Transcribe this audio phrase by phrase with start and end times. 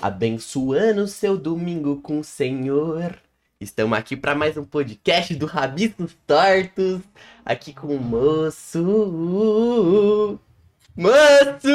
[0.00, 3.18] Abençoando seu domingo com o Senhor.
[3.60, 7.00] Estamos aqui para mais um podcast do Rabiscos Tortos.
[7.44, 8.78] Aqui com o moço.
[10.96, 11.68] Moço!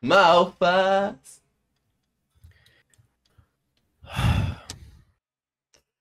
[0.00, 1.42] Malfaz.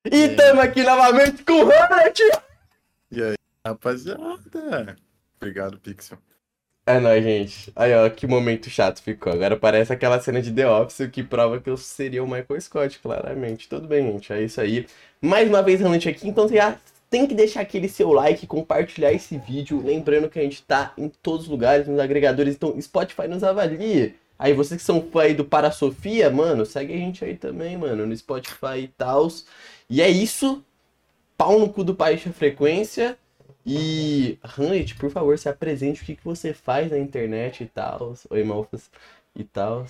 [0.06, 2.20] E estamos aqui novamente com o Ronald.
[3.10, 3.36] E aí,
[3.66, 4.98] rapaziada?
[5.38, 6.20] Obrigado, Pixel.
[6.86, 7.72] É nóis, gente.
[7.78, 9.32] Aí, ó, que momento chato ficou.
[9.32, 13.00] Agora parece aquela cena de The Office que prova que eu seria o Michael Scott,
[13.00, 13.70] claramente.
[13.70, 14.86] Tudo bem, gente, é isso aí.
[15.22, 16.78] Mais uma vez, Ronald aqui, então você já
[17.10, 19.82] tem que deixar aquele seu like, compartilhar esse vídeo.
[19.82, 24.16] Lembrando que a gente tá em todos os lugares, nos agregadores, então Spotify nos avalie.
[24.38, 27.78] Aí, vocês que são fã aí do Para Sofia, mano, segue a gente aí também,
[27.78, 29.30] mano, no Spotify e tal.
[29.90, 30.62] E é isso.
[31.38, 33.18] Pau no cu do Baixa Frequência.
[33.66, 38.14] E, Hamlet, por favor, se apresente o que, que você faz na internet e tal.
[38.30, 38.90] Oi, Malfas
[39.36, 39.86] e tal.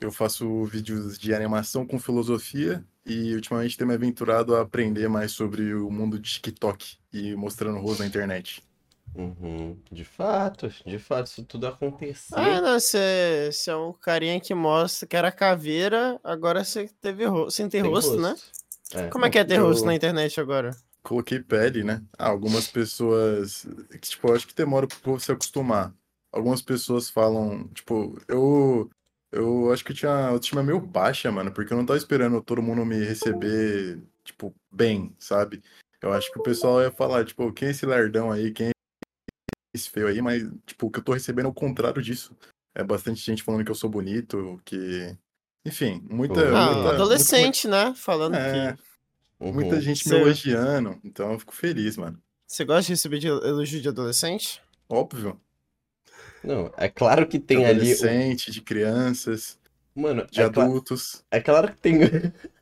[0.00, 5.32] Eu faço vídeos de animação com filosofia e ultimamente tenho me aventurado a aprender mais
[5.32, 8.62] sobre o mundo de TikTok e mostrando rosto na internet.
[9.14, 9.78] Uhum.
[9.90, 12.36] De fato, de fato, isso tudo aconteceu.
[12.36, 17.50] Ah, não, você, é um carinha que mostra que era caveira, agora você teve ro...
[17.50, 18.34] sem ter Tem rosto, né?
[18.92, 19.08] É.
[19.08, 20.76] Como é que é ter Eu- rosto na internet agora?
[21.06, 22.02] Coloquei pele, né?
[22.18, 23.64] Ah, algumas pessoas.
[23.92, 25.94] que, Tipo, eu acho que demora pro povo se acostumar.
[26.32, 28.90] Algumas pessoas falam, tipo, eu.
[29.30, 32.42] Eu acho que eu tinha a autoestima meio baixa, mano, porque eu não tava esperando
[32.42, 35.62] todo mundo me receber, tipo, bem, sabe?
[36.02, 38.50] Eu acho que o pessoal ia falar, tipo, quem é esse lerdão aí?
[38.50, 38.70] Quem é
[39.74, 40.20] esse feio aí?
[40.20, 42.36] Mas, tipo, o que eu tô recebendo é o contrário disso.
[42.74, 45.16] É bastante gente falando que eu sou bonito, que.
[45.64, 46.40] Enfim, muita.
[46.56, 47.94] Ah, muita- adolescente, né?
[47.94, 48.82] Falando É, que.
[49.40, 49.52] Uhum.
[49.52, 52.18] muita gente me Seu- elogiando, então eu fico feliz, mano.
[52.46, 54.62] Você gosta de receber de elogio de adolescente?
[54.88, 55.40] Óbvio.
[56.42, 57.92] Não, é claro que De tem ali.
[57.96, 59.58] adolescente, de crianças,
[59.94, 61.24] Mano, de é, adultos.
[61.30, 61.98] é claro que tem.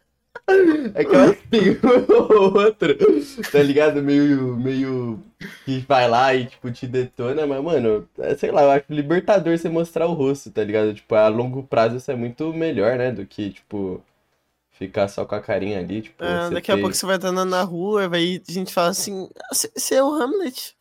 [0.94, 2.96] É claro que tem outro,
[3.50, 4.02] tá ligado?
[4.02, 5.22] Meio, meio
[5.64, 9.56] que vai lá e, tipo, te detona, mas, mano, é, sei lá, eu acho libertador
[9.56, 10.92] você mostrar o rosto, tá ligado?
[10.92, 13.10] Tipo, a longo prazo isso é muito melhor, né?
[13.12, 14.02] Do que, tipo,
[14.78, 17.28] ficar só com a carinha ali, tipo, Ah, daqui a ter- pouco você vai estar
[17.28, 20.76] andando na rua, vai a gente fala assim: "Ah, você é o Hamlet.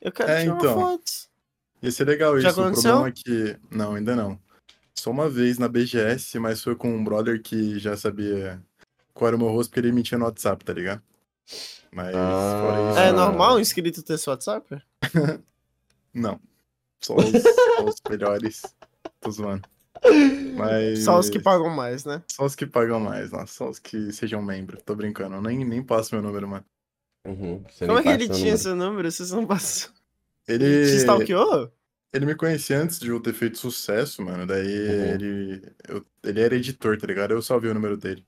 [0.00, 0.76] Eu quero É, tirar então.
[0.78, 1.12] uma foto.
[1.82, 2.60] Ia ser legal Já isso.
[2.60, 2.90] O aconteceu?
[2.92, 3.58] problema é que.
[3.70, 4.38] Não, ainda não.
[4.94, 8.62] Só uma vez na BGS, mas foi com um brother que já sabia
[9.12, 11.02] qual era o meu rosto, porque ele mentia no WhatsApp, tá ligado?
[11.92, 12.60] Mas Ah.
[12.62, 12.98] fora isso.
[13.00, 13.18] É não.
[13.26, 14.82] normal um inscrito ter seu WhatsApp?
[16.14, 16.40] Não.
[17.02, 18.62] Só os, só os melhores.
[19.20, 19.68] Tô zoando.
[20.56, 21.04] Mas.
[21.04, 22.22] Só os que pagam mais, né?
[22.30, 23.46] Só os que pagam mais, não.
[23.46, 24.82] Só os que sejam membros.
[24.82, 25.34] Tô brincando.
[25.36, 26.64] Eu nem, nem passo meu número, mano.
[27.26, 28.58] Uhum, Como é que ele tinha número.
[28.58, 29.10] seu número?
[29.10, 29.90] Vocês não passam.
[30.46, 30.84] Ele.
[30.86, 31.72] Te stalkeou?
[32.12, 34.46] Ele me conhecia antes de eu ter feito sucesso, mano.
[34.46, 35.04] Daí Uhum.
[35.14, 35.62] ele.
[35.88, 37.32] eu- ele era editor, tá ligado?
[37.32, 38.24] Eu só vi o número dele.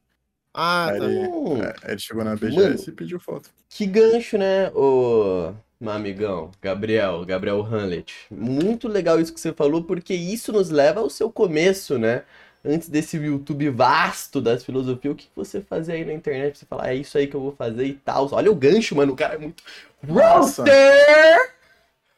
[0.52, 1.04] Ah, Aí tá.
[1.04, 1.62] ele, Hum.
[1.62, 3.50] é, ele chegou na BGS e pediu foto.
[3.68, 8.12] Que gancho, né, ô meu amigão, Gabriel, Gabriel Hamlet.
[8.30, 12.24] Muito legal isso que você falou, porque isso nos leva ao seu começo, né?
[12.64, 16.58] Antes desse YouTube vasto das filosofias, o que você fazia aí na internet?
[16.58, 18.28] Você falar, é isso aí que eu vou fazer e tal.
[18.32, 19.62] Olha o gancho, mano, o cara é muito.
[20.08, 21.54] Roster!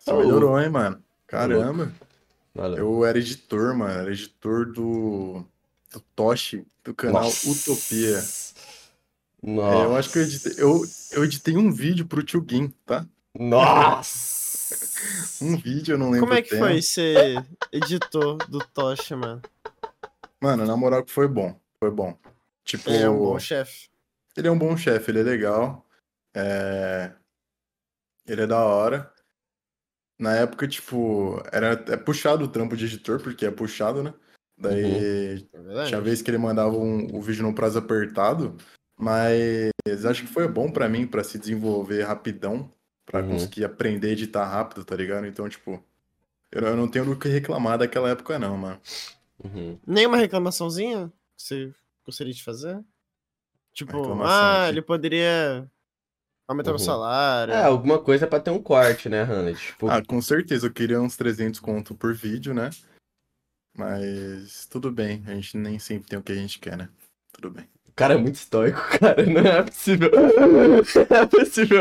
[0.07, 1.03] Ô, melhorou, hein, mano?
[1.27, 1.93] Caramba.
[2.55, 2.79] Valeu.
[2.79, 4.01] Eu era editor, mano.
[4.01, 5.45] Era editor do.
[5.93, 7.51] Do Toshi, do canal Nossa.
[7.51, 8.23] Utopia.
[9.43, 9.79] Nossa.
[9.79, 10.55] É, eu acho que eu editei.
[10.59, 13.07] Eu, eu editei um vídeo pro Tio Gin, tá?
[13.39, 14.75] Nossa!
[15.41, 16.67] Um vídeo, eu não lembro Como é que tema.
[16.67, 19.41] foi ser editor do Tocha, mano?
[20.43, 21.59] Mano, na moral que foi bom.
[21.79, 22.19] Foi bom.
[22.65, 23.89] Tipo, Ele é um bom chefe.
[24.37, 25.87] Ele é um bom chefe, ele é legal.
[26.35, 27.13] É...
[28.27, 29.13] Ele é da hora.
[30.19, 34.13] Na época, tipo, era é puxado o trampo de editor, porque é puxado, né?
[34.59, 35.89] Daí É verdade.
[35.89, 38.57] tinha vez que ele mandava um- o vídeo num prazo apertado,
[38.99, 39.71] mas
[40.05, 42.69] acho que foi bom pra mim pra se desenvolver rapidão,
[43.11, 43.31] pra Uhum.
[43.31, 45.27] conseguir aprender a editar rápido, tá ligado?
[45.27, 45.83] Então, tipo,
[46.53, 48.81] eu eu não tenho do que reclamar daquela época, não, mano.
[49.43, 49.79] Uhum.
[49.87, 51.75] Nenhuma reclamaçãozinha que você
[52.05, 52.79] gostaria de fazer?
[53.73, 55.71] Tipo, ah, de- ele poderia
[56.49, 56.79] aumentar o Uhum.
[56.79, 57.55] salário.
[57.55, 59.59] É, alguma coisa pra ter um corte, né, Hamlet?
[59.59, 62.71] Tipo, Ah, com certeza, eu queria uns 300 conto por vídeo, né?
[63.77, 66.89] Mas tudo bem, a gente nem sempre tem o que a gente quer, né?
[67.33, 67.69] Tudo bem.
[67.89, 69.25] O cara é muito estoico, cara.
[69.25, 70.11] Não é possível.
[71.11, 71.81] Não é possível.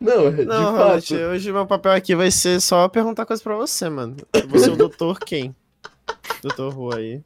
[0.00, 0.72] Não, de Não.
[0.72, 4.16] Ronald, hoje meu papel aqui vai ser só perguntar coisas pra você, mano.
[4.48, 5.54] Você é o doutor quem?
[6.42, 7.22] Doutor Rua aí.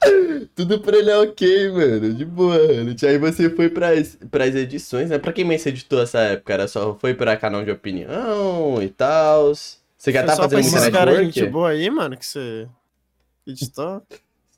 [0.55, 2.14] Tudo pra ele é ok, mano.
[2.14, 3.05] De boa, Hamlet.
[3.06, 5.19] Aí você foi pras, pras edições, né?
[5.19, 6.52] Pra quem mais você editou essa época?
[6.52, 9.52] Era só foi pra canal de opinião e tal?
[9.54, 11.25] Você já tá fazendo caras network?
[11.25, 12.69] gente boa aí, mano, que você
[13.46, 14.02] Editou?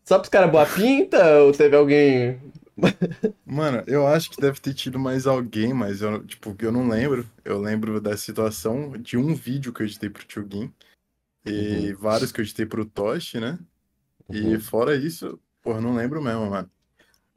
[0.04, 2.40] Só pros caras boa pinta ou teve alguém.
[3.44, 7.28] Mano, eu acho que deve ter tido mais alguém, mas eu, tipo, eu não lembro.
[7.44, 10.72] Eu lembro da situação de um vídeo que eu editei pro Tio Gin
[11.44, 13.58] e vários que eu editei pro Toshi, né?
[14.30, 16.70] E Uhum, fora isso, porra, eu não lembro mesmo, mano.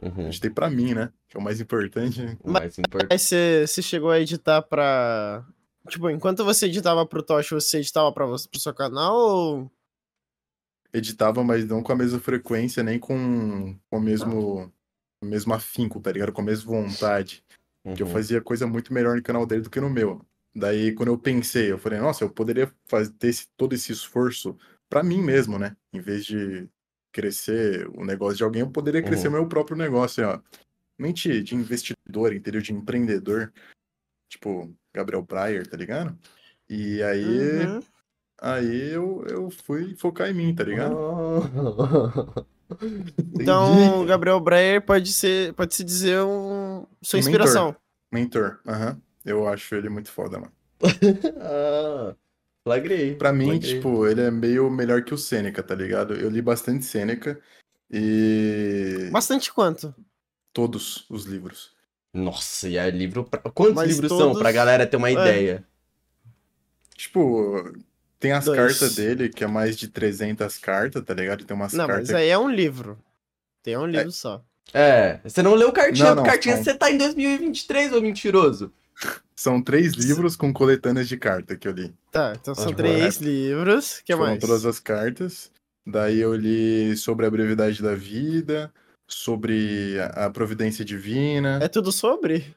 [0.01, 0.27] uhum.
[0.27, 1.11] Editei pra mim, né?
[1.27, 2.37] Que é o mais importante.
[2.43, 3.11] O mais importante.
[3.11, 5.45] Aí você, você chegou a editar pra.
[5.89, 9.71] Tipo, enquanto você editava pro Tosh, você editava pra você, pro seu canal ou.
[10.93, 14.71] Editava, mas não com a mesma frequência, nem com, com o mesmo,
[15.23, 16.31] o mesmo afinco, tá ligado?
[16.33, 17.43] Com a mesma vontade.
[17.95, 18.13] que eu Uhum.
[18.13, 20.25] fazia coisa muito melhor no canal dele do que no meu.
[20.55, 24.57] Daí, quando eu pensei, eu falei, nossa, eu poderia fazer ter esse- todo esse esforço
[24.89, 25.75] pra mim mesmo, né?
[25.91, 26.69] Em vez de
[27.11, 29.33] crescer o negócio de alguém, eu poderia crescer Uhum.
[29.33, 30.39] meu próprio negócio, ó.
[30.97, 32.61] Mente de investidor, entendeu?
[32.61, 33.51] De empreendedor.
[34.29, 36.17] Tipo, Gabriel Breyer, tá ligado?
[36.69, 37.79] E aí, Uhum.
[38.41, 40.95] aí eu, eu fui focar em mim, tá ligado?
[43.39, 47.75] Então, o Gabriel Breyer pode ser, pode se dizer um sua inspiração.
[48.11, 48.99] Mentor, aham.
[49.25, 50.51] Eu acho ele muito foda, mano.
[51.39, 52.13] ah,
[52.63, 53.15] flagrei.
[53.15, 53.75] Pra mim, flagrei.
[53.75, 56.13] tipo, ele é meio melhor que o Sêneca, tá ligado?
[56.13, 57.39] Eu li bastante Sêneca
[57.89, 59.93] e Bastante quanto?
[60.51, 61.71] todos os livros.
[62.13, 63.23] Nossa, e é livro.
[63.23, 63.39] Pra...
[63.39, 64.17] Quantos Mas livros são?
[64.19, 65.13] todos- Pra galera ter uma É.
[65.13, 65.65] ideia.
[66.95, 67.73] Tipo,
[68.23, 68.57] tem as Dois.
[68.57, 71.43] cartas dele, que é mais de 300 cartas, tá ligado?
[71.43, 72.07] Tem umas Não, cartas.
[72.07, 72.97] mas aí é um livro.
[73.61, 74.41] Tem um livro só.
[74.73, 76.63] É, você não leu cartinha, Não, não, cartinha, não.
[76.63, 78.71] você tá em 2023, ô mentiroso.
[79.35, 81.93] São três livros com coletâneas de carta que eu li.
[82.11, 83.99] Tá, então são três livros.
[83.99, 84.39] O que Foram mais?
[84.39, 85.51] todas as cartas.
[85.85, 88.71] Daí eu li sobre a brevidade da vida,
[89.05, 91.59] sobre a a providência divina.
[91.61, 92.55] É tudo sobre?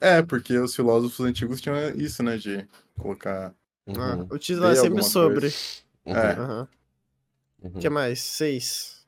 [0.00, 2.38] É, porque os filósofos antigos tinham isso, né?
[2.38, 2.66] De
[2.98, 3.52] colocar.
[3.88, 5.54] Ah, Uhum, o título é Tem sempre alguma sobre.
[6.06, 6.40] uhum, É.
[6.40, 6.66] Uhum.
[7.74, 8.20] O que mais?
[8.20, 9.02] Seis.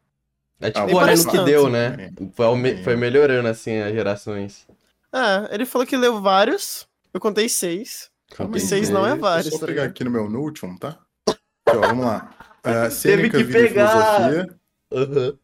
[0.61, 1.47] É tipo Ah, olhando parece o que tanto.
[1.47, 2.11] deu, né?
[2.35, 4.67] Foi, foi melhorando assim as gerações.
[5.13, 6.89] Ah, ele falou que leu vários.
[7.13, 8.11] Eu contei seis.
[8.31, 10.29] Calma E aí, seis não é deixa eu vários, só tá pegar aqui no meu
[10.29, 10.99] Notion, tá?
[11.29, 12.35] Aqui, ó, vamos lá.
[12.67, 13.89] Uh, Sêneca, que Vida e pegar.
[13.89, 14.59] Filosofia.
[14.93, 15.39] Aham.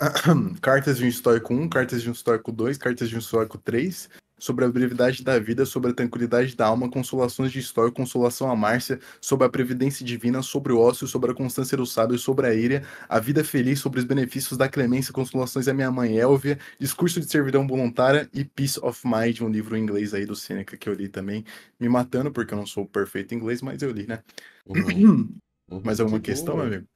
[0.60, 4.08] Cartas de um Estoico 1, Cartas de um Estoico 2, Cartas de um Estoico 3.
[4.38, 8.56] Sobre a brevidade da vida, sobre a tranquilidade da alma, consolações de Estoico, consolação a
[8.56, 12.54] Márcia, sobre a previdência divina, sobre o ócio, sobre a constância do sábio, sobre a
[12.54, 17.20] ira, a vida feliz, sobre os benefícios da clemência, consolações à minha mãe Elvia, discurso
[17.20, 20.88] de servidão voluntária e Peace of Mind, um livro em inglês aí do Sêneca que
[20.88, 21.44] eu li também,
[21.78, 24.22] me matando porque eu não sou perfeito em inglês, mas eu li, né?
[24.66, 25.38] Uhum,
[25.70, 25.80] uhum.
[25.84, 26.88] Mais alguma Que questão, lindo, amigo?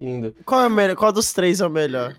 [0.00, 0.34] Lindo.
[0.44, 0.96] Qual, é o melhor?
[0.96, 2.14] qual dos três é o melhor?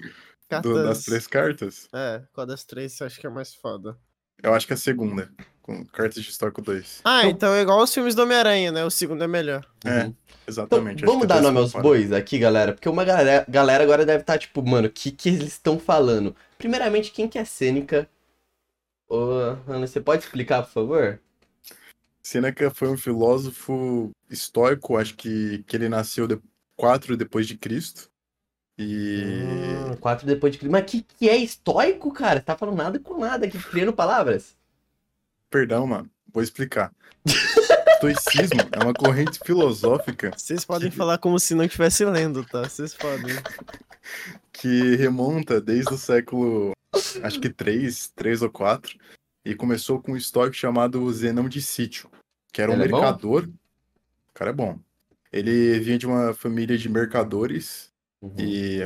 [0.61, 1.87] Do- das três cartas?
[1.93, 3.97] É, qual das três você acha que é mais foda?
[4.43, 7.01] Eu acho que é a segunda, com cartas de Estoico 2.
[7.03, 8.83] Ah, Então- então é igual os filmes do Homem-Aranha, né?
[8.83, 9.65] O segundo é melhor.
[9.85, 10.15] É, Uhum.
[10.47, 11.03] exatamente.
[11.03, 14.21] Então, vamos que dar nome aos bois aqui, galera, porque uma galera, galera agora deve
[14.21, 16.35] estar tipo, mano, o que, que eles estão falando?
[16.57, 18.09] Primeiramente, quem que é Sêneca?
[19.09, 19.17] Ô,
[19.67, 21.19] Ana, você pode explicar, por favor?
[22.23, 26.39] Sêneca foi um filósofo estoico, acho que, que ele nasceu de,
[26.75, 28.09] quatro depois de Cristo.
[28.81, 30.71] E Hum, quatro depois de Cristo.
[30.71, 32.39] Mas que, que é estoico, cara?
[32.39, 34.55] Você tá falando nada com nada aqui, criando palavras.
[35.49, 36.91] perdão, mano, vou explicar.
[38.01, 42.63] Estoicismo é uma corrente filosófica Vocês podem falar como se não estivesse lendo, tá?
[42.63, 43.35] Vocês podem.
[44.51, 46.71] que remonta desde o século,
[47.21, 48.97] acho que 3, 3 ou 4,
[49.45, 52.09] e começou com um estoico chamado Zenão de Sítio,
[52.51, 53.43] que era um Ele é mercador.
[53.43, 54.79] O cara é bom.
[55.31, 57.90] Ele vinha de uma família de mercadores
[58.21, 58.35] Uhum.
[58.37, 58.79] E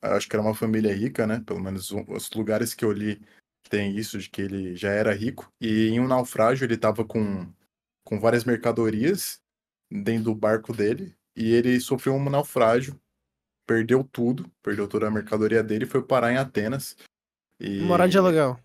[0.00, 1.42] acho que era uma família rica, né?
[1.46, 3.20] Pelo menos um- os lugares que eu li
[3.70, 5.50] tem isso, de que ele já era rico.
[5.60, 7.50] E em um naufrágio ele tava com,
[8.04, 9.40] com várias mercadorias
[9.90, 11.14] dentro do barco dele.
[11.34, 13.00] E ele sofreu um naufrágio,
[13.66, 16.96] perdeu tudo, perdeu toda a mercadoria dele e foi parar em Atenas.
[17.58, 18.58] E, Morar de aluguel.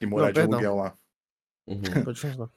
[0.00, 0.58] E morar Não, de perdão.
[0.58, 0.98] aluguel lá.
[1.66, 2.50] Uhum, Pode continuar.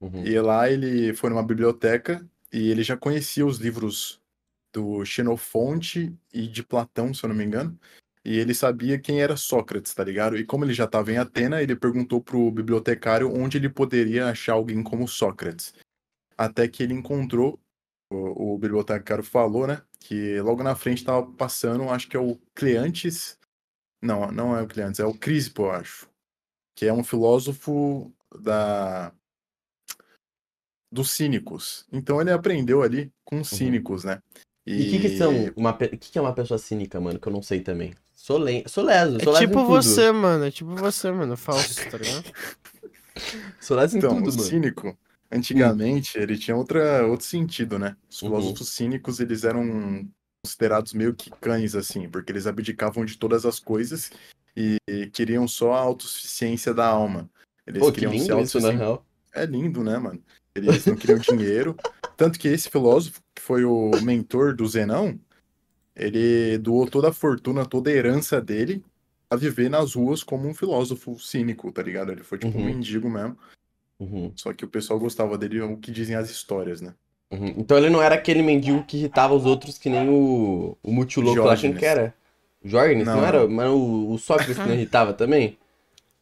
[0.00, 0.24] uhum.
[0.24, 4.21] E lá ele foi numa biblioteca e ele já conhecia os livros
[4.72, 7.78] do Xenofonte e de Platão, se eu não me engano.
[8.24, 10.36] E ele sabia quem era Sócrates, tá ligado?
[10.36, 14.52] E como ele já estava em Atena, ele perguntou pro bibliotecário onde ele poderia achar
[14.52, 15.74] alguém como Sócrates.
[16.38, 17.60] Até que ele encontrou,
[18.10, 19.82] o, o bibliotecário falou, né?
[19.98, 23.38] Que logo na frente estava passando, acho que é o Cleantes.
[24.00, 26.08] Não, não é o Cleantes, é o Crispo, eu acho.
[26.76, 29.12] Que é um filósofo da
[30.92, 31.86] dos cínicos.
[31.90, 34.22] Então ele aprendeu ali com cínicos, né?
[34.66, 34.74] Uhum.
[34.74, 37.26] E o que, que são uma, pe- que, que é uma pessoa cínica, mano, que
[37.26, 37.94] eu não sei também?
[38.12, 38.62] Sou, len...
[38.68, 39.66] sou leso, sou É leso em tipo tudo.
[39.66, 40.44] você, mano.
[40.44, 41.36] É tipo você, mano.
[41.36, 42.24] Falso, tá ligado?
[43.60, 44.42] Sou leso em Então, tudo, o mano.
[44.42, 44.98] cínico,
[45.30, 47.96] antigamente, ele tinha outra, outro sentido, né?
[48.10, 48.28] Os Uhum.
[48.28, 50.08] filósofos cínicos, eles eram
[50.44, 54.10] considerados meio que cães, assim, porque eles abdicavam de todas as coisas
[54.56, 54.78] e
[55.12, 57.30] queriam só a autossuficiência da alma.
[57.66, 58.78] Eles Pô, que queriam ser lindo isso, na autossuficientes.
[58.78, 59.06] real.
[59.34, 60.22] É lindo, né, mano?
[60.54, 61.76] Eles não queriam dinheiro.
[62.16, 65.18] Tanto que esse filósofo, que foi o mentor do Zenão,
[65.96, 68.84] ele doou toda a fortuna, toda a herança dele
[69.30, 72.12] a viver nas ruas como um filósofo cínico, tá ligado?
[72.12, 72.66] Ele foi tipo um Uhum.
[72.66, 73.36] mendigo mesmo.
[73.98, 76.92] Uhum, Só que o pessoal gostava dele, é o que dizem as histórias, né?
[77.30, 77.54] uhum.
[77.56, 81.42] Então ele não era aquele mendigo que irritava os outros que nem o, o Multilouco
[81.44, 82.14] lá, que era?
[82.64, 83.48] Jorgens, não, Não, era?
[83.48, 85.56] Mas o, o Sócrates que não irritava também?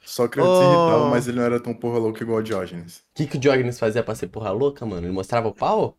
[0.05, 0.63] Sócrates Oh.
[0.63, 2.99] irritava, mas ele não era tão porra louco igual o Diógenes.
[2.99, 5.07] O que, que o Diógenes fazia pra ser porra louca, mano?
[5.07, 5.97] Ele mostrava o pau?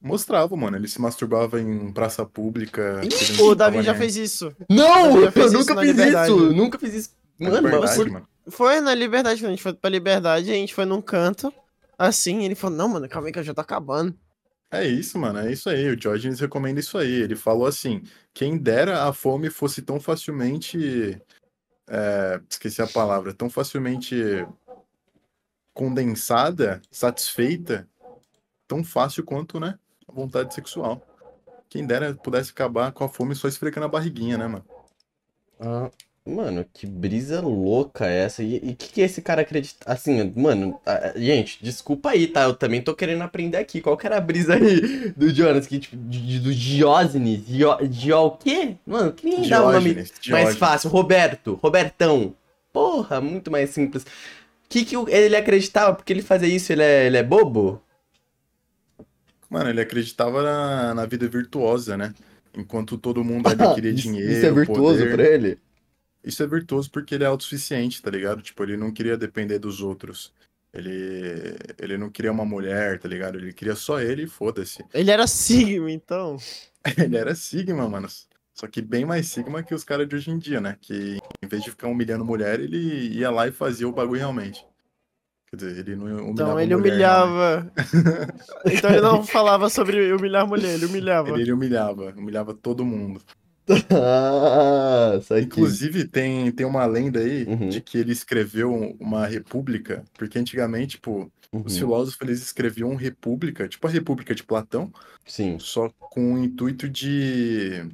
[0.00, 0.76] Mostrava, mano.
[0.76, 3.00] Ele se masturbava em praça pública.
[3.38, 4.52] não O Davi já fez isso.
[4.68, 5.20] Não!
[5.20, 6.32] Eu isso nunca na fiz Liberdade.
[6.32, 6.52] isso!
[6.52, 7.10] Nunca fiz isso.
[7.38, 8.26] Mano, mano.
[8.48, 11.52] Foi na Liberdade, quando a gente foi pra Liberdade, a gente foi num canto,
[11.96, 14.14] assim, ele falou, não, mano, calma aí que eu já tô acabando.
[14.72, 15.88] É isso, mano, é isso aí.
[15.88, 17.12] O Diógenes recomenda isso aí.
[17.12, 21.20] Ele falou assim: quem dera a fome fosse tão facilmente.
[21.94, 24.16] É, esqueci a palavra, tão facilmente
[25.74, 27.86] condensada, satisfeita,
[28.66, 29.78] tão fácil quanto, né?
[30.08, 31.06] A vontade sexual.
[31.68, 34.64] Quem dera pudesse acabar com a fome só esfregando a barriguinha, né, mano?
[35.60, 35.90] Ah,
[36.26, 38.42] mano, que brisa louca é essa?
[38.42, 39.78] E o que, que esse cara acredita?
[39.90, 42.42] Assim, mano, ah, gente, desculpa aí, tá?
[42.44, 43.80] Eu também tô querendo aprender aqui.
[43.80, 45.66] Qual que era a brisa aí do Jonas?
[45.66, 47.46] Que, tipo, de- do Diógenes?
[47.46, 48.76] Dio, Dio o quê?
[48.86, 50.90] Mano, que nem dá o nome Diógenes, mais fácil.
[50.90, 52.34] Roberto, Robertão.
[52.72, 54.02] Porra, muito mais simples.
[54.04, 54.06] O
[54.68, 55.94] que, que ele acreditava?
[55.94, 57.82] Porque ele fazia isso, ele é, ele é bobo?
[59.50, 62.14] Mano, ele acreditava na, na vida virtuosa, né?
[62.56, 65.14] Enquanto todo mundo ali queria dinheiro, Isso é virtuoso poder.
[65.14, 65.58] pra ele?
[66.24, 68.42] Isso é virtuoso porque ele é autossuficiente, tá ligado?
[68.42, 70.32] Tipo, ele não queria depender dos outros.
[70.72, 73.36] Ele, ele não queria uma mulher, tá ligado?
[73.36, 74.84] Ele queria só ele e foda-se.
[74.94, 76.38] Ele era Sigma, então.
[76.98, 78.08] Ele era Sigma, mano.
[78.54, 80.76] Só que bem mais Sigma que os caras de hoje em dia, né?
[80.80, 84.66] Que em vez de ficar humilhando mulher, ele ia lá e fazia o bagulho realmente.
[85.48, 87.72] Quer dizer, ele não humilhava Então ele mulher, humilhava.
[88.64, 91.28] então ele não falava sobre humilhar mulher, ele humilhava.
[91.28, 91.36] não.
[91.36, 93.22] Ele, ele humilhava, humilhava todo mundo.
[93.90, 95.20] Ah.
[95.40, 97.68] Inclusive, tem, tem uma lenda aí Uhum.
[97.68, 103.68] de que ele escreveu uma república, porque antigamente, tipo, os Uhum, filósofos eles escreviam república,
[103.68, 104.92] tipo a República de Platão,
[105.26, 105.58] Sim.
[105.58, 107.84] só com o intuito de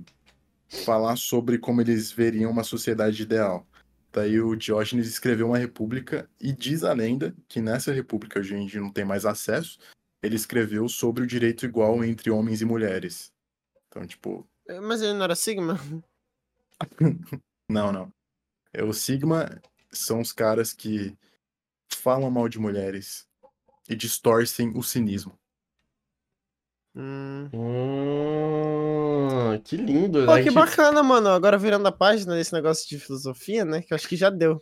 [0.84, 3.66] falar sobre como eles veriam uma sociedade ideal.
[4.12, 8.78] Daí o Diógenes escreveu uma república e diz a lenda que nessa república a gente
[8.78, 9.78] não tem mais acesso,
[10.22, 13.30] ele escreveu sobre o direito igual entre homens e mulheres.
[13.88, 14.46] Então, tipo,
[14.82, 15.78] Mas ele não era Sigma?
[17.68, 18.12] não, não.
[18.72, 19.60] É o Sigma
[19.90, 21.16] são os caras que
[21.90, 23.26] falam mal de mulheres
[23.88, 25.38] e distorcem o cinismo.
[26.94, 27.48] Hum.
[27.54, 30.42] Hum, que lindo, Pô, né?
[30.42, 31.28] que Que- bacana, mano.
[31.28, 33.82] Agora virando a página desse negócio de filosofia, né?
[33.82, 34.60] Que eu acho que já deu.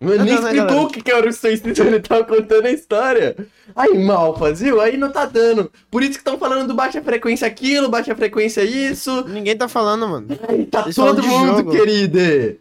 [0.00, 2.70] Mas nem Não, não, explicou o que que era o stoicismo, ele tava contando a
[2.70, 3.36] história.
[3.74, 4.80] Aí, Malfas, viu?
[4.80, 5.72] Aí não tá dando.
[5.90, 9.26] Por isso que estão falando do baixa frequência aquilo, baixa frequência isso.
[9.28, 10.28] Ninguém tá falando, mano.
[10.48, 12.58] Aí tá Eles todo mundo, querido.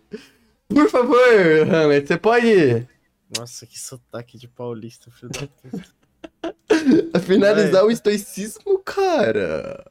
[0.69, 1.19] Por favor,
[1.71, 2.87] Hamlet, você pode
[3.37, 7.19] Nossa, que sotaque de paulista, filho da puta.
[7.21, 9.85] finalizar o estoicismo, cara.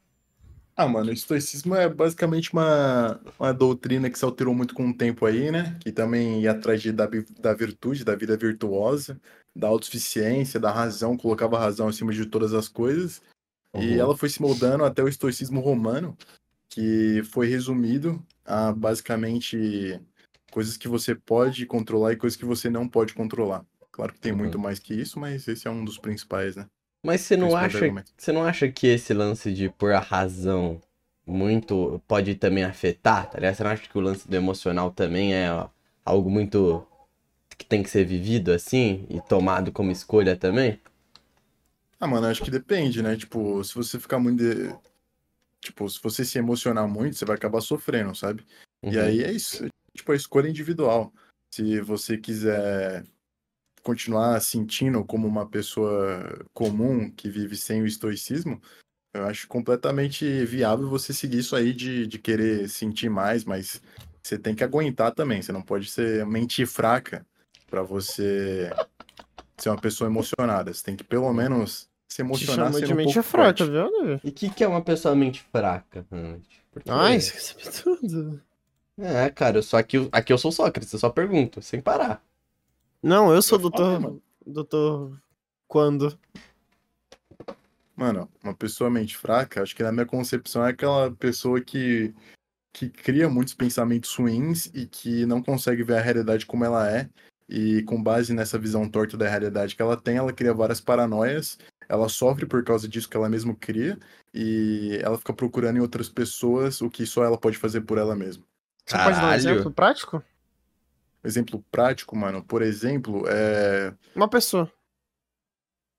[0.77, 4.97] Ah, mano, o estoicismo é basicamente uma, uma doutrina que se alterou muito com o
[4.97, 5.79] tempo aí, né?
[5.81, 7.07] Que também ia atrás de, da,
[7.39, 9.21] da virtude, da vida virtuosa,
[9.55, 13.23] da autossuficiência, da razão, colocava a razão acima de todas as coisas.
[13.75, 13.99] E Uhum.
[13.99, 16.17] ela foi se moldando até o estoicismo romano,
[16.71, 20.01] que foi resumido a basicamente
[20.51, 23.65] coisas que você pode controlar e coisas que você não pode controlar.
[23.93, 24.39] Claro que tem Uhum.
[24.39, 26.67] muito mais que isso, mas esse é um dos principais, né?
[27.05, 27.79] Mas você não acha,
[28.17, 30.81] você não acha que esse lance de pôr a razão
[31.27, 33.55] muito pode também afetar, tá ligado?
[33.55, 35.47] Você não acha que o lance do emocional também é
[36.05, 36.87] algo muito
[37.57, 40.81] que tem que ser vivido assim e tomado como escolha também?
[42.01, 43.17] Ah, mano, acho que depende, né?
[43.17, 44.39] Tipo, se você ficar muito.
[44.39, 44.75] de-
[45.61, 48.45] Tipo, se você se emocionar muito, você vai acabar sofrendo, sabe?
[48.83, 49.03] E Uhum.
[49.03, 49.67] aí é isso.
[49.97, 51.11] Tipo, a escolha individual.
[51.55, 53.03] Se você quiser
[53.85, 58.61] continuar sentindo como uma pessoa comum que vive sem o estoicismo,
[59.15, 63.81] eu acho completamente viável você seguir isso aí de, de querer sentir mais, mas
[64.23, 65.41] você tem que aguentar também.
[65.41, 67.25] Você não pode ser mente fraca
[67.71, 68.71] pra você
[69.57, 70.73] ser uma pessoa emocionada.
[70.73, 73.71] Você tem que pelo menos se Te emocionar sendo de um mente pouco fraca, forte.
[73.71, 74.21] viu?
[74.25, 76.05] E o que, que é uma pessoa mente fraca?
[76.73, 78.43] Porque- Ai, você quer saber tudo.
[78.99, 82.23] É, cara, eu só aqui, aqui eu sou Sócrates, eu só pergunto, sem parar.
[83.05, 84.23] Não, eu sou Eu doutor.
[84.47, 85.21] Doutor.
[85.69, 86.19] Quando?
[87.95, 92.15] Mano, uma pessoa mente fraca, acho que na minha concepção é aquela pessoa que,
[92.73, 97.11] que cria muitos pensamentos ruins e que não consegue ver a realidade como ela é.
[97.47, 101.59] E com base nessa visão torta da realidade que ela tem, ela cria várias paranoias,
[101.87, 103.99] ela sofre por causa disso que ela mesma cria,
[104.33, 108.17] e ela fica procurando em outras pessoas o que só ela pode fazer por ela
[108.17, 108.43] mesma.
[108.87, 110.25] Você pode dar um exemplo prático?
[111.25, 113.93] Exemplo prático, mano, por exemplo, é.
[114.15, 114.71] Uma pessoa.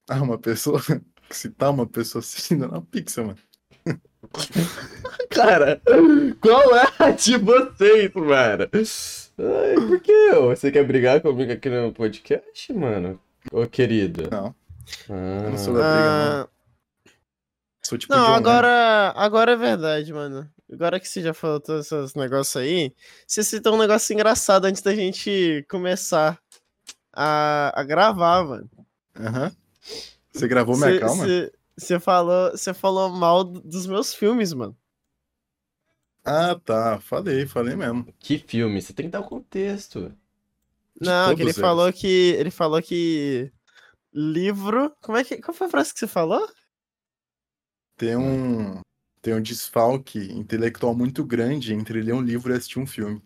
[0.08, 0.80] Ah, uma pessoa.
[1.32, 3.40] Citar uma pessoa assistindo na Pixel, mano.
[5.32, 5.82] Cara,
[6.40, 8.70] qual é a de vocês, mano?
[9.40, 10.32] Ai, por que?
[10.34, 13.20] Você quer brigar comigo aqui no podcast, mano?
[13.52, 14.30] Ô, querido.
[14.30, 14.56] Não,
[15.10, 16.42] Ah, não sou da briga, não.
[16.44, 16.50] Ah,
[17.84, 18.38] Sou tipo não, John Lennon.
[18.38, 20.50] agora, agora é verdade, mano.
[20.72, 22.94] Agora que você já falou todos esses negócios aí,
[23.28, 26.40] você citou um negócio engraçado antes da gente começar
[27.14, 28.70] a, a gravar, mano.
[29.16, 29.56] Aham.
[30.34, 31.26] Você gravou minha Você- calma?
[31.78, 34.76] Você falou, você falou mal do- dos meus filmes, mano.
[36.24, 37.00] Ah, tá.
[37.02, 38.12] Falei, falei mesmo.
[38.20, 38.82] Que filme?
[38.82, 40.12] Você tem que dar o contexto.
[41.00, 42.08] Não, que ele todos falou que
[42.40, 43.52] ele falou que
[44.14, 46.50] livro, como é que qual foi a frase que você falou?
[47.98, 48.80] Tem um.
[49.26, 53.20] Tem um desfalque intelectual muito grande entre ler um livro e assistir um filme.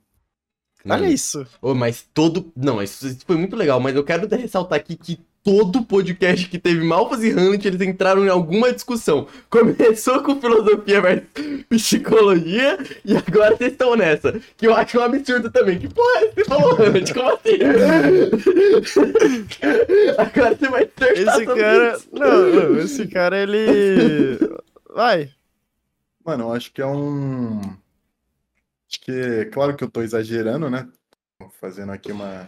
[0.85, 1.45] Mano, Olha isso.
[1.61, 2.53] Ô, mas todo.
[2.55, 6.85] Não, isso, foi muito legal, mas eu quero ressaltar aqui que todo podcast que teve
[6.85, 9.27] Malfas e Hamlet, eles entraram em alguma discussão.
[9.49, 11.27] Começou com filosofia versus
[11.67, 14.39] psicologia, e agora vocês estão nessa.
[14.55, 15.79] Que eu acho um absurdo também.
[15.79, 17.13] Que porra é você falou, Hamlet?
[17.13, 17.57] Como assim?
[20.17, 22.07] agora você vai acertar Esse cara, isso.
[22.13, 24.39] não, não, esse cara ele
[24.95, 25.29] vai.
[26.29, 27.59] Mano, eu acho que é um.
[28.87, 29.45] Acho que.
[29.45, 30.87] Claro que eu tô exagerando, né?
[31.59, 32.47] Fazendo aqui uma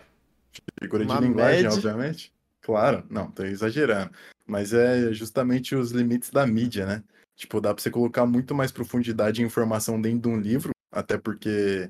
[0.80, 1.74] figura de Uma linguagem, média.
[1.74, 2.32] obviamente.
[2.62, 4.12] Claro, não, tô exagerando.
[4.46, 7.04] Mas é justamente os limites da mídia, né?
[7.36, 11.18] Tipo, dá pra você colocar muito mais profundidade e informação dentro de um livro, até
[11.18, 11.90] porque,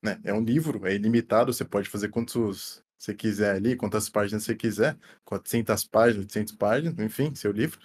[0.00, 4.44] né, é um livro, é ilimitado, você pode fazer quantos você quiser ali, quantas páginas
[4.44, 7.80] você quiser, 400 páginas, 800 páginas, enfim, seu livro.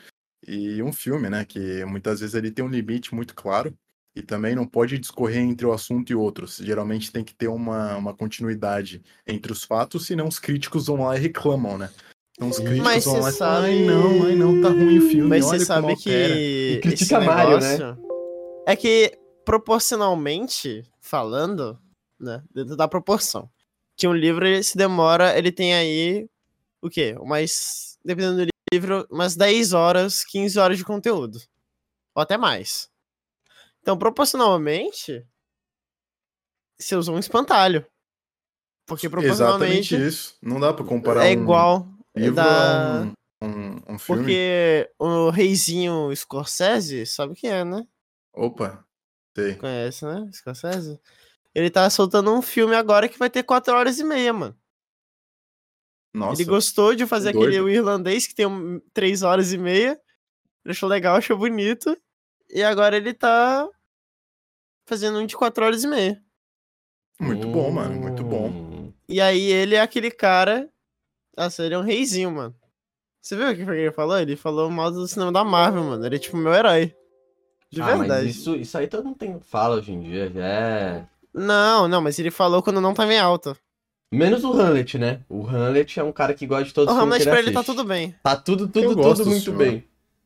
[0.52, 3.72] E um filme, né, que muitas vezes ele tem um limite muito claro
[4.16, 6.58] e também não pode discorrer entre o assunto e outros.
[6.58, 11.16] Geralmente tem que ter uma, uma continuidade entre os fatos, senão os críticos vão lá
[11.16, 11.92] e reclamam, né?
[12.36, 14.70] Então os críticos Mas vão você lá e falam, ai sabe- não, ai não, tá
[14.70, 17.98] ruim o filme, Mas olha você sabe altera." que E critica Mario, né?
[18.66, 21.80] é que proporcionalmente falando,
[22.20, 23.48] né, dentro da proporção,
[23.96, 26.28] que um livro ele se demora, ele tem aí
[26.82, 27.16] o quê?
[27.20, 31.40] Umas dependendo do livro, umas 10 horas, 15 horas de conteúdo.
[32.16, 32.90] Ou até mais.
[33.82, 35.26] Então, proporcionalmente,
[36.80, 37.86] você usou um espantalho.
[38.86, 40.38] Porque Exatamente proporcionalmente isso.
[40.42, 43.14] Não dá pra comparar é um igual livro da- a um,
[43.48, 44.24] um, um filme.
[44.24, 47.86] Porque o reizinho Scorsese, sabe quem é, né?
[48.34, 48.84] Opa,
[49.36, 49.56] sei.
[49.56, 50.30] Conhece, né?
[50.34, 51.00] Scorsese?
[51.54, 54.59] Ele tá soltando um filme agora que vai ter 4 horas e meia, mano.
[56.20, 57.48] Nossa, Ele gostou de fazer doido.
[57.48, 58.46] aquele o irlandês que tem
[58.94, 60.00] 3 horas e meia.
[60.66, 61.98] Ele achou legal, achou bonito.
[62.50, 63.68] E agora ele tá
[64.86, 66.22] fazendo um de 4 horas e meia.
[67.20, 68.92] muito bom, mano, muito bom.
[69.08, 70.70] E aí ele é aquele cara.
[71.38, 72.56] Nossa, ele é um reizinho, mano.
[73.22, 74.18] Você viu o que foi que ele falou?
[74.20, 76.06] Ele falou mal do cinema da Marvel, mano.
[76.06, 76.94] Ele é tipo meu herói.
[77.72, 78.26] De Ah, verdade.
[78.26, 81.08] mas isso, isso aí todo mundo tem fala hoje em dia, já é.
[81.34, 83.56] Não, não, mas ele falou quando não tava em alta.
[84.12, 85.20] Menos o Hamlet, né?
[85.30, 87.40] O Hamlet é um cara que gosta de todos O os filmes Hamlet que pra
[87.40, 88.16] ele tá tudo bem.
[88.24, 89.58] Tá tudo, tudo, tudo do muito senhor.
[89.58, 89.84] bem.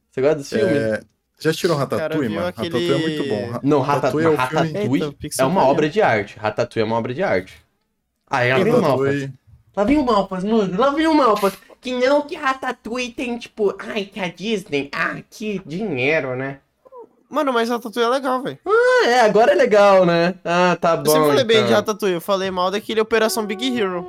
[0.10, 0.74] Você gosta desse filme?
[0.74, 1.02] É,
[1.40, 2.48] já cara Ratatouille, mano?
[2.48, 3.52] aquele- Ratatouille é muito bom.
[3.52, 6.38] Ra- Não, Ratatouille é o Ratatouille, filme- Ratatouille Eita, é uma obra de arte.
[6.40, 7.54] Ratatouille é uma obra de arte.
[8.30, 8.80] Ah, é, lá vem o.
[8.82, 9.34] Ratatouille.
[9.76, 10.78] Lá vem o Malfas, mano.
[10.80, 11.54] Lá vem o Malfas.
[11.82, 16.60] Que não que Ratatouille tem, tipo, ai, que a Disney, ah, que dinheiro, né?
[17.34, 18.60] Mano, mas Ratatouille é legal, velho.
[18.66, 20.36] Ah, é, agora é legal, né?
[20.46, 21.10] Ah, tá bom.
[21.10, 21.68] Eu sempre falei bem então.
[21.70, 22.16] de Ratatouille.
[22.16, 24.08] Eu falei mal daquele Operação Big Hero.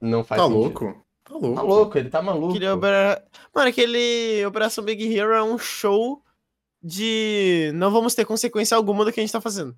[0.00, 0.60] Não faz Tá sentido.
[0.62, 1.04] louco?
[1.24, 1.54] Tá louco.
[1.56, 2.50] Tá louco, ele tá maluco.
[2.50, 3.22] Aquele opera...
[3.54, 6.22] Mano, aquele Operação Big Hero é um show
[6.82, 9.76] de não vamos ter consequência alguma do que a gente tá fazendo.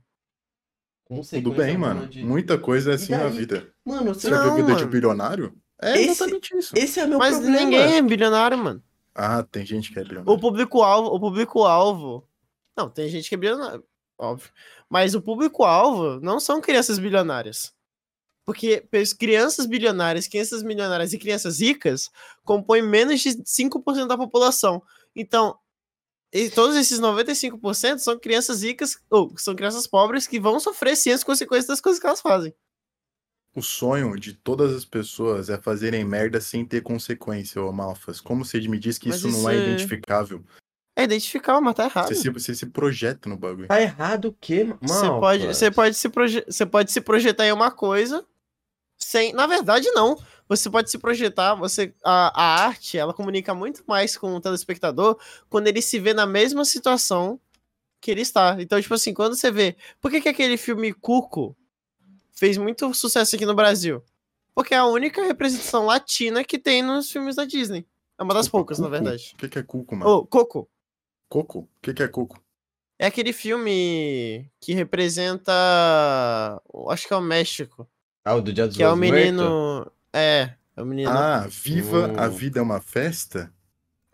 [1.04, 2.06] Consequência Tudo bem, mano.
[2.06, 3.66] de- Muita coisa é assim na vida.
[3.84, 4.86] Mano, Você já viu Não, vida de mano.
[4.88, 5.52] bilionário?
[5.80, 6.74] É Esse- exatamente isso.
[6.76, 7.60] esse é meu Mas problema.
[7.64, 8.82] ninguém é bilionário, mano.
[9.14, 10.40] Ah, tem gente que é O bilionário.
[10.40, 12.27] público-alvo, o público-alvo.
[12.78, 13.82] Não, tem gente que é bilionário,
[14.16, 14.52] óbvio.
[14.88, 17.74] Mas o público-alvo não são crianças bilionárias.
[18.44, 18.86] Porque
[19.18, 22.08] crianças bilionárias, crianças milionárias e crianças ricas
[22.44, 24.80] compõem menos de 5% da população.
[25.14, 25.58] Então,
[26.32, 31.10] e todos esses 95% são crianças ricas, ou são crianças pobres que vão sofrer sim
[31.10, 32.54] as consequências das coisas que elas fazem.
[33.56, 38.20] O sonho de todas as pessoas é fazerem merda sem ter consequência, ô Malfas.
[38.20, 40.44] Como você me diz que Mas isso não é isso é- identificável?
[40.98, 42.08] É identificar, mas tá errado.
[42.08, 43.68] Você se, você se projeta no bagulho.
[43.68, 44.78] Tá errado o quê, mano?
[44.82, 48.26] Você pode, você pode se proje- você pode se projetar em uma coisa
[48.98, 50.18] sem, na verdade não.
[50.48, 55.16] Você pode se projetar, você a, a arte, ela comunica muito mais com o telespectador
[55.48, 57.38] quando ele se vê na mesma situação
[58.00, 58.56] que ele está.
[58.58, 61.56] Então, tipo assim, quando você vê, por que que aquele filme Cuco
[62.32, 64.02] fez muito sucesso aqui no Brasil?
[64.54, 67.86] Porque é a única representação latina que tem nos filmes da Disney.
[68.18, 69.32] É uma das poucas, na verdade.
[69.34, 70.10] O que, que é cuco, mano?
[70.10, 70.68] Ô, Coco,
[71.28, 71.60] Coco?
[71.60, 72.40] O que, que é cuco?
[72.98, 75.52] É aquele filme que representa.
[76.88, 77.88] Acho que é o México.
[78.24, 79.90] Ah, o do Dia dos Que é o menino.
[80.12, 81.10] É, é o menino.
[81.10, 83.52] Ah, viva a vida é uma festa?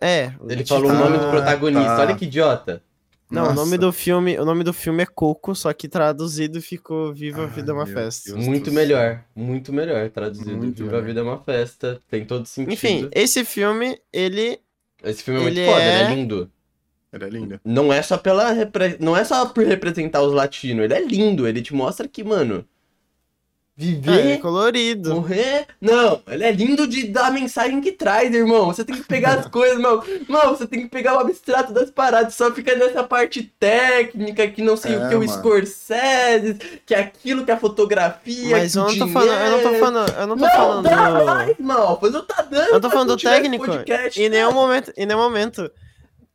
[0.00, 0.34] é.
[0.48, 1.96] Ele falou o nome do Ah, protagonista.
[1.96, 2.00] tá.
[2.00, 2.82] Olha que idiota.
[3.30, 3.78] Não, o nome Nossa.
[3.78, 7.72] do filme, o nome do filme é Coco, só que traduzido ficou Viva a Vida
[7.72, 8.32] é uma Festa.
[8.32, 8.44] Deus.
[8.46, 9.24] Muito do melhor.
[9.34, 10.56] Muito melhor traduzido.
[10.56, 11.06] Muito Viva a melhor.
[11.06, 12.00] Vida é uma festa.
[12.10, 12.72] Tem todo sentido.
[12.74, 14.60] Enfim, esse filme, ele.
[15.02, 16.50] Esse filme é muito ele foda, é- ele é lindo.
[17.14, 17.60] Era linda.
[17.64, 21.46] Não é só pela repre- não é só por representar os latinos, ele é lindo,
[21.46, 25.14] ele te mostra que, mano, Ah, ele viver, é colorido.
[25.14, 28.66] morrer, não, ele é lindo de dar a mensagem que traz, irmão.
[28.66, 30.02] Você tem que pegar as coisas, mano.
[30.28, 34.60] Mano, você tem que pegar o abstrato das paradas, só fica nessa parte técnica que
[34.62, 35.32] não sei o É, que o mano.
[35.32, 36.54] Scorsese,
[36.86, 39.40] que é aquilo que a fotografia, Mas que eu o não tô falando.
[39.40, 40.12] Eu não tô falando.
[40.18, 40.82] Eu não tô Não, falando.
[40.84, 42.68] dá mais, Malfas, eu tá dando.
[42.74, 43.66] Eu tô falando do técnico.
[43.66, 44.92] podcast, Em nenhum momento.
[44.96, 45.70] Em nenhum momento.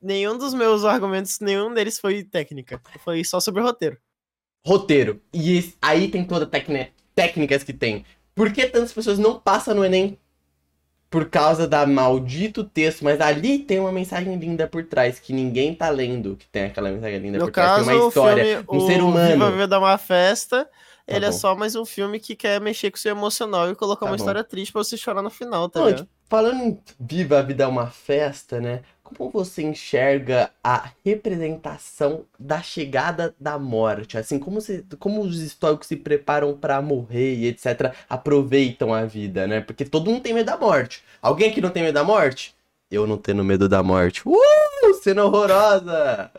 [0.01, 2.81] Nenhum dos meus argumentos, nenhum deles foi técnica.
[3.03, 3.97] Foi só sobre o roteiro.
[4.65, 5.21] roteiro.
[5.33, 8.05] E aí tem toda a tecne- técnicas que tem.
[8.35, 10.17] Por que tantas pessoas não passam no Enem?
[11.09, 15.73] Por causa da maldito texto, mas ali tem uma mensagem linda por trás que ninguém
[15.73, 18.65] tá lendo, que tem aquela mensagem linda No por trás, caso, tem uma história, filme,
[18.83, 19.31] um ser humano.
[19.33, 20.69] Viva a Vida é uma Festa,
[21.07, 21.35] ele é bom.
[21.37, 24.17] só mais um filme que quer mexer com o seu emocional e colocar Tá uma
[24.17, 24.21] bom.
[24.21, 26.07] história triste pra você chorar no final, tá ligado?
[26.29, 28.81] falando em Viva a Vida é uma festa, né?
[29.17, 34.17] Como você enxerga a representação da chegada da morte?
[34.17, 37.93] Assim, como, se, como os históricos se preparam pra morrer e etc.
[38.07, 39.61] aproveitam a vida, né?
[39.61, 41.03] Porque todo mundo tem medo da morte.
[41.21, 42.55] Alguém aqui não tem medo da morte?
[42.89, 44.21] Eu não tenho medo da morte.
[44.27, 44.93] Uh!
[45.01, 46.31] Cena horrorosa!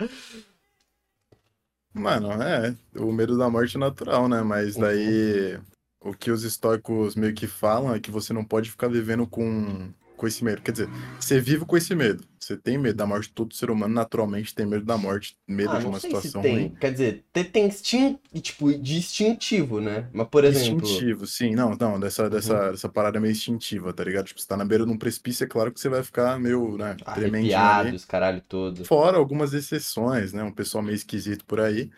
[1.92, 4.42] Mano, é, o medo da morte é natural, né?
[4.42, 4.83] Mas Uhum.
[4.83, 5.59] daí
[6.00, 9.92] o que os estoicos meio que falam é que você não pode ficar vivendo com,
[10.20, 10.61] com esse medo.
[10.61, 12.22] Quer dizer, você vive com esse medo.
[12.38, 15.78] Você tem medo da morte, todo ser humano naturalmente tem medo da morte, medo Ah,
[15.78, 16.52] de uma situação tem.
[16.52, 16.74] ruim.
[16.78, 18.18] Quer dizer, tem, tem instin...
[18.42, 20.09] tipo, distintivo, né?
[20.12, 20.85] Mas, por exemplo...
[20.87, 22.70] Instintivo, sim, não, não, dessa, dessa, Uhum.
[22.72, 24.26] dessa parada meio instintiva, tá ligado?
[24.26, 26.76] Tipo, você tá na beira de um precipício, é claro que você vai ficar meio,
[26.76, 27.24] né, ali.
[27.26, 28.85] Arrepiados, caralho todo.
[28.85, 30.42] Fora algumas exceções, né?
[30.42, 31.90] Um pessoal meio esquisito por aí.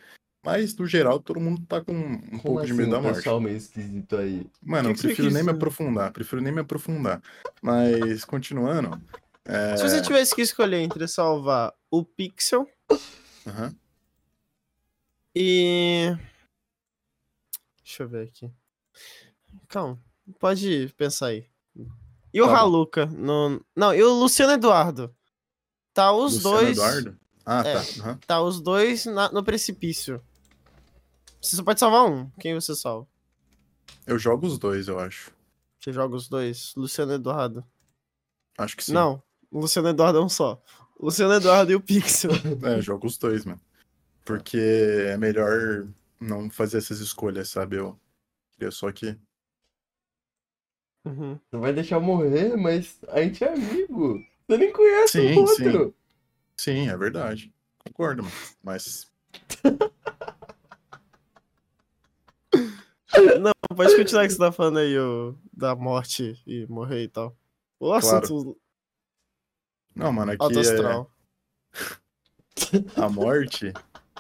[0.44, 3.16] Mas, no geral, todo mundo tá com um Como pouco de assim, medo da morte.
[3.16, 4.44] pessoal meio esquisito aí?
[4.60, 5.50] Mano, Que eu que prefiro nem me dizer?
[5.56, 7.22] aprofundar, prefiro nem me aprofundar.
[7.62, 9.00] Mas, continuando.
[9.44, 12.68] é, Se você tivesse que escolher entre salvar o Pixel
[13.46, 13.72] aham.
[15.34, 16.16] e.
[17.84, 18.50] Deixa eu ver aqui.
[19.68, 19.98] Calma,
[20.40, 21.46] pode pensar aí.
[22.34, 22.56] E o Tá.
[22.58, 23.06] Haluca?
[23.06, 23.64] No...
[23.76, 25.14] Não, e o Luciano Eduardo?
[25.92, 26.70] Tá os Luciano dois.
[26.78, 27.18] Eduardo?
[27.44, 27.74] Ah, É.
[27.74, 27.80] tá.
[28.02, 28.18] aham.
[28.26, 30.22] Tá os dois na- no precipício.
[31.42, 32.30] Você só pode salvar um.
[32.38, 33.08] Quem você salva?
[34.06, 35.32] Eu jogo os dois, eu acho.
[35.80, 36.72] Você joga os dois?
[36.76, 37.64] Luciano Eduardo.
[38.56, 38.92] Acho que sim.
[38.92, 40.62] Não, Luciano Eduardo é um só.
[41.00, 42.30] Luciano Eduardo e o Pixel.
[42.62, 43.60] É, eu jogo os dois, mano.
[44.24, 45.88] Porque é melhor
[46.20, 47.76] não fazer essas escolhas, sabe?
[47.76, 47.98] Eu
[48.52, 49.18] queria só que.
[51.04, 51.40] Uhum.
[51.50, 54.24] Você vai deixar eu morrer, mas a gente é amigo.
[54.46, 55.94] Você nem conhece Sim, o outro.
[56.56, 57.52] Sim, é verdade.
[57.84, 58.34] Concordo, mano.
[58.62, 59.11] Mas.
[63.40, 67.36] Não, pode continuar que você tá falando aí o, da morte e morrer e tal.
[67.78, 68.56] O assunto
[69.94, 71.06] Não, mano, aqui é
[72.96, 73.74] a morte.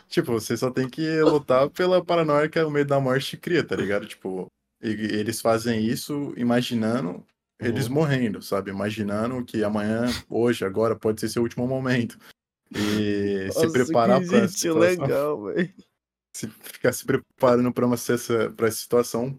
[0.08, 3.74] Tipo, você só tem que lutar pela paranoia que o medo da morte cria, tá
[3.74, 4.06] ligado?
[4.06, 4.46] Tipo,
[4.80, 7.24] eles fazem isso imaginando
[7.58, 7.94] eles Uhum.
[7.94, 8.70] morrendo, sabe?
[8.70, 12.18] Imaginando que amanhã, hoje, agora pode ser seu último momento.
[12.70, 15.74] E se Nossa, preparar que pra jeitinho situação, legal, velho.
[16.32, 19.38] Se ficar se preparando pra, uma, essa, pra essa situação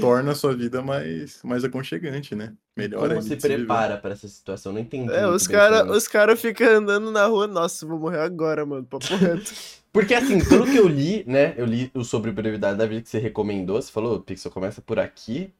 [0.00, 2.52] torna a sua vida mais, mais aconchegante, né?
[2.76, 4.72] Melhor Como se prepara pra essa situação?
[4.72, 5.12] Não entendi.
[5.12, 7.46] É, muito os como- os cara ficam andando na rua.
[7.46, 8.84] Nossa, eu vou morrer agora, mano.
[8.84, 9.52] Papo reto.
[9.92, 11.54] Porque assim, pelo que eu li, né?
[11.56, 13.80] Eu li o sobre brevidade da vida que você recomendou.
[13.80, 15.52] Você falou, Pixel, começa por aqui.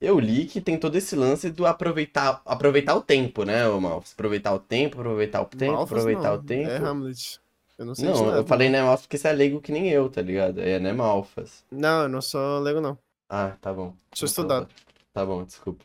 [0.00, 4.12] Eu li que tem todo esse lance do aproveitar, aproveitar o tempo, né, ô Malfas?
[4.12, 6.38] Aproveitar o tempo, aproveitar o tempo, Malfas, aproveitar não.
[6.38, 6.70] o tempo.
[6.70, 7.40] É Hamlet.
[7.78, 8.38] Eu não sei Não, nada.
[8.38, 10.60] eu falei né Malfas porque você é leigo que nem eu, tá ligado?
[10.60, 11.64] É né Malfas.
[11.70, 12.98] Não, eu não sou leigo, não.
[13.28, 13.94] Ah, tá bom.
[14.14, 14.68] Sou Então, estudado.
[15.12, 15.84] Tá bom, desculpa.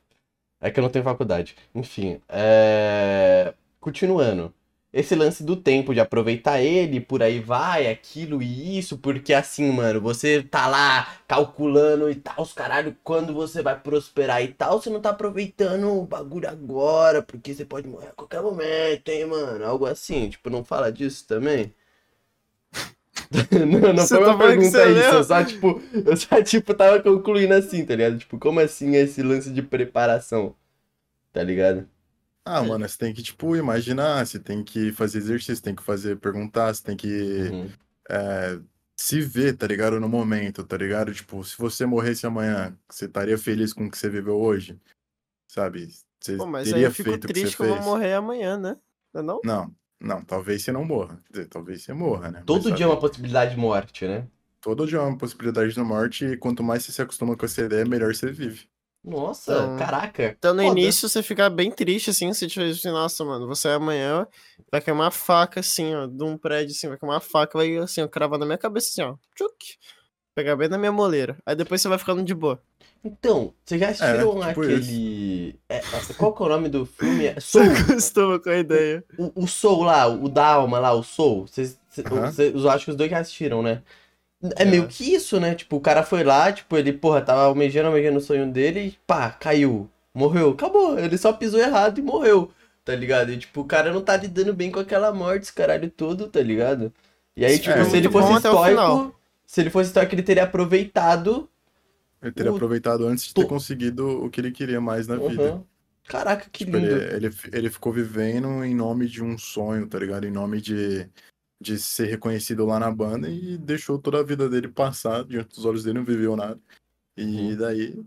[0.62, 1.56] É que eu não tenho faculdade.
[1.76, 3.54] Enfim, é...
[3.80, 4.54] continuando.
[4.94, 9.72] esse lance do tempo, de aproveitar ele, por aí vai, aquilo e isso, porque assim,
[9.72, 14.82] mano, você tá lá calculando e tal, os caralho, quando você vai prosperar e tal,
[14.82, 19.26] você não tá aproveitando o bagulho agora, porque você pode morrer a qualquer momento, hein,
[19.28, 19.66] mano?
[19.66, 21.74] Algo assim, tipo, não fala disso também?
[23.82, 25.16] não, não Você foi tá uma que pergunta você isso, leu?
[25.16, 28.18] eu só, tipo, eu só, tipo, tava concluindo assim, tá ligado?
[28.20, 30.56] Tipo, como assim esse lance de preparação,
[31.34, 31.90] tá ligado?
[32.46, 36.18] Ah, mano, você tem que, tipo, imaginar, você tem que fazer exercício, tem que fazer,
[36.20, 37.08] perguntar, você tem que
[37.50, 37.74] Uhum.
[38.10, 38.60] é,
[39.00, 40.00] se ver, tá ligado?
[40.00, 41.14] No momento, tá ligado?
[41.14, 44.80] Tipo, se você morresse amanhã, você estaria feliz com o que você viveu hoje?
[45.48, 45.88] Sabe?
[46.22, 48.14] Você Pô, mas aí teria eu fico feito que triste você que eu vou morrer
[48.14, 48.78] amanhã, né?
[49.14, 49.42] Não é não?
[49.44, 51.20] Não, não, talvez você não morra.
[51.28, 52.44] Quer dizer, talvez você morra, né?
[52.46, 54.28] Todo Mas, dia é uma possibilidade de morte, né?
[54.62, 57.62] todo dia é uma possibilidade de morte e quanto mais você se acostuma com essa
[57.62, 58.68] ideia, melhor você vive.
[59.02, 60.36] Nossa, Então- caraca.
[60.38, 60.78] Então no foda.
[60.78, 64.28] início você fica bem triste, assim, se tiver assim, nossa, mano, você amanhã
[64.70, 67.78] vai cair uma faca, assim, ó, de um prédio, assim, vai cair uma faca, vai,
[67.78, 69.78] assim, ó, cravar na minha cabeça, assim, ó, tchuc,
[70.36, 71.38] pegar bem na minha moleira.
[71.46, 72.62] Aí depois você vai ficando de boa.
[73.04, 75.60] Então, vocês já assistiram tipo aquele.
[75.70, 77.26] é, nossa, qual que é o nome do filme?
[77.28, 77.66] É Soul.
[77.66, 79.04] Você acostuma com a ideia.
[79.18, 81.48] O, o Soul lá, o da alma lá, o Soul.
[81.48, 83.82] Vocês, cês- eu acho que os dois já assistiram, né?
[84.56, 84.72] É Já.
[84.72, 85.56] meio que isso, né?
[85.56, 88.92] Tipo, o cara foi lá, tipo, ele, porra, tava almejando, almejando o sonho dele e
[89.08, 89.90] pá, caiu.
[90.14, 90.52] Morreu.
[90.52, 90.98] Acabou.
[91.00, 92.52] Ele só pisou errado e morreu.
[92.86, 93.32] Tá ligado?
[93.32, 96.42] E, tipo, o cara não tá lidando bem com aquela morte, esse caralho todo, tá
[96.42, 96.92] ligado?
[97.36, 99.16] E aí, tipo, É, se ele fosse estoico.
[99.46, 101.50] Se ele fosse estoico, ele teria aproveitado.
[102.22, 105.54] Ele teria O- aproveitado antes de ter conseguido o que ele queria mais na vida.
[105.56, 105.66] Uhum.
[106.04, 106.96] Caraca, que Tipo, lindo.
[106.96, 110.26] ele, ele, ele ficou vivendo em nome de um sonho, tá ligado?
[110.26, 111.10] Em nome de,
[111.62, 115.66] de ser reconhecido lá na banda e deixou toda a vida dele passar diante dos
[115.66, 116.60] olhos dele, não viveu nada.
[117.16, 117.58] E Uhum.
[117.58, 118.06] daí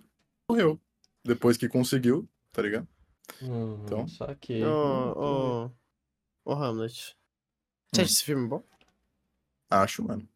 [0.51, 0.81] morreu.
[1.25, 2.88] Depois que conseguiu, tá ligado?
[3.40, 4.09] Uhum, Então.
[4.09, 4.62] Só que.
[4.64, 5.12] Ô,
[5.64, 5.70] ô,
[6.44, 7.16] ô, Hamlet.
[7.94, 8.05] Você Hum.
[8.05, 8.62] acha esse filme bom?
[9.70, 10.29] Acho, mano.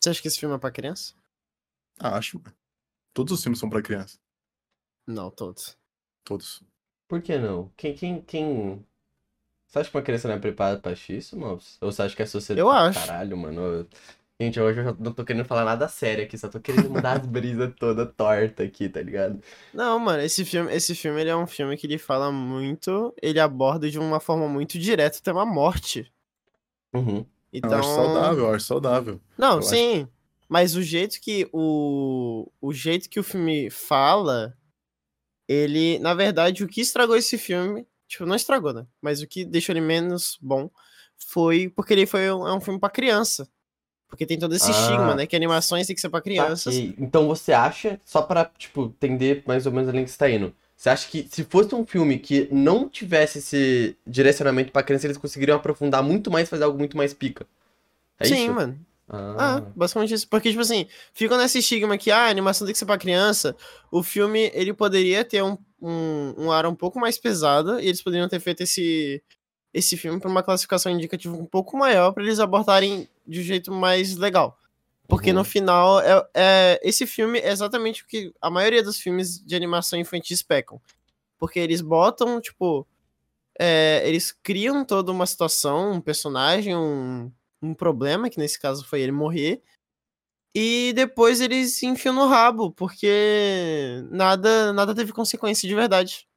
[0.00, 1.14] Você acha que esse filme é pra criança?
[1.98, 2.54] Acho, mano.
[3.18, 4.16] Todos os filmes são pra criança.
[5.06, 5.76] Não, todos.
[6.24, 6.62] Todos.
[7.08, 7.70] Por que não?
[7.76, 8.84] Quem, quem, quem...
[9.66, 11.76] Você acha que uma criança não é preparada pra assistir isso, moço?
[11.80, 12.60] Ou você acha que é sociedade?
[12.60, 12.98] Eu acho.
[13.00, 13.60] Caralho, mano.
[13.60, 13.88] eu-
[14.40, 17.18] Gente, hoje eu já não tô querendo falar nada sério aqui, só tô querendo mudar
[17.20, 19.42] as brisas toda torta aqui, tá ligado?
[19.74, 23.40] Não, mano, esse filme, esse filme ele é um filme que ele fala muito, ele
[23.40, 26.12] aborda de uma forma muito direta o tema morte.
[26.94, 27.26] Uhum.
[27.52, 29.20] Então, Eu acho saudável, eu acho saudável.
[29.36, 30.08] Não, Eu acho- sim.
[30.48, 34.56] Mas o jeito que o o jeito que o filme fala,
[35.46, 38.86] ele, na verdade, o que estragou esse filme, tipo, não estragou, né?
[39.00, 40.70] Mas o que deixou ele menos bom
[41.16, 43.48] foi porque ele foi um, é um filme pra criança.
[44.08, 44.70] Porque tem todo esse Ah.
[44.70, 45.26] estigma, né?
[45.26, 46.74] Que animações tem que ser pra crianças.
[46.74, 46.94] Saquei.
[46.98, 50.30] Então você acha, só pra, tipo, entender mais ou menos a linha que você tá
[50.30, 55.06] indo, você acha que se fosse um filme que não tivesse esse direcionamento pra criança,
[55.06, 57.46] eles conseguiriam aprofundar muito mais fazer algo muito mais pica?
[58.18, 58.54] É Sim, isso?
[58.54, 58.78] mano.
[59.08, 59.34] Ah.
[59.38, 60.28] Ah, basicamente isso.
[60.28, 63.56] Porque, tipo assim, fica nesse estigma que ah, a animação tem que ser pra criança.
[63.90, 67.80] O filme, ele poderia ter um, um, um ar um pouco mais pesado.
[67.80, 69.22] E eles poderiam ter feito esse,
[69.72, 73.72] esse filme pra uma classificação indicativa um pouco maior pra eles abordarem de um jeito
[73.72, 74.58] mais legal.
[75.06, 75.36] Porque Uhum.
[75.36, 79.56] no final, é, é- esse filme é exatamente o que a maioria dos filmes de
[79.56, 80.78] animação infantis pecam.
[81.38, 82.86] Porque eles botam, tipo.
[83.60, 87.30] é, eles criam toda uma situação, um personagem, um,
[87.62, 89.62] um problema, que nesse caso foi ele morrer.
[90.54, 96.28] E depois eles se enfiam no rabo, porque nada, nada teve consequência de verdade.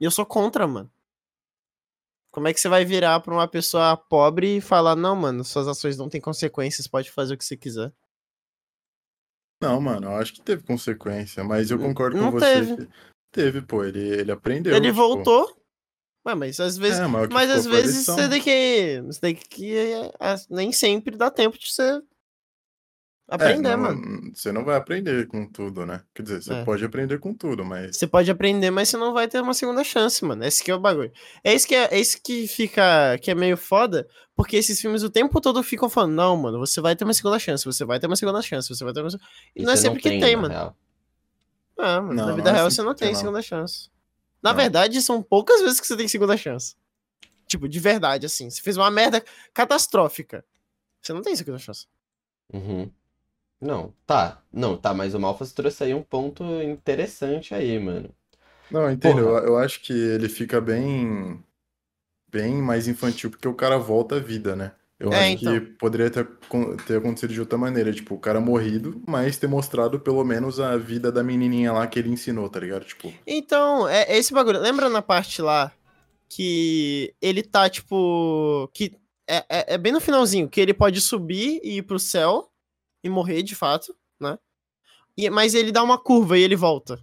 [0.00, 0.90] E eu sou contra, mano.
[2.30, 5.66] Como é que você vai virar pra uma pessoa pobre e falar, não, mano, suas
[5.66, 7.92] ações não têm consequências, pode fazer o que você quiser.
[9.60, 12.64] Não, mano, eu acho que teve consequência, mas eu concordo não com você.
[12.64, 12.88] teve.
[13.30, 14.74] Teve, pô, ele, ele aprendeu.
[14.74, 15.57] ele tipo, voltou.
[16.28, 16.98] Ué, mas às vezes.
[17.00, 19.02] É, mas, mas às vezes você tem que.
[19.06, 19.74] Você tem que.
[19.76, 20.12] é,
[20.50, 21.82] Nem sempre dá tempo de você
[23.30, 24.30] É, aprender, não- mano.
[24.34, 26.02] Você não vai aprender com tudo, né?
[26.14, 26.64] Quer dizer, você É.
[26.64, 27.96] pode aprender com tudo, mas.
[27.96, 30.44] Você pode aprender, mas você não vai ter uma segunda chance, mano.
[30.44, 31.12] Esse que é o bagulho.
[31.44, 35.02] É isso que é, é isso que fica que é meio foda, porque esses filmes
[35.02, 37.98] o tempo todo ficam falando, não, mano, você vai ter uma segunda chance, você vai
[38.00, 39.18] ter uma segunda chance, você vai ter uma se-"
[39.56, 40.48] E não é sempre que tem, mano.
[40.48, 40.76] real.
[41.80, 43.20] Ah, mano, Não, na não vida é real você não tem, tem não.
[43.20, 43.88] segunda chance.
[44.42, 44.56] Na Não.
[44.56, 46.76] verdade, são poucas vezes que você tem segunda chance.
[47.46, 48.48] Tipo, de verdade, assim.
[48.50, 49.24] Você fez uma merda
[49.54, 50.44] catastrófica.
[51.00, 51.86] Você não tem segunda chance.
[52.52, 52.90] Uhum.
[53.60, 54.42] Não, tá.
[54.52, 58.14] Não, tá, mas o Malfas trouxe aí um ponto interessante aí, mano.
[58.70, 59.20] Não, eu entendo.
[59.20, 61.42] Eu, eu acho que ele fica bem.
[62.30, 64.72] Bem mais infantil, porque o cara volta à vida, né?
[65.00, 65.76] Eu É, acho que então.
[65.78, 66.26] poderia ter,
[66.86, 67.92] ter acontecido de outra maneira.
[67.92, 71.98] Tipo, o cara morrido, mas ter mostrado pelo menos a vida da menininha lá que
[71.98, 72.84] ele ensinou, tá ligado?
[72.84, 74.58] Tipo, Então, é, é esse bagulho.
[74.60, 75.72] Lembra na parte lá
[76.28, 78.68] que ele tá, tipo.
[78.74, 78.96] que
[79.28, 82.50] é, é, é bem no finalzinho, que ele pode subir e ir pro céu
[83.04, 84.36] e morrer de fato, né?
[85.16, 86.98] E, mas ele dá uma curva e ele volta.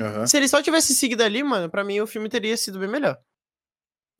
[0.00, 0.26] Aham.
[0.26, 3.18] Se ele só tivesse seguido ali, mano, pra mim o filme teria sido bem melhor.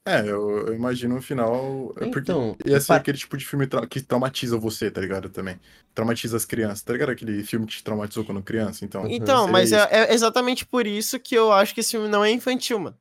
[0.09, 1.93] É, eu, eu imagino o final.
[2.01, 5.01] é Porque Então, ia ser pa- aquele tipo de filme tra- que traumatiza você, tá
[5.01, 5.29] ligado?
[5.29, 5.59] Também.
[5.95, 7.11] Traumatiza as crianças, tá ligado?
[7.11, 9.07] Aquele filme que te traumatizou quando criança, então.
[9.09, 12.25] Então, seria mas é, é exatamente por isso que eu acho que esse filme não
[12.25, 12.97] é infantil, mano.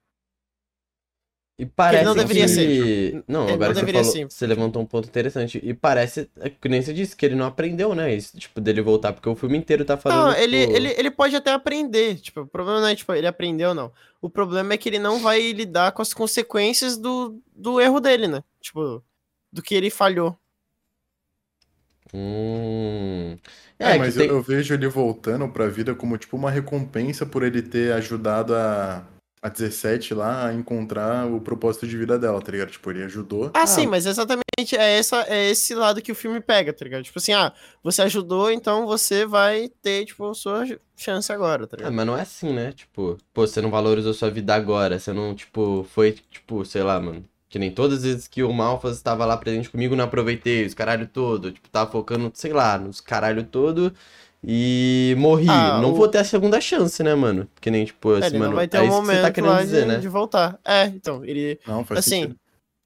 [1.59, 2.49] E parece não deveria que...
[2.49, 3.23] ser.
[3.27, 4.25] Não, Ele agora não você falou, ser.
[4.29, 5.59] você levantou um ponto interessante.
[5.63, 8.13] E parece, é que nem você disse, que ele não aprendeu, né?
[8.13, 11.09] Isso, tipo, dele voltar, porque o filme inteiro tá falando, Não, ele, tipo, ele, ele
[11.09, 12.15] pode até aprender.
[12.19, 13.91] Tipo, o problema não é, tipo, ele aprendeu, não.
[14.21, 18.27] O problema é que ele não vai lidar com as consequências do, do erro dele,
[18.27, 18.43] né?
[18.61, 19.03] Tipo,
[19.51, 20.37] do que ele falhou.
[22.13, 23.37] Hum...
[23.79, 27.25] É, que mas tem- eu, eu vejo ele voltando pra vida como tipo uma recompensa
[27.25, 29.05] por ele ter ajudado a,
[29.41, 32.71] a 17 lá a encontrar o propósito de vida dela, tá ligado?
[32.71, 33.51] Tipo, ele ajudou.
[33.53, 34.43] Ah, sim, mas exatamente
[34.75, 37.03] é, essa, é esse lado que o filme pega, tá ligado?
[37.03, 40.63] Tipo assim, ah, você ajudou, então você vai ter, tipo, sua
[40.95, 41.93] chance agora, tá Ah, ligado?
[41.93, 42.71] mas não é assim, né?
[42.71, 46.99] Tipo, pô, você não valorizou sua vida agora, você não, tipo, foi, tipo, sei lá,
[46.99, 47.23] mano.
[47.49, 50.73] Que nem todas as vezes que o Malfas estava lá presente comigo, não aproveitei os
[50.73, 51.49] caralho todo.
[51.51, 53.93] Tipo, tava focando, sei lá, nos caralho todo
[54.49, 55.49] e morri.
[55.49, 57.49] Ah, não o- vou ter a segunda chance, né, mano?
[57.59, 58.51] Que nem, tipo, É, assim, ele mano.
[58.51, 59.97] não vai ter é um isso que você momento tá querendo dizer, de, né?
[59.97, 60.57] de voltar.
[60.63, 61.59] É, então, ele...
[61.67, 62.39] Não, faz Assim, sentido.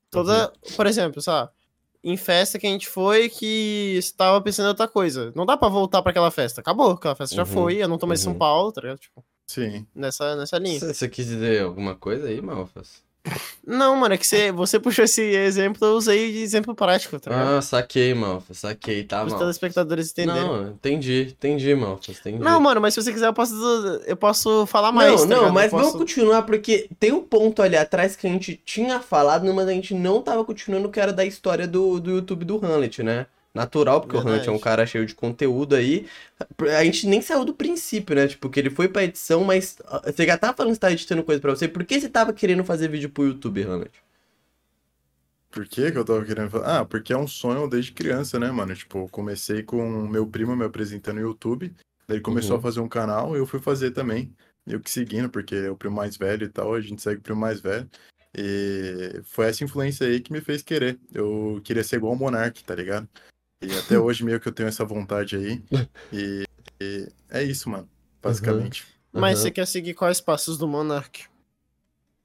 [0.09, 1.51] Toda, por exemplo, sabe?
[2.03, 5.31] Em festa que a gente foi que estava pensando em outra coisa.
[5.35, 6.59] Não dá pra voltar pra aquela festa.
[6.61, 8.39] Acabou, aquela festa já Uhum, foi, eu não tô mais em São uhum.
[8.39, 8.97] Paulo, tá ligado?
[8.97, 9.85] Tipo, Sim.
[9.93, 10.79] nessa, nessa linha.
[10.79, 13.03] Você, você quis dizer alguma coisa aí, Malfas?
[13.65, 17.29] Não, mano, é que você, você puxou esse exemplo, eu usei de exemplo prático, tá
[17.29, 17.57] ligado?
[17.57, 20.41] Ah, saquei, Malfas, saquei, tá, Para os telespectadores entenderem.
[20.43, 22.39] Não, Não, entendi, entendi, Malfas, entendi.
[22.39, 23.53] mano, mas se você quiser, eu posso,
[24.05, 25.21] eu posso falar mais.
[25.21, 28.29] Não, tá não, mas posso- vamos continuar, porque tem um ponto ali atrás que a
[28.29, 32.09] gente tinha falado, mas a gente não tava continuando, que era da história do, do
[32.11, 33.27] YouTube do Hamlet, né?
[33.53, 34.63] Natural, porque o Hamlet é um Verdade.
[34.63, 36.07] cara cheio de conteúdo aí.
[36.77, 38.27] A gente nem saiu do princípio, né?
[38.27, 41.23] Tipo, que ele foi pra edição, mas você já tava falando que você tava editando
[41.23, 41.67] coisa pra você.
[41.67, 43.91] Por que você tava querendo fazer vídeo pro YouTube, Hamlet?
[45.49, 46.79] Por que que eu tava querendo falar?
[46.79, 48.73] Ah, porque é um sonho desde criança, né, mano?
[48.73, 51.73] Tipo, eu comecei com meu primo me apresentando no YouTube.
[52.07, 52.59] Daí ele começou Uhum.
[52.59, 54.33] a fazer um canal, eu fui fazer também.
[54.65, 57.21] Eu que seguindo, porque é o primo mais velho e tal, a gente segue o
[57.21, 57.89] primo mais velho.
[58.37, 60.97] E foi essa influência aí que me fez querer.
[61.13, 63.09] Eu queria ser igual o Monark, tá ligado?
[63.61, 65.63] E até hoje meio que eu tenho essa vontade aí.
[66.11, 66.43] E,
[66.81, 67.87] e é isso, mano,
[68.21, 68.85] basicamente.
[69.13, 69.43] Mas Aham.
[69.43, 71.25] você quer seguir quais passos do Monark?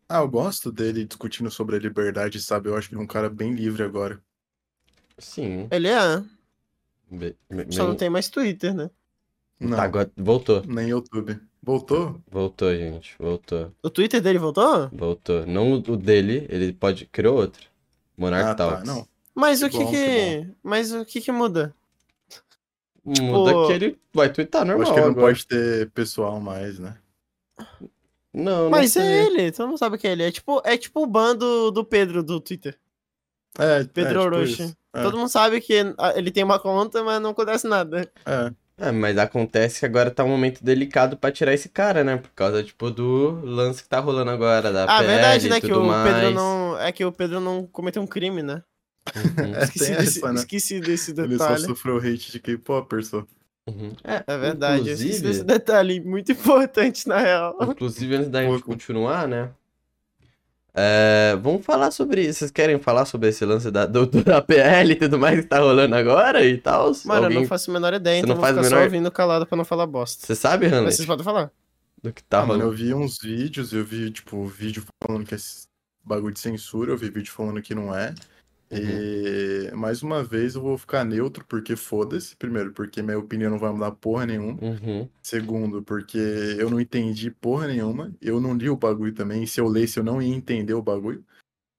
[0.09, 2.69] Ah, eu gosto dele discutindo sobre a liberdade, sabe?
[2.69, 4.21] Eu acho que ele é um cara bem livre agora.
[5.19, 5.67] Sim.
[5.71, 6.23] Ele é,
[7.11, 8.91] Be- be- só não bem- tem mais Twitter, né?
[9.59, 10.63] Não, Tá, agora voltou.
[10.67, 11.41] nem YouTube.
[11.63, 12.21] Voltou?
[12.31, 13.17] Voltou, gente.
[13.19, 13.73] Voltou.
[13.83, 14.89] O Twitter dele voltou?
[14.91, 15.45] Voltou.
[15.47, 17.07] Não o dele, ele pode.
[17.07, 17.67] Criou outro.
[18.17, 18.69] Monarch Ah, tá.
[18.69, 18.87] Talks.
[18.87, 19.09] Não.
[19.37, 20.49] Mas o Que que bom, que...
[20.63, 21.73] Mas o que que muda?
[23.05, 24.83] Muda Tipo, que ele vai twittar Eu normal.
[24.83, 25.27] acho que ele não agora.
[25.29, 26.97] pode ter pessoal mais, né?
[28.35, 29.03] Não, não Mas sei.
[29.03, 30.25] é ele, todo mundo sabe que é ele.
[30.25, 32.77] É tipo, é tipo o bando do Pedro do Twitter.
[33.59, 34.63] É, Pedro é, tipo Orochi.
[34.65, 34.77] isso.
[34.95, 35.73] É, Todo mundo sabe que
[36.15, 38.11] ele tem uma conta, mas não acontece nada.
[38.27, 38.53] é.
[38.79, 42.19] É, mas acontece que agora tá um momento delicado pra tirar esse cara, né?
[42.19, 45.61] Por causa, tipo, do lance que tá rolando agora, da Ah, PL verdade, e né?
[45.63, 46.13] Que o mais.
[46.15, 46.79] Pedro não.
[46.79, 48.63] É que o Pedro não cometeu um crime, né?
[49.15, 50.41] Uhum, É, Esqueci, desse, essa, né?
[50.41, 51.65] esqueci desse Ele só detalhe.
[51.67, 53.25] sofreu hate de K-Popper, só.
[53.69, 53.93] uhum.
[54.05, 57.57] É, É verdade, eu esqueci inclusive, desse detalhe muito importante, na real.
[57.63, 59.51] inclusive, antes da gente continuar, né?
[60.79, 62.31] É, vamos falar sobre.
[62.31, 65.59] Vocês querem falar sobre esse lance da, do, da PL e tudo mais que tá
[65.59, 66.93] rolando agora e tal?
[67.07, 67.41] Mano, eu Alguém...
[67.41, 69.47] não faço a menor ideia, Você então não eu vou ficar só menor- ouvindo calado
[69.47, 70.27] pra não falar bosta.
[70.27, 71.51] Você sabe, Mas Hamlet, vocês podem falar.
[72.03, 72.77] do que tá Ah, mano, eu rolando?
[72.85, 75.67] vi uns vídeos, eu vi, tipo, vídeo falando que é esse
[76.05, 78.15] bagulho de censura, eu vi vídeo falando que não é.
[78.71, 82.35] E mais uma vez eu vou ficar neutro, porque foda-se.
[82.37, 84.59] Primeiro, porque minha opinião não vai mudar porra nenhuma.
[84.61, 85.09] Uhum.
[85.23, 86.19] Segundo, porque
[86.59, 88.13] eu não entendi porra nenhuma.
[88.21, 89.45] Eu não li o bagulho também.
[89.45, 91.25] E se eu lesse, eu não ia entender o bagulho.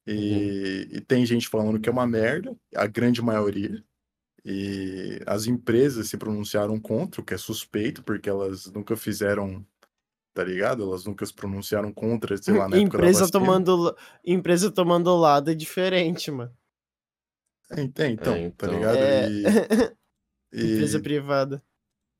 [0.07, 3.83] E, e tem gente falando que é uma merda, a grande maioria.
[4.45, 9.65] E as empresas se pronunciaram contra, o que é suspeito, porque elas nunca fizeram,
[10.33, 10.83] tá ligado?
[10.83, 15.51] Elas nunca se pronunciaram contra, sei lá, na época da empresa, tomando, empresa tomando lado
[15.51, 16.56] é diferente, mano.
[17.71, 18.73] É, é, então, É, tá então.
[18.73, 18.97] ligado?
[18.97, 19.27] É.
[19.27, 19.43] E,
[20.53, 21.61] e- empresa privada.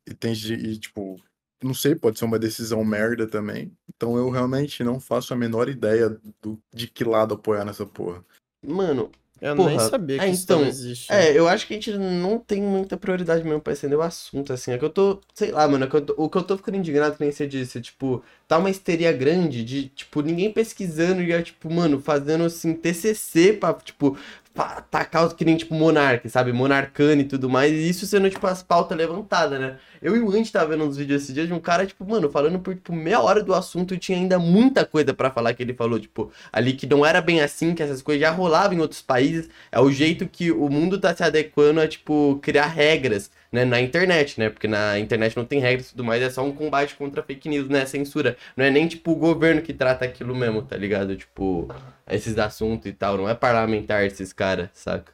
[0.08, 1.22] E tem de, e, tipo,
[1.62, 3.76] não sei, pode ser uma decisão merda também.
[3.90, 6.10] Então eu realmente não faço a menor ideia
[6.42, 8.24] do, de que lado apoiar nessa porra.
[8.66, 11.12] Mano, Eu Porra, nem sabia que é, isso então, não existe.
[11.14, 14.52] É, eu acho que a gente não tem muita prioridade mesmo pra estender o assunto,
[14.54, 14.72] assim.
[14.72, 16.58] É que eu tô, sei lá, mano, é que eu tô- o que eu tô
[16.58, 21.22] ficando indignado, que nem você disse, tipo, tá uma histeria grande de, tipo, ninguém pesquisando
[21.22, 24.18] e, é, tipo, mano, fazendo, assim, TCC pra, tipo,
[24.54, 26.52] pra atacar os que nem, tipo, Monark, sabe?
[26.54, 29.78] Monarcano e tudo mais, e isso sendo, tipo, as pautas levantadas, né?
[30.02, 32.30] Eu e o Andy tava vendo uns vídeos esses dias de um cara, tipo, mano,
[32.30, 35.62] falando por, tipo, meia hora do assunto e tinha ainda muita coisa pra falar que
[35.62, 38.82] ele falou, tipo, ali que não era bem assim, que essas coisas já rolavam em
[38.82, 43.30] outros países, é o jeito que o mundo tá se adequando a, tipo, criar regras,
[43.52, 44.50] né, na internet, né?
[44.50, 47.50] Porque na internet não tem regras e tudo mais, é só um combate contra fake
[47.50, 47.86] news, né?
[47.86, 48.38] Censura.
[48.56, 51.16] Não é nem, tipo, o governo que trata aquilo mesmo, tá ligado?
[51.16, 51.68] Tipo,
[52.10, 53.18] esses assuntos e tal.
[53.18, 55.12] Não é parlamentar esses caras, saca?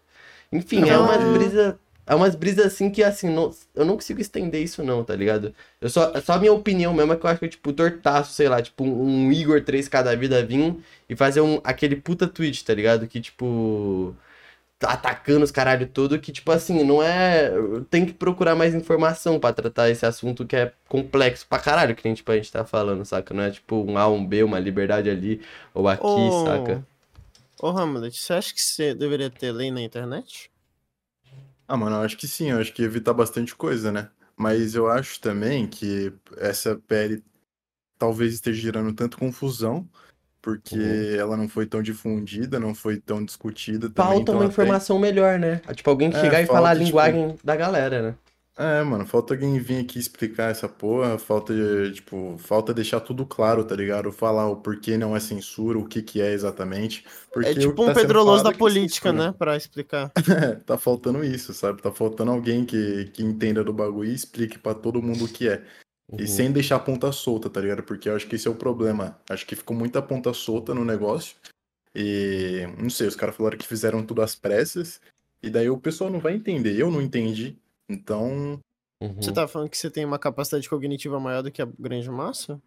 [0.52, 1.76] Enfim, é umas brisas.
[2.06, 5.56] É umas brisas assim que, assim, não, eu não consigo estender isso, não, tá ligado?
[5.80, 8.34] Eu só, é só a minha opinião mesmo é que eu acho que, tipo, tortaço,
[8.34, 10.76] sei lá, tipo, um, um Igor 3K da vida vir
[11.08, 13.08] e fazer um, aquele puta tweet, tá ligado?
[13.08, 14.14] Que, tipo,
[14.84, 17.52] atacando os caralho todo, que, tipo, assim, não é.
[17.90, 22.04] Tem que procurar mais informação pra tratar esse assunto que é complexo pra caralho, que
[22.06, 23.34] nem, tipo, a gente tá falando, saca?
[23.34, 25.42] Não é, tipo, um A, um B, uma liberdade ali
[25.74, 26.84] ou aqui, Ô, saca?
[27.62, 30.52] Ô, Hamlet, você acha que você deveria ter lei na internet?
[31.68, 34.10] Ah, mano, eu acho que sim, eu acho que ia evitar bastante coisa, né?
[34.36, 37.24] Mas eu acho também que essa PL
[37.98, 39.88] talvez esteja gerando tanta confusão,
[40.44, 41.16] porque Uhum.
[41.18, 43.96] ela não foi tão difundida, não foi tão discutida também.
[44.12, 45.62] Falta então uma informação melhor, né?
[45.74, 48.16] Tipo, alguém É, chegar e falar a tipo- linguagem da galera, né?
[48.56, 51.52] É, mano, falta alguém vir aqui explicar essa porra, falta,
[51.92, 54.12] tipo, falta deixar tudo claro, tá ligado?
[54.12, 57.04] Falar o porquê não é censura, o que que é exatamente.
[57.34, 59.28] Porque é tipo um tá sendo Pedro Loz falado da é é política, censura.
[59.32, 59.36] né?
[59.40, 60.12] Pra explicar.
[60.52, 61.82] É, tá faltando isso, sabe?
[61.82, 65.50] Tá faltando alguém que, que entenda do bagulho e explique pra todo mundo o que
[65.50, 65.64] é.
[66.18, 66.28] E Uhum.
[66.28, 67.84] sem deixar a ponta solta, tá ligado?
[67.84, 69.20] Porque eu acho que esse é o problema.
[69.30, 71.36] Acho que ficou muita ponta solta no negócio.
[71.96, 75.00] E não sei, os caras falaram que fizeram tudo às pressas.
[75.42, 76.76] E daí o pessoal não vai entender.
[76.80, 77.58] Eu não entendi.
[77.90, 78.60] Então,
[79.04, 79.22] Uhum.
[79.22, 82.62] Você tá falando que você tem uma capacidade cognitiva maior do que a grande massa?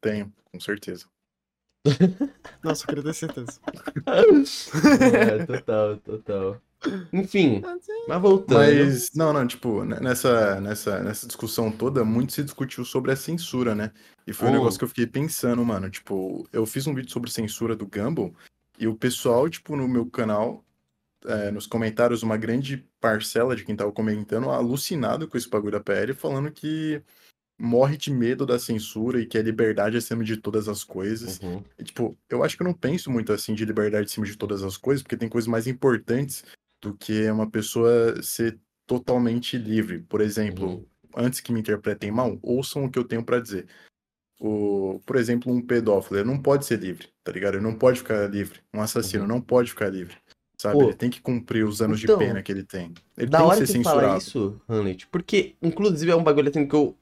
[0.00, 1.04] tenho, com certeza.
[2.62, 3.60] Nossa, eu queria ter certeza.
[4.06, 6.60] É, total, total.
[7.12, 7.62] Enfim,
[8.08, 8.58] mas voltando.
[8.58, 13.16] Mas, não, não, tipo, né, nessa, nessa, nessa discussão toda, muito se discutiu sobre a
[13.16, 13.92] censura, né?
[14.26, 14.54] E foi um Hum.
[14.54, 15.90] negócio que eu fiquei pensando, mano.
[15.90, 18.34] Tipo, eu fiz um vídeo sobre censura do Gumball
[18.78, 20.64] e o pessoal, tipo, no meu canal,
[21.26, 25.80] é, nos comentários, uma grande parcela de quem tava comentando, alucinado com esse bagulho da
[25.80, 27.02] PL, falando que
[27.60, 31.38] morre de medo da censura e que a liberdade é acima de todas as coisas.
[31.42, 31.62] Uhum.
[31.78, 34.62] E, tipo, eu acho que eu não penso muito assim de liberdade acima de todas
[34.62, 36.42] as coisas, porque tem coisas mais importantes
[36.80, 40.00] do que uma pessoa ser totalmente livre.
[40.08, 40.84] Por exemplo, Uhum.
[41.16, 43.66] antes que me interpretem mal, ouçam o que eu tenho pra dizer.
[44.40, 47.56] O, por exemplo, um pedófilo, ele não pode ser livre, tá ligado?
[47.56, 48.60] Ele não pode ficar livre.
[48.72, 49.28] Um assassino Uhum.
[49.28, 50.16] não pode ficar livre.
[50.58, 50.74] Sabe?
[50.78, 52.92] Pô, ele tem que cumprir os anos então, de pena que ele tem.
[53.16, 54.18] Ele da tem que hora ser que você fala censurado.
[54.18, 56.96] isso, Hamlet, porque, inclusive, é um bagulho assim que eu.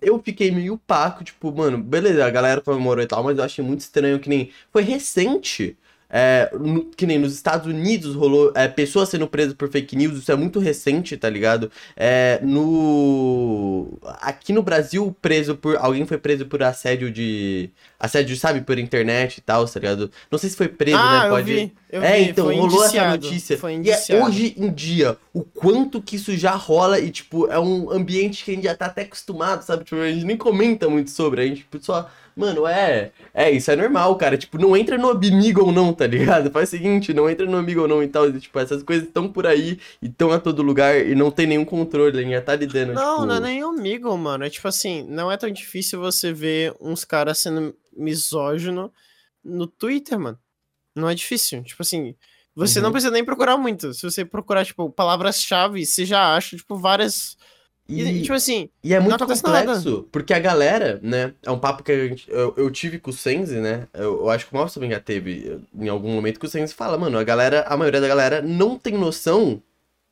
[0.00, 3.64] Eu fiquei meio paco, tipo, mano, beleza, a galera comemorou e tal, mas eu achei
[3.64, 4.50] muito estranho que nem.
[4.72, 5.76] Foi recente.
[6.10, 6.50] É,
[6.96, 10.34] que nem nos Estados Unidos rolou é, pessoas sendo presas por fake news, isso é
[10.34, 11.70] muito recente, tá ligado?
[11.96, 13.96] É, no.
[14.20, 15.76] Aqui no Brasil, preso por.
[15.76, 17.70] Alguém foi preso por assédio de.
[17.98, 20.10] Assédio, sabe, por internet e tal, tá ligado?
[20.30, 21.26] Não sei se foi preso, ah, né?
[21.26, 21.54] eu Pode.
[21.54, 21.72] vi.
[21.92, 23.56] Eu é, vi, então, rolou essa notícia.
[23.56, 27.58] Foi E é hoje em dia, o quanto que isso já rola e, tipo, é
[27.58, 29.84] um ambiente que a gente já tá até acostumado, sabe?
[29.84, 32.10] Tipo, a gente nem comenta muito sobre, a gente tipo, só.
[32.40, 33.12] Mano, é.
[33.32, 34.36] É, isso é normal, cara.
[34.36, 36.50] Tipo, não entra no Amigo ou não, tá ligado?
[36.50, 38.30] Faz o seguinte, não entra no Amigo ou não e tal.
[38.38, 41.64] tipo, essas coisas estão por aí e estão a todo lugar e não tem nenhum
[41.64, 43.26] controle, a gente já tá lidando, Não, tipo...
[43.26, 44.44] não é nem amigo, mano.
[44.44, 48.92] É tipo assim, não é tão difícil você ver uns caras sendo misógino
[49.44, 50.38] no Twitter, mano.
[50.94, 51.62] Não é difícil.
[51.62, 52.14] Tipo assim,
[52.54, 52.84] você Uhum.
[52.84, 53.94] não precisa nem procurar muito.
[53.94, 57.36] Se você procurar, tipo, palavras-chave, você já acha, tipo, várias.
[57.90, 61.34] E, E, tipo assim, E é muito complexo, porque a galera, né?
[61.42, 63.88] É um papo que gente, eu, eu tive com o Senzi, né?
[63.92, 66.96] Eu, eu acho que o também já teve em algum momento que o Senzi fala,
[66.96, 69.62] mano, a galera, a maioria da galera não tem noção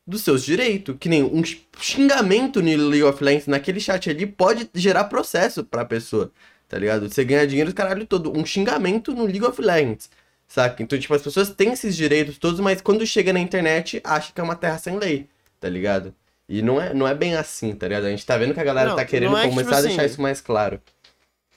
[0.07, 0.97] dos seus direitos.
[0.99, 1.43] Que nem um
[1.79, 6.33] xingamento no League of Legends naquele chat ali pode gerar processo pra pessoa,
[6.69, 7.09] tá ligado?
[7.09, 8.37] Você ganha dinheiro do caralho todo.
[8.37, 10.11] Um xingamento no League of Legends.
[10.49, 10.83] Saca?
[10.83, 14.41] Então, tipo, as pessoas têm esses direitos todos, mas quando chega na internet, acha que
[14.41, 15.29] é uma terra sem lei,
[15.61, 16.15] tá ligado?
[16.49, 18.07] E não é, não é bem assim, tá ligado?
[18.07, 19.83] A gente tá vendo que a galera Não, tá querendo é que, começar tipo a
[19.83, 20.81] deixar assim, isso mais claro.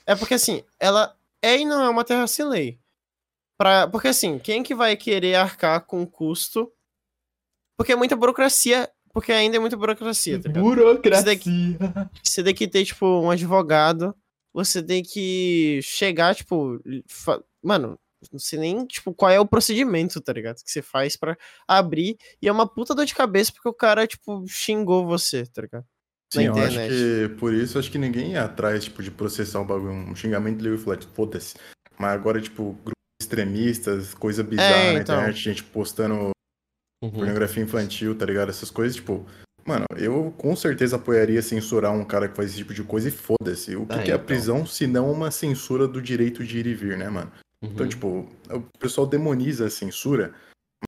[0.06, 2.78] É porque assim, ela é e não é uma terra sem lei.
[3.58, 6.70] Pra, porque assim, quem que vai querer arcar com custo?
[7.76, 8.90] Porque é muita burocracia.
[9.14, 10.62] Porque ainda é muita burocracia, tá ligado?
[10.64, 11.38] Burocracia.
[12.22, 14.14] Você tem que ter, tipo, um advogado.
[14.54, 16.80] Você tem que chegar, tipo.
[17.06, 17.98] fa- Mano,
[18.30, 20.56] Não sei nem, tipo, qual é o procedimento, tá ligado?
[20.62, 22.16] Que você faz pra abrir.
[22.40, 25.84] E é uma puta dor de cabeça porque o cara, tipo, xingou você, tá ligado?
[26.32, 29.66] Sim, eu acho que por isso acho que ninguém ia atrás, tipo, de processar um
[29.66, 31.54] bagulho, um xingamento livre e flat, foda-se.
[31.98, 35.16] Mas agora, tipo, grupos extremistas, coisa bizarra É, na então.
[35.16, 36.30] internet, gente postando
[37.02, 37.10] Uhum.
[37.10, 38.48] pornografia infantil, tá ligado?
[38.50, 39.26] Essas coisas, tipo,
[39.66, 43.10] mano, eu com certeza apoiaria censurar um cara que faz esse tipo de coisa e
[43.10, 43.74] foda-se.
[43.76, 44.26] O que, Ah, que é a então.
[44.26, 47.30] prisão se não uma censura do direito de ir e vir, né, mano?
[47.62, 47.88] Então, Uhum.
[47.88, 50.34] tipo, o pessoal demoniza a censura,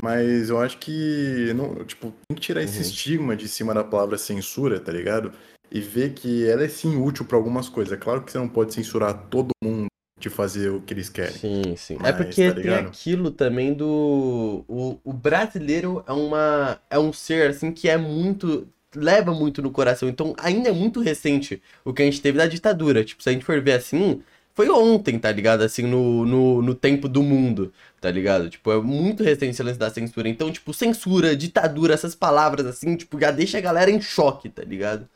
[0.03, 2.83] mas eu acho que, não, tipo, tem que tirar esse Uhum.
[2.83, 5.33] estigma de cima da palavra censura, tá ligado?
[5.71, 7.93] E ver que ela é sim útil pra algumas coisas.
[7.93, 9.87] É claro que você não pode censurar todo mundo
[10.21, 11.33] de fazer o que eles querem.
[11.33, 11.95] Sim, sim.
[11.95, 14.65] é Mas, porque tá tem aquilo também do.
[14.69, 16.81] O, o brasileiro é uma.
[16.91, 18.69] É um ser assim que é muito.
[18.97, 20.09] Leva muito no coração.
[20.09, 23.05] Então ainda é muito recente o que a gente teve da ditadura.
[23.05, 24.23] Tipo, se a gente for ver assim,
[24.55, 25.63] foi ontem, tá ligado?
[25.63, 28.49] Assim, no, no, no tempo do mundo, tá ligado?
[28.49, 30.29] Tipo, é muito recente esse lance da censura.
[30.29, 34.63] Então, tipo, censura, ditadura, essas palavras assim, tipo, já deixa a galera em choque, tá
[34.63, 35.09] ligado?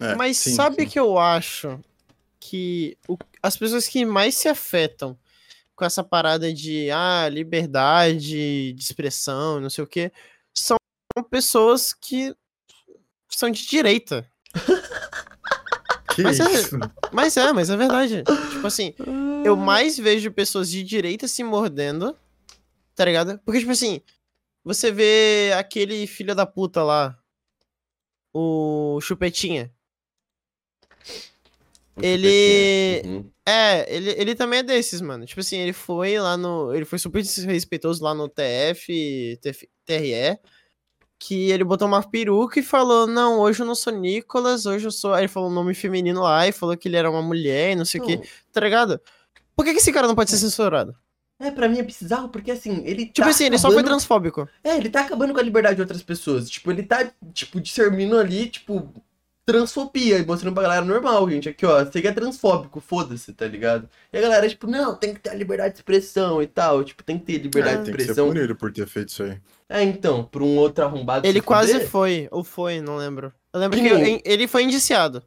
[0.00, 0.88] É, Mas sim, sabe sim.
[0.88, 1.78] que eu acho
[2.40, 5.16] que o- as pessoas que mais se afetam
[5.76, 10.12] com essa parada de ah, liberdade de expressão, não sei o quê,
[10.54, 10.76] são
[11.30, 12.34] pessoas que
[13.28, 14.28] são de direita.
[16.14, 16.78] Que Mas é- isso?
[17.12, 18.22] Mas é, mas é verdade.
[18.52, 18.94] tipo assim,
[19.44, 22.16] eu mais vejo pessoas de direita se mordendo,
[22.94, 23.38] tá ligado?
[23.44, 24.00] Porque, tipo assim,
[24.64, 27.18] você vê aquele filho da puta lá,
[28.34, 29.72] o Chupetinha.
[31.96, 33.18] O Ele- chupetinha.
[33.20, 33.30] Uhum.
[33.44, 35.26] É, ele, ele também é desses, mano.
[35.26, 36.72] Tipo assim, ele foi lá no.
[36.74, 40.38] Ele foi super desrespeitoso lá no TF, TF TRE.
[41.24, 44.90] Que ele botou uma peruca e falou: Não, hoje eu não sou Nicolas, hoje eu
[44.90, 45.14] sou.
[45.14, 47.76] Aí ele falou o nome feminino lá e falou que ele era uma mulher e
[47.76, 48.20] não sei o que.
[48.52, 49.00] Tá ligado?
[49.54, 50.96] Por que, que esse cara não pode ser censurado?
[51.38, 53.90] É, pra mim é bizarro, porque assim, ele Tipo tá assim, ele só foi acabando-
[53.90, 54.48] transfóbico.
[54.64, 56.50] É, ele tá acabando com a liberdade de outras pessoas.
[56.50, 58.92] Tipo, ele tá, tipo, discernindo ali, tipo,
[59.44, 61.48] transfobia e mostrando pra galera normal, gente.
[61.48, 63.88] Aqui, ó, você que é transfóbico, foda-se, tá ligado?
[64.12, 66.84] E a galera, tipo, não, tem que ter a liberdade de expressão e tal.
[66.84, 67.78] Tipo, tem que ter liberdade É.
[67.80, 68.28] de Tem que ser expressão.
[68.32, 69.38] punido por ter feito isso aí.
[69.68, 73.32] É, então, pra um outro arrombado Ele se quase fuder, foi, ou foi, não lembro.
[73.52, 75.22] Eu lembro Que que eu- ele foi indiciado.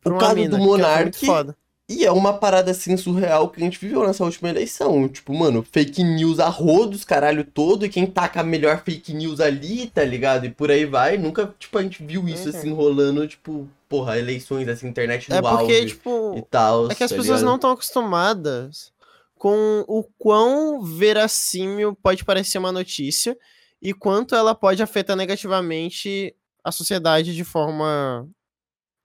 [0.00, 1.56] Por O uma caso do mina, muito Monark- foda.
[1.88, 5.08] E é uma parada assim surreal que a gente viveu nessa última eleição.
[5.08, 9.38] Tipo, mano, fake news a rodos, caralho todo, e quem taca a melhor fake news
[9.38, 10.46] ali, tá ligado?
[10.46, 11.16] E por aí vai.
[11.16, 12.56] Nunca, tipo, a gente viu isso Uhum.
[12.58, 16.34] assim rolando, tipo, porra, eleições, assim, internet no É porque, auge tipo.
[16.36, 16.90] e tal.
[16.90, 17.44] É que as tá pessoas ligado?
[17.44, 18.92] não estão acostumadas
[19.38, 23.36] com o quão verossímil pode parecer uma notícia
[23.80, 26.34] e quanto ela pode afetar negativamente
[26.64, 28.28] a sociedade de forma,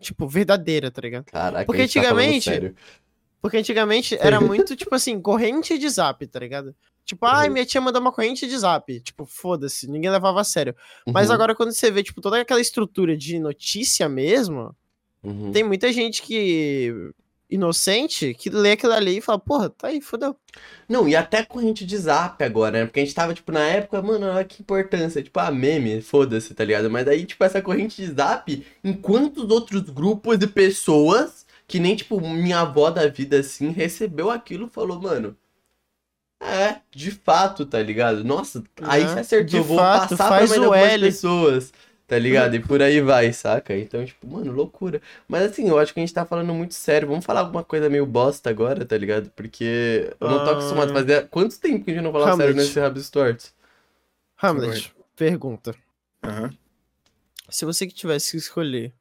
[0.02, 1.26] tipo, verdadeira, tá ligado?
[1.26, 2.76] Caraca, Porque tá antigamente- sério.
[3.42, 4.40] Porque antigamente era
[4.70, 6.76] muito, tipo assim, corrente de zap, tá ligado?
[7.04, 7.54] Tipo, ai, Uhum.
[7.54, 9.00] minha tia mandou uma corrente de zap.
[9.02, 10.76] Tipo, foda-se, ninguém levava a sério.
[11.08, 14.76] Mas Uhum, agora, quando você vê, tipo, toda aquela estrutura de notícia mesmo,
[15.24, 15.52] uhum.
[15.52, 16.94] tem muita gente que.
[17.52, 20.36] Inocente, que lê aquilo ali e fala, porra, tá aí, fodeu.
[20.88, 22.86] Não, e até corrente de zap agora, né?
[22.86, 25.24] Porque a gente tava, tipo, na época, mano, olha que importância.
[25.24, 26.90] Tipo, ah, meme, foda-se, tá ligado?
[26.90, 31.96] Mas aí, tipo, essa corrente de zap, em quantos outros grupos de pessoas, que nem,
[31.96, 35.36] tipo, minha avó da vida, assim, recebeu aquilo e falou, mano.
[36.40, 38.24] É, de fato, tá ligado?
[38.24, 40.98] Nossa, aí É, você acertou, de vou fato, passar pra mais o L.
[41.00, 41.72] pessoas,
[42.12, 42.54] tá ligado?
[42.56, 43.74] E por aí vai, saca?
[43.78, 45.02] Então, tipo, mano, loucura.
[45.30, 47.08] Mas assim, eu acho que a gente tá falando muito sério.
[47.08, 49.30] Vamos falar alguma coisa meio bosta agora, tá ligado?
[49.32, 50.54] Porque eu não tô Ah.
[50.54, 51.30] acostumado a fazer.
[51.30, 52.58] Quanto tempo que a gente não fala sério Hamlet.
[52.68, 53.54] nesse Rabs Tortos?
[54.42, 55.74] Hamlet, pergunta.
[56.22, 56.50] Aham.
[57.50, 58.94] Se você que tivesse que escolher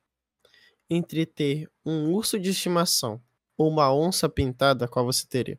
[0.88, 3.20] entre ter um urso de estimação
[3.58, 5.58] ou uma onça pintada, qual você teria?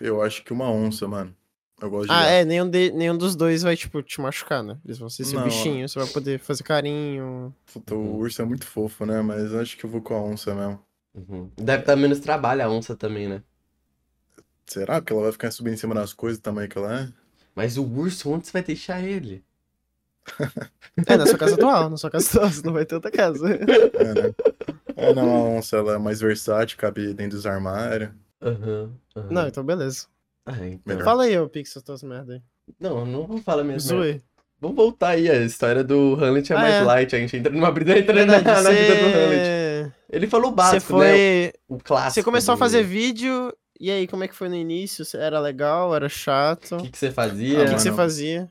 [0.00, 1.36] Eu acho que uma onça, mano.
[1.80, 2.32] Eu gosto de Ah, gato.
[2.32, 4.78] é, nenhum, de- nenhum dos dois vai, tipo, te machucar, né?
[4.84, 7.54] Eles vão ser seu Não, bichinho, você vai poder fazer carinho.
[7.72, 8.14] Puta, Uhum.
[8.14, 9.20] o urso é muito fofo, né?
[9.20, 10.82] Mas eu acho que eu vou com a onça mesmo.
[11.14, 11.50] Uhum.
[11.56, 13.42] Deve dar menos trabalho a onça também, né?
[14.66, 17.08] Será que ela vai ficar subindo em cima das coisas tamanho que ela é?
[17.54, 19.44] Mas o urso, onde você vai deixar ele?
[21.06, 23.46] É, na sua casa atual, na sua casa atual, você não vai ter outra casa.
[23.96, 24.34] É, né?
[24.96, 28.10] É, não, a onça ela é mais versátil, cabe dentro dos armários.
[28.40, 29.00] Aham.
[29.16, 29.28] aham.
[29.30, 30.06] Não, então beleza.
[30.46, 31.00] Ah, então.
[31.00, 32.42] Fala aí, ô Pixel, tuas merda aí.
[32.78, 33.96] Não, não vou falar mesmo.
[33.98, 34.02] né?
[34.12, 34.22] Zoe.
[34.60, 36.82] Vamos voltar aí, a história do Hamlet é Ah, mais é.
[36.82, 39.40] light, a gente entra numa brisa entra na, Verdade, na vida do Hamlet.
[39.40, 39.92] você...
[40.10, 41.12] Ele falou o básico, né?
[41.12, 41.52] foi...
[41.68, 42.14] O clássico.
[42.14, 45.04] Você começou a fazer vídeo, e aí, como é que foi no início?
[45.18, 46.72] Era legal, era chato?
[46.72, 47.48] O O que, que você fazia?
[47.56, 47.80] que, Ah, que mano.
[47.80, 48.50] você fazia?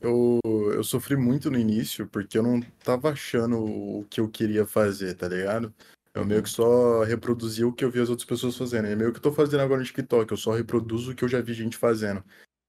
[0.00, 0.40] Eu,
[0.72, 5.14] eu sofri muito no início porque eu não tava achando o que eu queria fazer,
[5.14, 5.72] tá ligado?
[6.16, 8.86] Eu meio que só reproduzia o que eu vi as outras pessoas fazendo.
[8.86, 11.28] É meio que eu tô fazendo agora no TikTok, eu só reproduzo o que eu
[11.28, 12.24] já vi gente fazendo.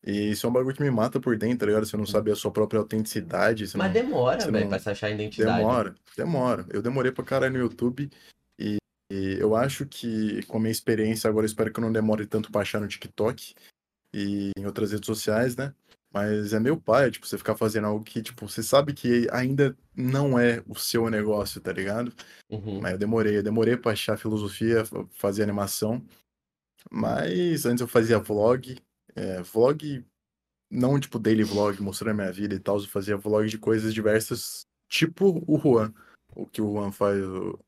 [0.05, 1.85] E isso é um bagulho que me mata por dentro, tá ligado?
[1.85, 3.63] Você não sabe a sua própria autenticidade.
[3.63, 3.93] Mas não...
[3.93, 5.59] demora, velho, não- pra se achar a identidade.
[5.59, 6.65] Demora, demora.
[6.69, 8.09] Eu demorei pra caralho no YouTube
[8.59, 8.75] e,
[9.09, 12.25] e eu acho que com a minha experiência agora eu espero que eu não demore
[12.25, 13.55] tanto pra achar no TikTok
[14.13, 15.73] e em outras redes sociais, né?
[16.13, 19.77] Mas é meu pai, tipo, você ficar fazendo algo que, tipo, você sabe que ainda
[19.95, 22.13] não é o seu negócio, tá ligado?
[22.49, 22.79] Uhum.
[22.81, 26.03] Mas eu demorei, eu demorei pra achar filosofia, fa- fazer animação.
[26.89, 28.77] Mas antes eu fazia vlog,
[29.15, 30.05] é, vlog,
[30.71, 33.93] não tipo daily vlog, mostrando a minha vida e tal, eu fazia vlog de coisas
[33.93, 35.93] diversas, tipo o Juan,
[36.35, 37.21] o que o Juan faz.
[37.23, 37.59] o-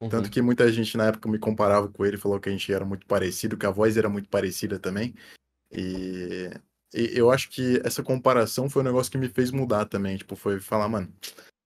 [0.00, 0.08] Uhum.
[0.08, 2.84] Tanto que muita gente na época me comparava com ele, falou que a gente era
[2.84, 5.14] muito parecido, que a voz era muito parecida também.
[5.70, 6.50] E
[6.92, 10.60] eu acho que essa comparação foi um negócio que me fez mudar também, tipo, foi
[10.60, 11.12] falar, mano,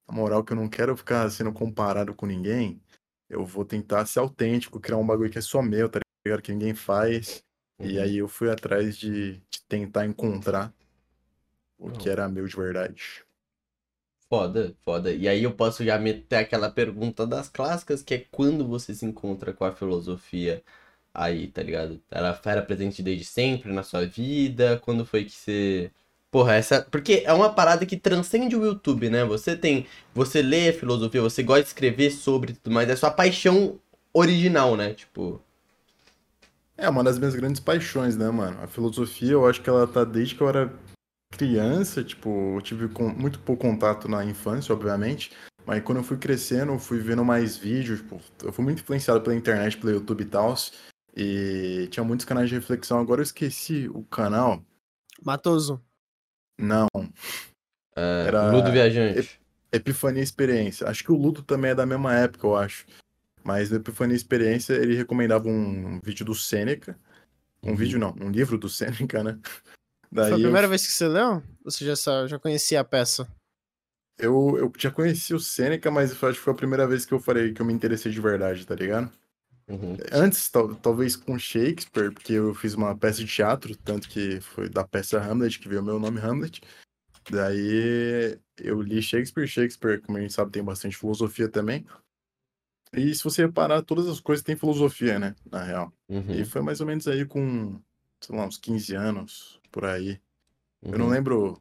[0.08, 2.80] na moral que eu não quero ficar sendo comparado com ninguém,
[3.28, 6.42] eu vou tentar ser autêntico, criar um bagulho que é só meu, tá ligado?
[6.42, 7.42] Que ninguém faz.
[7.82, 8.00] E Uhum.
[8.00, 10.72] aí eu fui atrás de, de tentar encontrar
[11.78, 12.10] o que Não.
[12.10, 13.24] era meu de verdade.
[14.28, 15.12] Foda, foda.
[15.12, 19.04] E aí eu posso já meter aquela pergunta das clássicas, que é quando você se
[19.06, 20.64] encontra com a filosofia
[21.16, 22.00] aí, tá ligado?
[22.10, 24.78] Ela era presente desde sempre na sua vida?
[24.84, 25.90] Quando foi que você.
[26.30, 26.82] Porra, essa.
[26.90, 29.24] Porque é uma parada que transcende o YouTube, né?
[29.24, 29.86] Você tem.
[30.14, 33.80] Você lê filosofia, você gosta de escrever sobre tudo, mas é sua paixão
[34.12, 34.92] original, né?
[34.94, 35.40] Tipo.
[36.76, 38.58] É uma das minhas grandes paixões, né, mano?
[38.62, 40.70] A filosofia, eu acho que ela tá desde que eu era
[41.32, 45.32] criança, tipo, eu tive com- muito pouco contato na infância, obviamente,
[45.64, 49.20] mas quando eu fui crescendo, eu fui vendo mais vídeos, tipo, eu fui muito influenciado
[49.20, 50.54] pela internet, pelo YouTube e tal,
[51.16, 52.98] e tinha muitos canais de reflexão.
[53.00, 54.62] Agora eu esqueci o canal.
[55.24, 55.82] Matoso.
[56.58, 56.86] Não,
[57.96, 59.40] É, Era- Ludo Viajante.
[59.72, 60.86] Epifania Experiência.
[60.88, 62.86] Acho que o Ludo também é da mesma época, eu acho.
[63.42, 66.98] Mas no Epifania Experiência ele recomendava um vídeo do Sêneca.
[67.62, 67.76] Um Uhum.
[67.76, 68.68] vídeo não, um livro do
[69.10, 69.38] Sêneca, né?
[70.12, 71.42] Daí Foi a eu primeira vez que você leu?
[71.64, 73.26] Ou você já, já conhecia a peça?
[74.18, 77.12] Eu, eu já conheci o Sêneca, mas eu acho que foi a primeira vez que
[77.12, 79.10] eu falei que eu me interessei de verdade, tá ligado?
[79.68, 79.96] Uhum.
[80.12, 84.68] Antes, tal- talvez com Shakespeare, porque eu fiz uma peça de teatro, tanto que foi
[84.68, 86.60] da peça Hamlet, que veio o meu nome Hamlet.
[87.30, 89.48] Daí eu li Shakespeare.
[89.48, 91.84] Shakespeare, como a gente sabe, tem bastante filosofia também.
[92.92, 95.34] E se você reparar, todas as coisas têm filosofia, né?
[95.50, 95.92] Na real.
[96.08, 96.30] Uhum.
[96.30, 97.80] E foi mais ou menos aí com,
[98.20, 100.20] sei lá, uns 15 anos, por aí.
[100.82, 101.12] Eu não Uhum.
[101.12, 101.60] lembro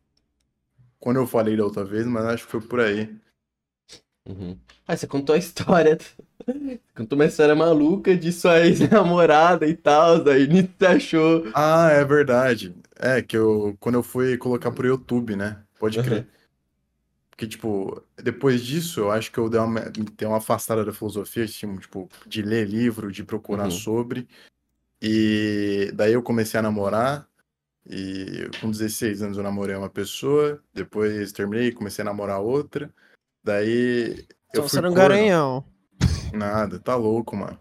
[0.99, 3.14] quando eu falei da outra vez, mas acho que foi por aí.
[4.28, 4.58] Uhum.
[4.88, 5.98] Ah, você contou a história.
[6.96, 11.44] Contou uma história maluca de sua ex-namorada e tal, daí você achou.
[11.54, 12.76] Ah, é verdade.
[12.98, 15.62] É que eu quando eu fui colocar pro YouTube, né?
[15.80, 16.20] Pode crer.
[16.22, 16.26] Uhum.
[17.30, 21.44] Porque, tipo, depois disso, eu acho que eu dei uma, dei uma afastada da filosofia,
[21.44, 23.72] assim, tipo, de ler livro, de procurar Uhum.
[23.72, 24.28] sobre.
[25.02, 27.28] E daí eu comecei a namorar.
[27.88, 30.62] E com 16 anos eu namorei uma pessoa.
[30.74, 32.90] Depois terminei, comecei a namorar outra.
[33.46, 35.64] Daí eu Então fui você era um garanhão.
[36.34, 37.60] Nada, tá louco, mano.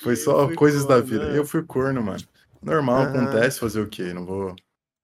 [0.00, 1.30] Foi só fui coisas da corno, vida.
[1.30, 1.38] né?
[1.38, 2.18] Eu fui corno, mano.
[2.60, 4.12] Normal, acontece fazer o quê?
[4.12, 4.56] Não vou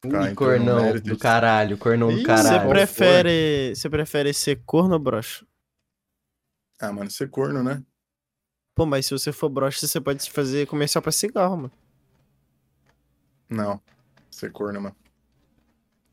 [0.03, 2.61] ficar cornão do caralho, cornão do Ih, Você caralho.
[2.62, 5.46] qual prefere, você prefere ser corno ou broxa?
[6.80, 7.80] Ah, mano, ser corno, né?
[8.74, 11.72] Pô, mas se você for broxa, você pode fazer comercial pra cigarro, mano.
[13.48, 13.80] Não.
[14.28, 14.96] Ser corno, mano.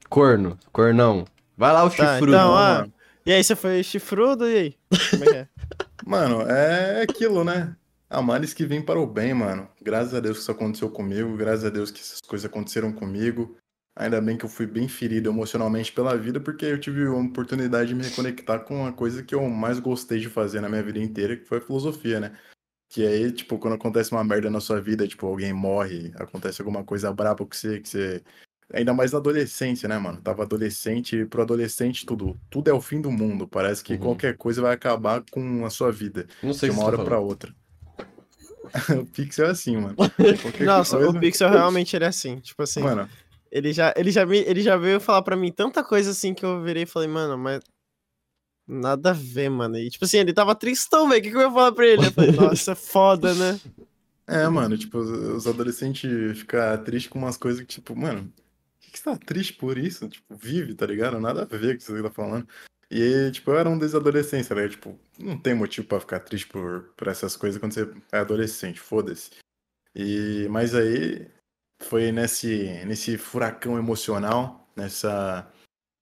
[0.07, 1.25] Corno, cornão.
[1.57, 2.31] Vai lá o Tá, chifrudo.
[2.31, 2.87] então, ah.
[3.25, 4.75] E aí, você foi chifrudo, e aí?
[5.09, 5.47] Como é que é?
[6.05, 7.75] Mano, é aquilo, né?
[8.09, 9.67] Há males que vêm para o bem, mano.
[9.81, 11.35] Graças a Deus que isso aconteceu comigo.
[11.35, 13.57] Graças a Deus que essas coisas aconteceram comigo.
[13.97, 17.89] Ainda bem que eu fui bem ferido emocionalmente pela vida, porque eu tive uma oportunidade
[17.89, 20.99] de me reconectar com uma coisa que eu mais gostei de fazer na minha vida
[20.99, 22.37] inteira, que foi a filosofia, né?
[22.89, 26.85] Que aí, tipo, quando acontece uma merda na sua vida, tipo, alguém morre, acontece alguma
[26.85, 28.23] coisa braba que você, que você...
[28.73, 30.19] Ainda mais na adolescência, né, mano?
[30.21, 33.47] Tava adolescente, e pro adolescente tudo, tudo é o fim do mundo.
[33.47, 33.99] Parece que Uhum.
[33.99, 36.97] qualquer coisa vai acabar com a sua vida, Não sei de se uma você hora
[36.97, 37.29] tá pra falando.
[37.29, 37.55] outra.
[39.01, 39.95] o Pixel é assim, mano.
[39.95, 41.17] Qualquer Nossa, coisa...
[41.17, 42.37] o Pixel realmente ele é assim.
[42.39, 43.09] Tipo assim, Mano,
[43.49, 46.45] ele, já, ele, já me, ele já veio falar pra mim tanta coisa assim que
[46.45, 47.61] eu virei e falei, mano, mas.
[48.67, 49.77] Nada a ver, mano.
[49.77, 51.21] E tipo assim, ele tava tristão, velho.
[51.21, 52.05] O que, que eu ia falar pra ele?
[52.07, 53.57] Eu falei, nossa, foda, né?
[54.27, 58.29] é, mano, tipo, os adolescentes ficam tristes com umas coisas que, tipo, mano,
[58.97, 60.07] que você tá triste por isso?
[60.09, 61.19] Tipo, vive, tá ligado?
[61.19, 62.47] Nada a ver com o que você tá falando.
[62.89, 64.69] E, tipo, eu era um desses adolescentes, tá?
[64.69, 68.79] Tipo, não tem motivo pra ficar triste por, por essas coisas quando você é adolescente,
[68.79, 69.31] foda-se.
[69.93, 71.27] E, mas aí,
[71.83, 75.51] foi nesse, nesse furacão emocional, nessa,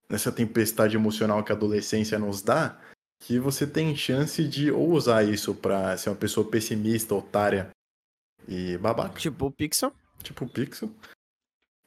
[0.09, 2.79] nessa tempestade emocional que a adolescência nos dá,
[3.21, 7.69] que você tem chance de ou usar isso pra ser uma pessoa pessimista, otária
[8.47, 9.93] e babaca, Tipo o Pixel.
[10.21, 10.91] tipo o Pixel.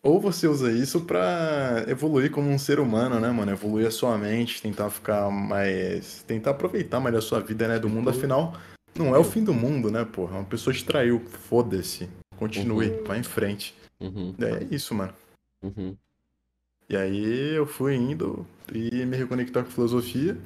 [0.09, 3.52] Ou você usa isso pra evoluir como um ser humano, né, mano?
[3.52, 6.22] Evoluir a sua mente, tentar ficar mais.
[6.22, 8.09] tentar aproveitar mais a sua vida, né, do mundo.
[8.09, 8.56] Afinal,
[8.96, 10.36] não é o fim do mundo, né, porra?
[10.38, 11.20] Uma pessoa te traiu.
[11.20, 12.09] Foda-se.
[12.38, 13.04] Continue, Uhum.
[13.04, 13.74] vai em frente.
[14.00, 15.12] Uhum, É isso, mano.
[15.62, 15.94] uhum.
[16.88, 20.38] E aí eu fui indo e me reconectar com filosofia.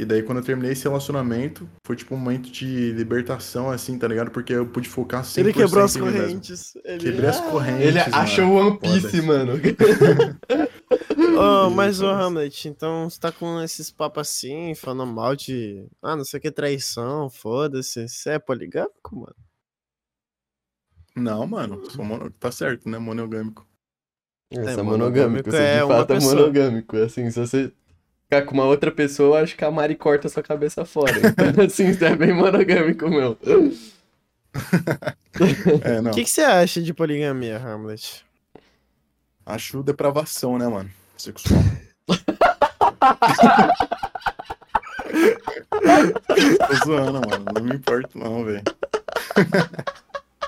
[0.00, 4.08] E daí quando eu terminei esse relacionamento, foi tipo um momento de libertação, assim, tá
[4.08, 4.30] ligado?
[4.30, 6.72] Porque eu pude focar 100% Ele quebrou as correntes.
[6.82, 6.98] Ele...
[7.04, 8.14] Quebrei as correntes, Ele mano.
[8.16, 9.52] achou o One Piece, mano.
[11.42, 15.86] Oh, mas, ô Hamlet, então você tá com esses papos assim, falando mal de.
[16.02, 18.08] Ah, não sei o que, traição, foda-se.
[18.08, 19.36] Você é poligâmico, mano?
[21.16, 22.30] Não, mano, sou mono...
[22.32, 22.98] tá certo, né?
[22.98, 23.66] Monogâmico.
[24.50, 26.34] Essa É, monogâmico, monogâmico você é de uma fato é pessoa.
[26.34, 26.96] monogâmico.
[26.96, 27.72] Assim, se você
[28.30, 31.10] ficar com uma outra pessoa, eu acho que a Mari corta sua cabeça fora.
[31.18, 33.36] Então, assim, você é bem monogâmico, meu.
[35.84, 36.10] É, não.
[36.10, 38.26] O que, que você acha de poligamia, Hamlet?
[39.46, 40.90] Acho depravação, né, mano?
[41.16, 41.62] Sexual.
[46.66, 47.44] Tô zoando, mano.
[47.54, 48.64] Não me importo, não, velho.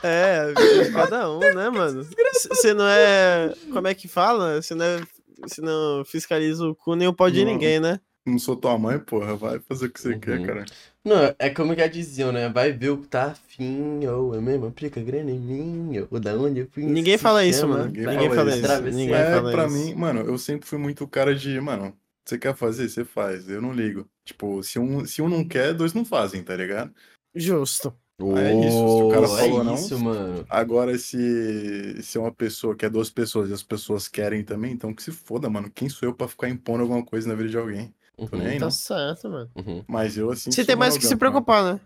[0.02, 2.04] É, de cada um, né, mano?
[2.32, 3.54] Você não é.
[3.72, 4.60] Como é que fala?
[4.60, 5.00] Você não é.
[5.42, 7.52] Você não fiscaliza o cu nem o pau de Não.
[7.52, 8.00] ninguém, né?
[8.24, 9.34] Não sou tua mãe, porra.
[9.34, 10.20] Vai fazer o que você Uhum.
[10.20, 10.64] quer, cara.
[11.04, 12.48] Não, é como já diziam, né?
[12.48, 16.32] Vai ver o que tá afim, ou é mesmo, aplica grana em mim, ou da
[16.34, 16.84] onde eu fui.
[16.84, 17.86] Ninguém fala isso, mano.
[17.86, 18.96] Ninguém Ninguém fala fala isso.
[18.96, 19.74] Ninguém É, fala pra isso.
[19.76, 23.48] mim, mano, eu sempre fui muito cara de, mano, você quer fazer, você faz.
[23.48, 24.08] Eu não ligo.
[24.24, 26.94] Tipo, se um, se um não quer, dois não fazem, tá ligado?
[27.34, 27.92] Justo.
[28.18, 30.46] É isso, se o cara Oh, falou é não, isso, mano.
[30.48, 34.72] Agora, se, se é uma pessoa que é duas pessoas e as pessoas querem também,
[34.72, 35.70] então que se foda, mano.
[35.70, 37.92] Quem sou eu pra ficar impondo alguma coisa na vida de alguém?
[38.16, 38.70] Tô nem aí, Tá não.
[38.70, 39.50] certo, mano.
[39.56, 41.80] Uhum, Mas eu, assim, Você tem mais que se monogâmico, preocupar, né?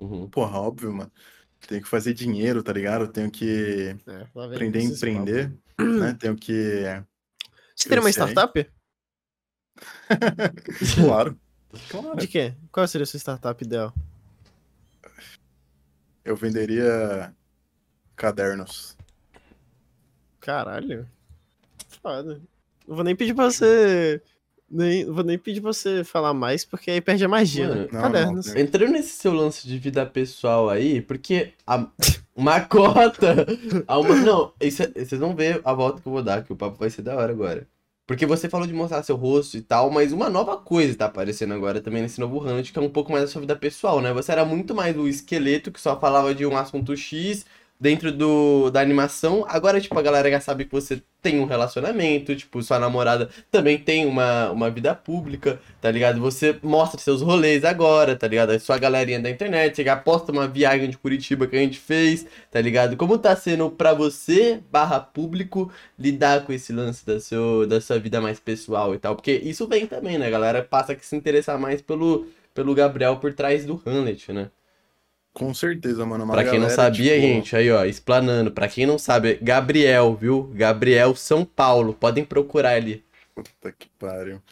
[0.00, 0.08] uhum.
[0.10, 0.28] mano.
[0.30, 1.12] Porra, óbvio, mano.
[1.68, 3.08] Tenho que fazer dinheiro, tá ligado?
[3.08, 6.16] Tenho que É, aprender a empreender, né?
[6.18, 6.82] Tenho que.
[7.76, 8.66] Você teria uma startup?
[10.94, 11.38] Claro.
[11.88, 12.16] Claro.
[12.18, 12.54] De quê?
[12.70, 13.94] Qual seria a sua startup ideal?
[16.24, 17.32] Eu venderia
[18.16, 18.96] cadernos.
[20.40, 21.08] Caralho.
[22.02, 22.40] Foda.
[22.86, 24.20] Não vou nem pedir pra você.
[24.70, 27.80] Nem, não vou nem pedir pra você falar mais, porque aí perde a magia, Mano,
[27.82, 27.88] né?
[27.92, 28.46] não, Cadernos.
[28.46, 31.86] não, Entrando nesse seu lance de vida pessoal aí, porque a-
[32.34, 33.46] uma cota.
[33.86, 36.52] a uma- não, isso é- vocês vão ver a volta que eu vou dar, que
[36.52, 37.68] o papo vai ser da hora agora.
[38.06, 41.54] Porque você falou de mostrar seu rosto e tal, mas uma nova coisa tá aparecendo
[41.54, 44.12] agora também nesse novo Hunt, que é um pouco mais da sua vida pessoal, né?
[44.12, 47.46] Você era muito mais o esqueleto que só falava de um assunto X
[47.82, 49.44] dentro do, da animação.
[49.48, 53.76] Agora, tipo, a galera já sabe que você tem um relacionamento, tipo, sua namorada também
[53.76, 56.20] tem uma, uma vida pública, tá ligado?
[56.20, 58.50] Você mostra seus rolês agora, tá ligado?
[58.50, 62.24] A sua galerinha da internet, já posta uma viagem de Curitiba que a gente fez,
[62.52, 62.96] tá ligado?
[62.96, 65.68] Como tá sendo pra você, barra público,
[65.98, 69.16] lidar com esse lance da, seu, da sua vida mais pessoal e tal?
[69.16, 70.28] Porque isso vem também, né?
[70.28, 74.50] A galera passa a se interessar mais pelo, pelo Gabriel por trás do Hamlet, né?
[75.32, 76.24] Com certeza, mano.
[76.24, 78.52] Uma Pra quem não galera, sabia, tipo, gente, aí ó, explanando.
[78.52, 80.44] Pra quem não sabe, Gabriel, viu?
[80.54, 81.94] Gabriel São Paulo.
[81.94, 83.04] Podem procurar ali.
[83.34, 84.42] Puta que pariu.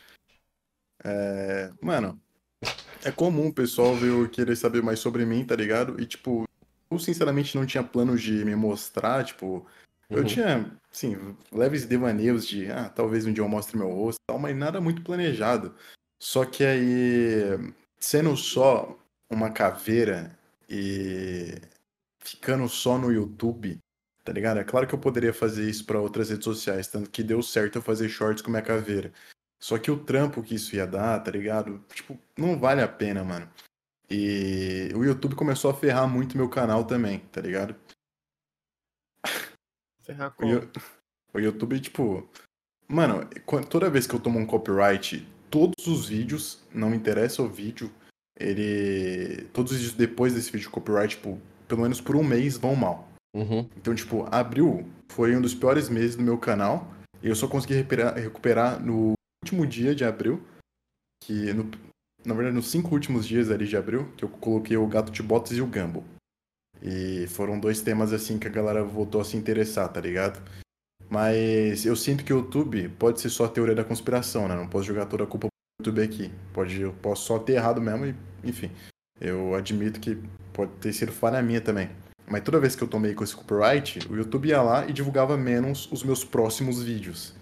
[1.05, 2.19] É, Mano,
[3.05, 6.01] é comum o pessoal ver, querer saber mais sobre mim, tá ligado?
[6.01, 6.45] E, tipo,
[6.91, 9.67] eu sinceramente não tinha planos de me mostrar, tipo,
[10.11, 10.25] eu Uhum.
[10.25, 14.39] tinha, assim, leves devaneios de, ah, talvez um dia eu mostre meu rosto e tal,
[14.39, 15.75] mas nada muito planejado.
[16.19, 17.43] Só que aí,
[17.99, 18.99] sendo só
[19.31, 20.37] uma caveira
[20.71, 21.61] e
[22.21, 23.79] ficando só no YouTube,
[24.23, 24.61] tá ligado?
[24.61, 27.77] É claro que eu poderia fazer isso pra outras redes sociais, tanto que deu certo
[27.77, 29.13] eu fazer shorts com minha caveira.
[29.59, 31.85] Só que o trampo que isso ia dar, tá ligado?
[31.93, 33.51] Tipo, não vale a pena, mano.
[34.09, 37.75] E o YouTube começou a ferrar muito meu canal também, tá ligado?
[40.03, 40.53] Ferrar como?
[41.35, 42.29] O YouTube, tipo.
[42.89, 43.29] Mano,
[43.69, 47.93] toda vez que eu tomo um copyright, todos os vídeos, não interessa o vídeo,
[48.41, 49.45] ele.
[49.53, 51.39] Todos os vídeos depois desse vídeo de copyright, tipo,
[51.69, 53.09] pelo menos por um mês, vão mal.
[53.37, 53.69] Uhum.
[53.77, 56.93] Então, tipo, abril foi um dos piores meses do meu canal.
[57.23, 59.13] E eu só consegui recuperar, recuperar no
[59.45, 60.43] último dia de abril.
[61.23, 61.71] Que, no-
[62.25, 65.23] na verdade, nos cinco últimos dias ali de abril, que eu coloquei o Gato de
[65.23, 66.05] Botas e o Gumball.
[66.83, 70.43] E foram dois temas, assim, que a galera voltou a se interessar, tá ligado?
[71.09, 74.55] Mas eu sinto que o YouTube pode ser só a teoria da conspiração, né?
[74.55, 76.31] Não posso jogar toda a culpa pro YouTube aqui.
[76.55, 78.15] Pode, eu posso só ter errado mesmo e,
[78.45, 78.71] enfim.
[79.21, 80.17] Eu admito que
[80.53, 81.91] pode ter sido falha minha também.
[82.27, 85.37] Mas toda vez que eu tomei com esse copyright, o YouTube ia lá e divulgava
[85.37, 87.35] menos os meus próximos vídeos.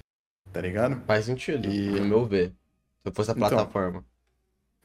[0.53, 1.01] Tá ligado?
[1.07, 2.49] Faz sentido, E- no meu ver.
[3.03, 3.49] Se eu fosse a Então.
[3.49, 4.05] plataforma.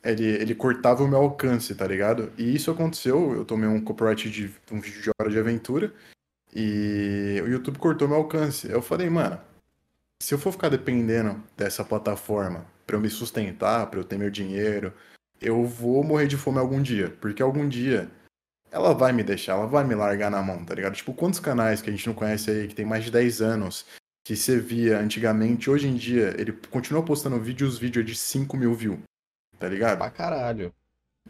[0.04, 2.30] ele, ele cortava o meu alcance, tá ligado?
[2.38, 5.94] E isso aconteceu, eu tomei um copyright de um vídeo de hora de aventura
[6.54, 8.70] e o YouTube cortou meu alcance.
[8.70, 9.40] Eu falei, mano,
[10.22, 14.30] se eu for ficar dependendo dessa plataforma para eu me sustentar, para eu ter meu
[14.30, 14.94] dinheiro,
[15.42, 18.10] eu vou morrer de fome algum dia, porque algum dia
[18.72, 20.96] ela vai me deixar, ela vai me largar na mão, tá ligado?
[20.96, 23.86] Tipo, quantos canais que a gente não conhece aí, que tem mais de 10 anos,
[24.26, 28.74] que você via antigamente, hoje em dia, ele continua postando vídeos, vídeo de 5 mil
[28.74, 29.00] views,
[29.60, 29.98] tá ligado?
[29.98, 30.74] Pra caralho.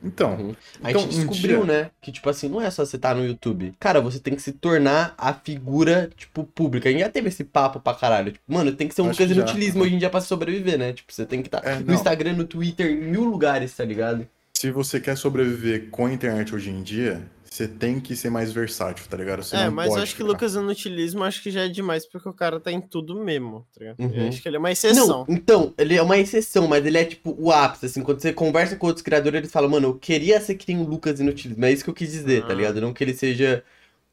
[0.02, 0.56] Então, Uhum.
[0.84, 1.92] A então, gente um descobriu, dia- né?
[2.02, 3.74] Que, tipo assim, não é só você estar no YouTube.
[3.80, 6.90] Cara, você tem que se tornar a figura, tipo, pública.
[6.90, 8.32] A gente já teve esse papo pra caralho.
[8.34, 9.30] Tipo, mano, tem que ser um Lucas.
[9.32, 10.94] Inutilismo hoje em dia pra sobreviver, né?
[10.94, 11.94] Tipo, você tem que estar É, no.
[11.94, 14.28] Instagram, no Twitter, em mil lugares, tá ligado?
[14.56, 17.22] se você quer sobreviver com a internet hoje em dia,
[17.54, 19.44] você tem que ser mais versátil, tá ligado?
[19.44, 22.04] Você é, não mas eu acho que ficar- Lucas Inutilismo acho que já é demais
[22.06, 24.00] porque o cara tá em tudo mesmo, tá ligado?
[24.00, 24.12] Uhum.
[24.24, 25.08] Eu acho que ele é uma exceção.
[25.08, 28.34] Não, então, ele é uma exceção, mas ele é tipo o ápice, assim, quando você
[28.34, 31.64] conversa com outros criadores, eles falam, mano, eu queria ser que nem o Lucas Inutilismo,
[31.66, 32.56] é isso que eu quis dizer, tá Ah.
[32.56, 32.82] ligado?
[32.82, 33.64] Não que ele seja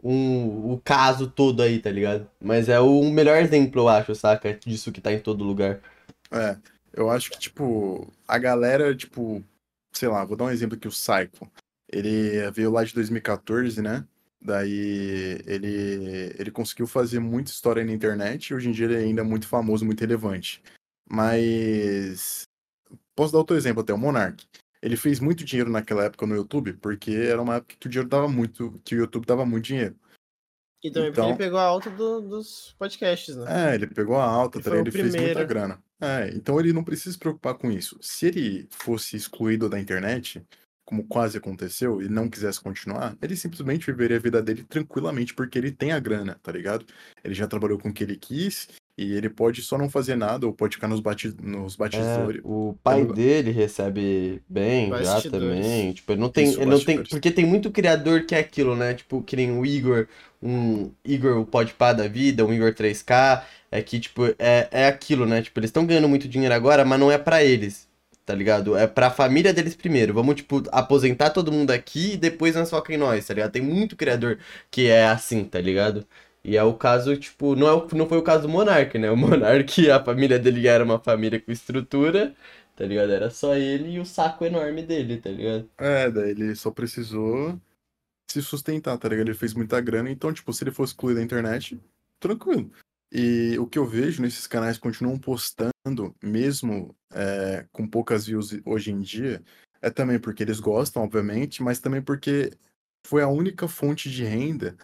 [0.03, 2.28] um, o caso todo aí, tá ligado?
[2.41, 4.53] Mas é o melhor exemplo, eu acho, saca?
[4.66, 5.80] Disso que tá em todo lugar.
[6.30, 6.57] É,
[6.93, 9.43] eu acho que, tipo, a galera, tipo,
[9.93, 11.51] sei lá, vou dar um exemplo aqui, o Psycho.
[11.93, 14.07] Ele veio lá de 2014, né?
[14.43, 18.99] Daí ele, ele conseguiu fazer muita história na internet e hoje em dia ele é
[18.99, 20.62] ainda muito famoso, muito relevante.
[21.09, 22.43] Mas
[23.14, 24.47] posso dar outro exemplo até, o Monark.
[24.82, 28.09] Ele fez muito dinheiro naquela época no YouTube, porque era uma época que o dinheiro
[28.09, 29.95] dava muito, que o YouTube dava muito dinheiro.
[30.82, 33.72] E também porque Então- ele pegou a alta do- dos podcasts, né?
[33.72, 35.82] É, ele pegou a alta, Ele o ele fez muita grana.
[36.01, 37.99] É, então ele não precisa se preocupar com isso.
[38.01, 40.43] Se ele fosse excluído da internet,
[40.91, 45.57] como quase aconteceu, e não quisesse continuar, ele simplesmente viveria a vida dele tranquilamente, porque
[45.57, 46.84] ele tem a grana, tá ligado?
[47.22, 48.68] Ele já trabalhou com o que ele quis,
[48.99, 52.41] e ele pode só não fazer nada, ou pode ficar nos, bati nos batidores.
[52.41, 55.49] É, o pai Então- dele recebe bem já Bastidores.
[55.64, 55.93] também.
[55.93, 56.45] Tipo, ele não tem.
[56.49, 57.03] Isso, ele não tem.
[57.05, 58.93] Porque tem muito criador que é aquilo, né?
[58.93, 60.09] Tipo, que nem o Igor,
[60.43, 63.45] um Igor o Podpah da vida, um Igor 3K.
[63.70, 65.41] É que, tipo, é, é aquilo, né?
[65.41, 67.88] Tipo, eles estão ganhando muito dinheiro agora, mas não é pra eles.
[68.30, 68.76] Tá ligado?
[68.76, 70.14] É pra família deles primeiro.
[70.14, 73.50] Vamos, tipo, aposentar todo mundo aqui e depois nós foca em nós, tá ligado?
[73.50, 74.38] Tem muito criador
[74.70, 76.06] que é assim, tá ligado?
[76.44, 79.10] E é o caso, tipo, não, é o, não foi o caso do Monark, né?
[79.10, 82.32] O Monark, a família dele era uma família com estrutura,
[82.76, 83.10] tá ligado?
[83.10, 85.68] Era só ele e o saco enorme dele, tá ligado?
[85.76, 87.58] É, daí ele só precisou
[88.30, 89.26] se sustentar, tá ligado?
[89.26, 91.80] Ele fez muita grana, então, tipo, se ele fosse excluído da internet,
[92.20, 92.70] tranquilo.
[93.12, 98.52] E o que eu vejo nesses canais que continuam postando, mesmo é, com poucas views
[98.64, 99.42] hoje em dia,
[99.82, 102.52] é também porque eles gostam, obviamente, mas também porque
[103.06, 104.76] foi a única fonte de renda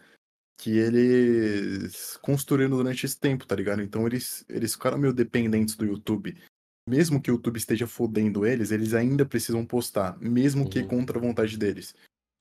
[0.59, 3.83] que eles construíram durante esse tempo, tá ligado?
[3.83, 6.37] Então eles, eles ficaram meio dependentes do YouTube.
[6.89, 10.89] Mesmo que o YouTube esteja fodendo eles, eles ainda precisam postar, mesmo que Uhum.
[10.89, 11.95] contra a vontade deles.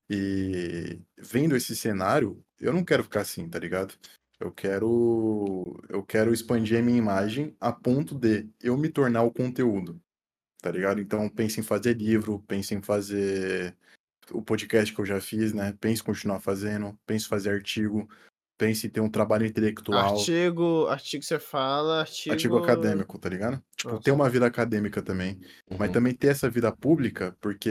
[0.10, 3.96] E vendo esse cenário, eu não quero ficar assim, tá ligado?
[4.40, 9.32] Eu quero eu quero expandir a minha imagem a ponto de eu me tornar o
[9.32, 10.00] conteúdo,
[10.62, 11.00] tá ligado?
[11.00, 13.76] Então pense em fazer livro, pense em fazer
[14.32, 15.76] o podcast que eu já fiz, né?
[15.80, 18.10] Pense em continuar fazendo, pense em fazer artigo,
[18.58, 22.34] pense em ter um trabalho intelectual, Artigo, artigo você fala, artigo...
[22.34, 23.64] artigo acadêmico, tá ligado?
[23.76, 24.04] Tipo, Nossa.
[24.04, 25.40] ter uma vida acadêmica também.
[25.70, 25.94] Mas Uhum.
[25.94, 27.70] também ter essa vida pública, porque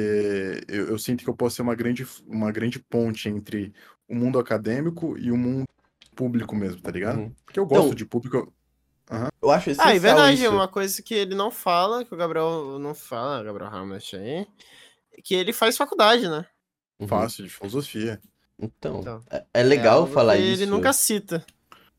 [0.69, 3.73] eu, eu sinto que eu posso ser uma grande, uma grande ponte entre
[4.09, 5.65] o mundo acadêmico e o mundo
[6.15, 7.19] público mesmo, tá ligado?
[7.19, 7.33] Uhum.
[7.45, 8.53] Porque eu gosto Então, de público.
[9.43, 10.51] Eu acho essencial Ah, é verdade, isso.
[10.51, 14.47] uma coisa que ele não fala, que o Gabriel não fala, Gabriel Hamlet aí,
[15.23, 16.47] que ele faz faculdade, né?
[16.99, 17.07] Uhum.
[17.07, 18.21] Fácil, de filosofia.
[18.59, 20.62] Então, Então, é, é legal algo falar isso.
[20.62, 21.45] Ele nunca cita.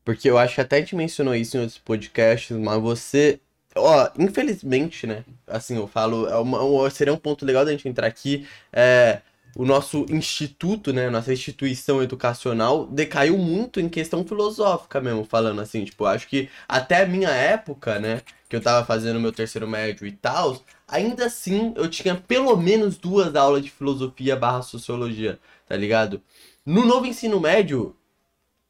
[0.04, 3.40] Porque eu acho que até a gente mencionou isso em outros podcasts, mas você.
[3.74, 5.24] Ó, infelizmente, né?
[5.46, 8.46] Assim, eu falo, é uma, um- seria um ponto legal da gente entrar aqui.
[8.72, 9.20] É,
[9.56, 11.08] o nosso instituto, né?
[11.08, 15.82] Nossa instituição educacional decaiu muito em questão filosófica mesmo, falando assim.
[15.84, 18.20] Tipo, acho que até a minha época, né?
[18.48, 22.98] Que eu tava fazendo meu terceiro médio e tal, ainda assim eu tinha pelo menos
[22.98, 26.20] duas aulas de filosofia barra sociologia, tá ligado?
[26.64, 27.96] No novo ensino médio,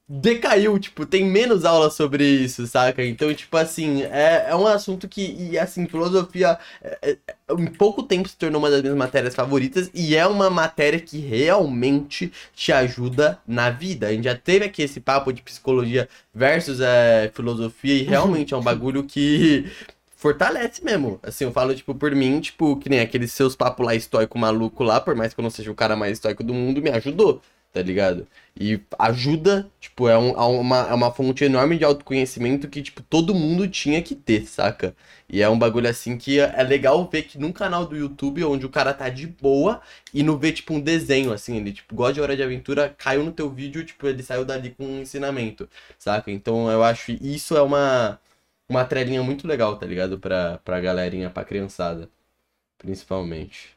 [0.08, 3.04] decaiu, tipo, tem menos aula sobre isso, saca?
[3.04, 7.18] Então, tipo assim, é, é um assunto que, e assim, filosofia é, é,
[7.58, 11.18] em pouco tempo se tornou uma das minhas matérias favoritas e é uma matéria que
[11.18, 14.06] realmente te ajuda na vida.
[14.06, 18.56] A gente já teve aqui esse papo de psicologia versus é, filosofia e realmente é
[18.56, 19.66] um bagulho que
[20.16, 21.18] fortalece mesmo.
[21.22, 24.84] Assim, eu falo, tipo, por mim, tipo, que nem aqueles seus papos lá estoico maluco
[24.84, 27.42] lá, por mais que eu não seja o cara mais estoico do mundo, me ajudou.
[27.76, 28.26] Tá ligado?
[28.58, 33.02] E ajuda, tipo, é, um, é uma, é uma fonte enorme de autoconhecimento que, tipo,
[33.02, 34.96] todo mundo tinha que ter, saca?
[35.28, 38.64] E é um bagulho assim que é legal ver que num canal do YouTube, onde
[38.64, 39.82] o cara tá de boa
[40.14, 43.22] e não vê, tipo, um desenho, assim, ele, tipo, gosta de Hora de Aventura, caiu
[43.22, 45.68] no teu vídeo, tipo, ele saiu dali com um ensinamento,
[45.98, 46.30] saca?
[46.30, 48.18] Então eu acho isso é uma,
[48.68, 50.18] uma trelinha muito legal, tá ligado?
[50.18, 52.08] Pra, pra galerinha, pra criançada,
[52.78, 53.75] principalmente.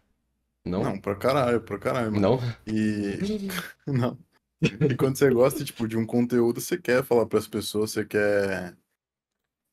[0.66, 0.84] Não?
[0.84, 2.22] Não, pra caralho, pra caralho, mano.
[2.22, 2.40] Não?
[2.68, 3.18] E.
[3.88, 4.18] Não.
[4.62, 8.76] E quando você gosta, tipo, de um conteúdo, você quer falar pras pessoas, você quer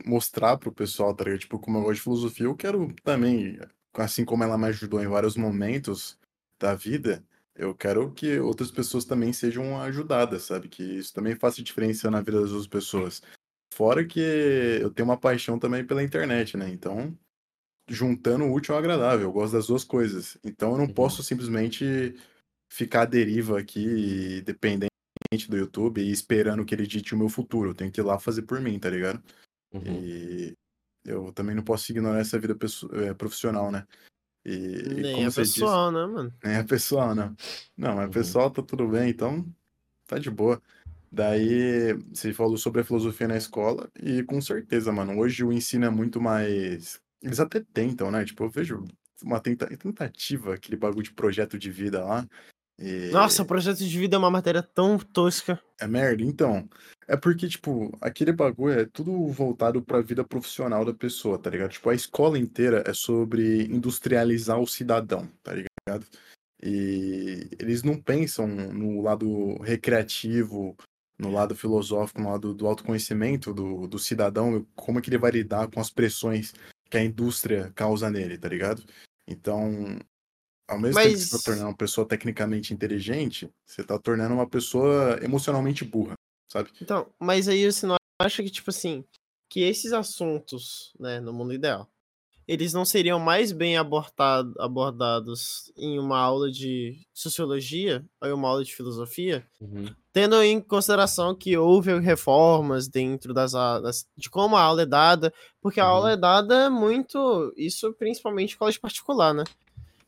[0.05, 1.41] mostrar pro pessoal, tá ligado?
[1.41, 3.59] Tipo, como eu gosto de filosofia, eu quero também,
[3.95, 6.18] assim como ela me ajudou em vários momentos
[6.61, 7.24] da vida,
[7.55, 10.68] eu quero que outras pessoas também sejam ajudadas, sabe?
[10.68, 13.22] Que isso também faça diferença na vida das outras pessoas.
[13.74, 16.68] Fora que eu tenho uma paixão também pela internet, né?
[16.68, 17.16] Então,
[17.89, 20.39] juntando o útil ao agradável, eu gosto das duas coisas.
[20.45, 20.95] Então, eu não Uhum.
[20.95, 22.16] posso simplesmente
[22.72, 24.91] ficar à deriva aqui, dependente
[25.49, 27.70] do YouTube e esperando que ele dite o meu futuro.
[27.70, 29.22] Eu tenho que ir lá fazer por mim, tá ligado?
[29.72, 30.07] Uhum.
[30.11, 30.55] E
[31.05, 32.57] eu também não posso ignorar essa vida
[32.95, 33.87] eh, profissional, né?
[34.45, 36.32] E, Nem é pessoal, né, mano?
[36.45, 37.34] nem é pessoal, né?
[37.76, 38.11] Não, mas Uhum.
[38.11, 39.47] pessoal tá tudo bem, então
[40.07, 40.62] tá de boa.
[41.12, 45.87] Daí você falou sobre a filosofia na escola e com certeza, mano, hoje o ensino
[45.87, 47.01] é muito mais.
[47.27, 48.24] Eles até tentam, né?
[48.24, 48.85] Tipo, eu vejo
[49.20, 52.24] uma tenta- tentativa, aquele bagulho de projeto de vida lá.
[52.79, 53.11] E...
[53.11, 55.61] Nossa, projeto de vida é uma matéria tão tosca.
[55.81, 56.22] É merda?
[56.22, 56.68] Então,
[57.09, 61.72] é porque, tipo, aquele bagulho é tudo voltado pra vida profissional da pessoa, tá ligado?
[61.72, 66.07] Tipo, a escola inteira é sobre industrializar o cidadão, tá ligado?
[66.62, 70.77] E eles não pensam no lado recreativo,
[71.18, 75.33] no lado filosófico, no lado do autoconhecimento do, do cidadão, como é que ele vai
[75.33, 76.55] lidar com as pressões
[76.97, 78.82] que a indústria causa nele, tá ligado?
[79.28, 79.99] Então,
[80.68, 84.34] ao mesmo tempo que você tá Mas- tornando uma pessoa tecnicamente inteligente, você tá tornando
[84.34, 86.14] uma pessoa emocionalmente burra,
[86.51, 86.70] sabe?
[86.80, 89.05] Então, mas aí você não acha que, tipo assim,
[89.51, 91.86] que esses assuntos, né, no mundo ideal,
[92.49, 98.49] eles não seriam mais bem abortado- abordados em uma aula de sociologia ou em uma
[98.49, 99.86] aula de filosofia, Uhum.
[100.12, 104.86] tendo em consideração que houve reformas dentro das, a- das- de como a aula é
[104.86, 105.90] dada, porque a Uhum.
[105.97, 109.44] aula é dada muito, isso principalmente em colégio particular, né?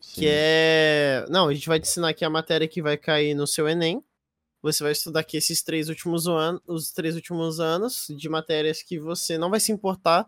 [0.01, 0.20] Sim.
[0.20, 1.26] Que é.
[1.28, 4.03] Não, a gente vai te ensinar aqui a matéria que vai cair no seu Enem.
[4.62, 8.99] Você vai estudar aqui esses três últimos anos, os três últimos anos de matérias que
[8.99, 10.26] você não vai se importar,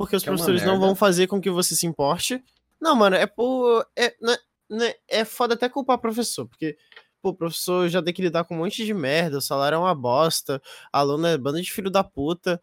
[0.00, 0.86] porque os Que é professores não merda.
[0.86, 2.42] vão fazer com que você se importe.
[2.80, 3.86] Não, mano, é por.
[3.94, 4.34] É, né,
[4.70, 6.78] né, é foda até culpar professor, porque
[7.20, 9.78] pô, o professor já tem que lidar com um monte de merda, o salário é
[9.78, 10.58] uma bosta,
[10.90, 12.58] aluno é banda de filho da puta,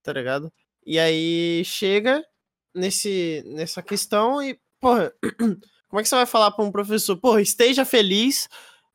[0.00, 0.52] tá ligado?
[0.86, 2.24] E aí chega
[2.72, 5.12] nesse, nessa questão e, porra,
[5.90, 8.48] como é que você vai falar pra um professor, porra, esteja feliz,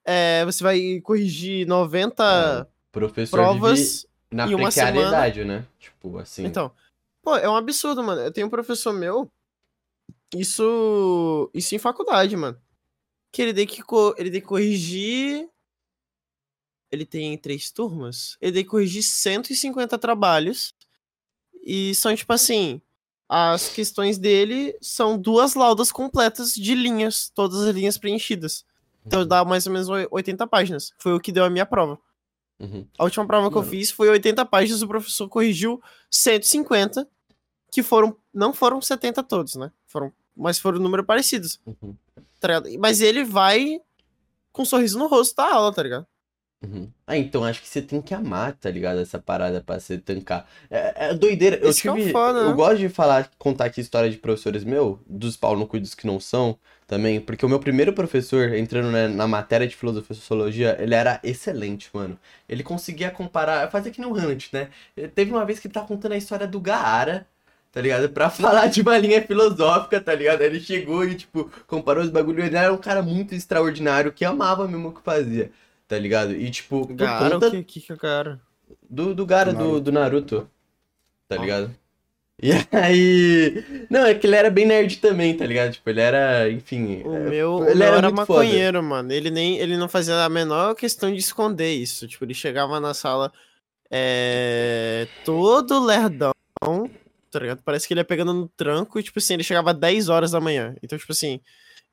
[0.06, 4.06] é, você vai corrigir 90 Professor provas.
[4.32, 5.66] na em uma precariedade, né?
[5.78, 6.46] Tipo, assim.
[6.46, 6.72] Então,
[7.22, 8.22] pô, é um absurdo, mano.
[8.22, 9.32] Eu tenho um professor meu,
[10.36, 12.60] isso, isso em faculdade, mano,
[13.32, 15.50] que ele tem que, co- ele tem que corrigir,
[16.92, 20.74] ele tem três turmas, ele tem que corrigir 150 trabalhos,
[21.64, 22.82] e são, tipo assim,
[23.30, 28.66] as questões dele são duas laudas completas de linhas, todas as linhas preenchidas.
[29.06, 30.92] Então dá mais ou menos oi- 80 páginas.
[31.00, 32.00] Foi o que deu a minha prova.
[32.62, 32.86] Uhum.
[32.98, 37.08] A última prova que eu fiz foi 80 páginas, o professor corrigiu 150,
[37.72, 38.16] que foram.
[38.34, 39.72] Não foram 70 todos, né?
[39.88, 41.60] Foram, mas foram números parecidos.
[41.66, 41.96] Uhum.
[42.40, 42.62] tá?
[42.80, 43.82] Mas ele vai
[44.52, 46.06] com um sorriso no rosto da aula, tá ligado?
[46.64, 46.88] Uhum.
[47.08, 49.00] Ah, então acho que você tem que amar, tá ligado?
[49.00, 50.48] Essa parada pra você tancar.
[50.70, 51.58] É, é doideira.
[51.58, 52.12] Eu é tive.
[52.12, 52.54] foda, eu né?
[52.54, 56.06] gosto de falar, contar aqui história de professores meu, dos pau no cu dos que
[56.06, 56.58] não são,
[56.92, 60.94] também, porque o meu primeiro professor, entrando né, na matéria de filosofia e sociologia, ele
[60.94, 62.20] era excelente, mano.
[62.50, 64.70] Ele conseguia comparar, fazer que nem o Hunt, né?
[64.96, 67.26] Ele Teve uma vez que ele tá contando a história do Gaara,
[67.72, 68.10] tá ligado?
[68.10, 70.42] Pra falar de uma linha filosófica, tá ligado?
[70.42, 72.46] Aí Ele chegou e, tipo, comparou os bagulhos.
[72.46, 75.50] Ele era um cara muito extraordinário que amava mesmo o que fazia,
[75.92, 76.34] tá ligado?
[76.34, 78.40] E, tipo, por Cara, conta o que, que é o cara?
[78.90, 80.50] do, do Gara, Do do, do Naruto,
[81.28, 81.40] tá Ah.
[81.40, 81.76] ligado?
[82.44, 83.86] E aí.
[83.88, 85.74] Não, é que ele era bem nerd também, tá ligado?
[85.74, 87.04] Tipo, ele era, enfim.
[87.06, 88.40] O é, meu, o ele meu era era muito foda.
[88.44, 89.12] maconheiro, mano.
[89.14, 92.08] Ele nem ele não fazia a menor questão de esconder isso.
[92.08, 93.32] Tipo, ele chegava na sala
[93.92, 96.32] é, todo lerdão,
[97.30, 97.62] tá ligado?
[97.64, 100.42] Parece que ele ia pegando no tranco e, tipo assim, ele chegava 10 horas da
[100.42, 100.74] manhã.
[100.82, 101.40] Então, tipo assim,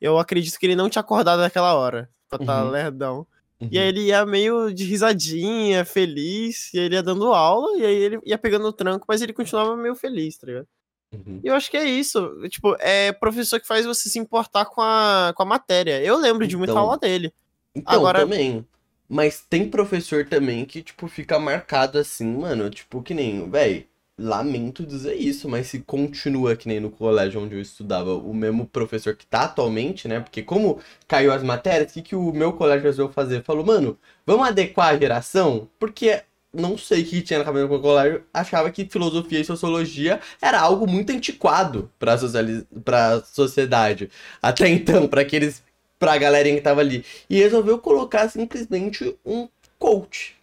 [0.01, 2.71] eu acredito que ele não tinha acordado naquela hora pra tá Uhum.
[2.71, 3.27] lerdão.
[3.61, 3.69] Uhum.
[3.73, 7.85] E aí ele ia meio de risadinha, feliz, e aí ele ia dando aula, e
[7.85, 10.67] aí ele ia pegando no tranco, mas ele continuava meio feliz, tá ligado?
[11.13, 11.41] Uhum.
[11.43, 12.21] E eu acho que é isso.
[12.49, 16.01] Tipo, é professor que faz você se importar com a, com a matéria.
[16.03, 17.33] Eu lembro de muita Então, aula dele.
[17.75, 18.65] Então, Agora- também.
[19.09, 23.87] Mas tem professor também que, tipo, fica marcado assim, mano, tipo, que nem, véi,
[24.19, 28.67] lamento dizer isso, mas se continua que nem no colégio onde eu estudava, o mesmo
[28.67, 30.21] professor que tá atualmente, né?
[30.21, 33.43] Porque como caiu as matérias, o que, que o meu colégio resolveu fazer?
[33.45, 35.69] Falou, mano, vamos adequar a geração?
[35.79, 39.45] Porque não sei o que tinha na cabeça do meu colégio, achava que filosofia e
[39.45, 42.65] sociologia era algo muito antiquado pra, socializ...
[42.85, 44.11] pra sociedade.
[44.43, 45.63] Até então, para aqueles
[45.99, 47.05] pra galerinha que tava ali.
[47.29, 49.49] E resolveu colocar simplesmente um
[49.79, 50.38] coach.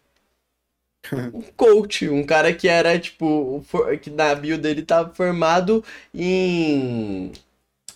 [1.34, 5.84] Um coach, um cara que era, tipo, for- que na bio dele tava formado
[6.14, 7.32] em.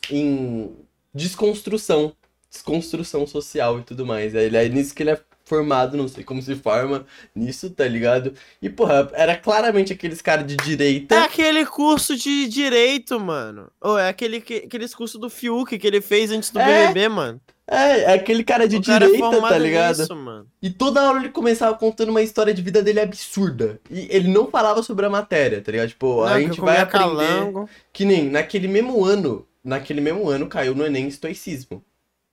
[0.10, 0.72] em
[1.14, 2.14] desconstrução.
[2.50, 4.34] Desconstrução social e tudo mais.
[4.34, 7.06] Ele é nisso que ele é formado, não sei como se forma
[7.36, 8.34] nisso, tá ligado?
[8.62, 11.16] E, porra, era claramente aqueles caras de direita.
[11.16, 13.68] É aquele curso de direito, mano.
[13.82, 16.88] Ou é aquele, que- aqueles cursos do Fiuk que ele fez antes do É.
[16.88, 17.42] BBB, mano.
[17.72, 20.00] É, é aquele cara de o cara é direita, formado tá ligado?
[20.00, 20.48] nisso, mano.
[20.62, 23.80] E toda hora ele começava contando uma história de vida dele absurda.
[23.92, 25.90] E ele não falava sobre a matéria, tá ligado?
[25.90, 27.06] Tipo, a Não, que gente vai aprender.
[27.06, 27.70] calango.
[27.94, 31.84] Que nem naquele mesmo ano, naquele mesmo ano caiu no Enem estoicismo.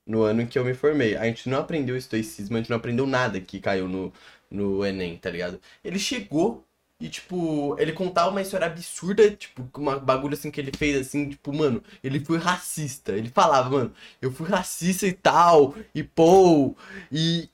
[0.05, 1.15] No ano em que eu me formei.
[1.17, 4.11] A gente não aprendeu estoicismo, a gente não aprendeu nada que caiu no,
[4.49, 5.59] no Enem, tá ligado?
[5.83, 6.63] Ele chegou
[6.99, 10.97] e, tipo, ele contava uma história absurda, tipo, com uma bagulho assim que ele fez
[11.07, 13.11] assim, tipo, mano, ele foi racista.
[13.11, 16.75] Ele falava, mano, eu fui racista e tal, e pô,
[17.11, 17.49] e.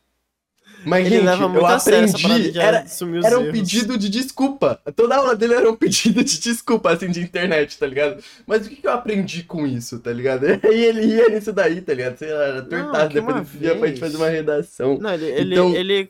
[0.85, 2.59] Mas, Ele gente, eu aprendi.
[2.59, 2.85] Era,
[3.23, 3.51] era um erros.
[3.53, 4.81] pedido de desculpa.
[4.93, 8.21] Toda aula dele era um pedido de desculpa, assim, de internet, tá ligado?
[8.45, 10.45] Mas o que que eu aprendi com isso, tá ligado?
[10.63, 12.17] E ele ia nisso daí, tá ligado?
[12.17, 14.97] Sei lá, era tortado, depois ele pedia pra gente fazer uma redação.
[14.99, 16.09] Não, ele, ele, Então- ele...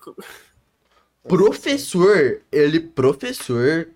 [1.28, 3.90] Professor, ele, professor,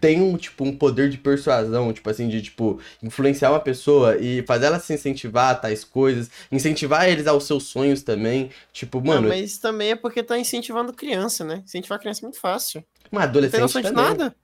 [0.00, 4.42] tem um, tipo, um poder de persuasão, tipo assim, de, tipo, influenciar uma pessoa e
[4.46, 8.50] fazer ela se incentivar a tais coisas, incentivar eles aos seus sonhos também.
[8.72, 11.62] Tipo, Mano, mano, mas também é porque tá incentivando criança, né?
[11.64, 12.84] Incentivar criança é muito fácil.
[13.12, 14.30] uma Não tem adolescente noção de também, nada.
[14.30, 14.34] tá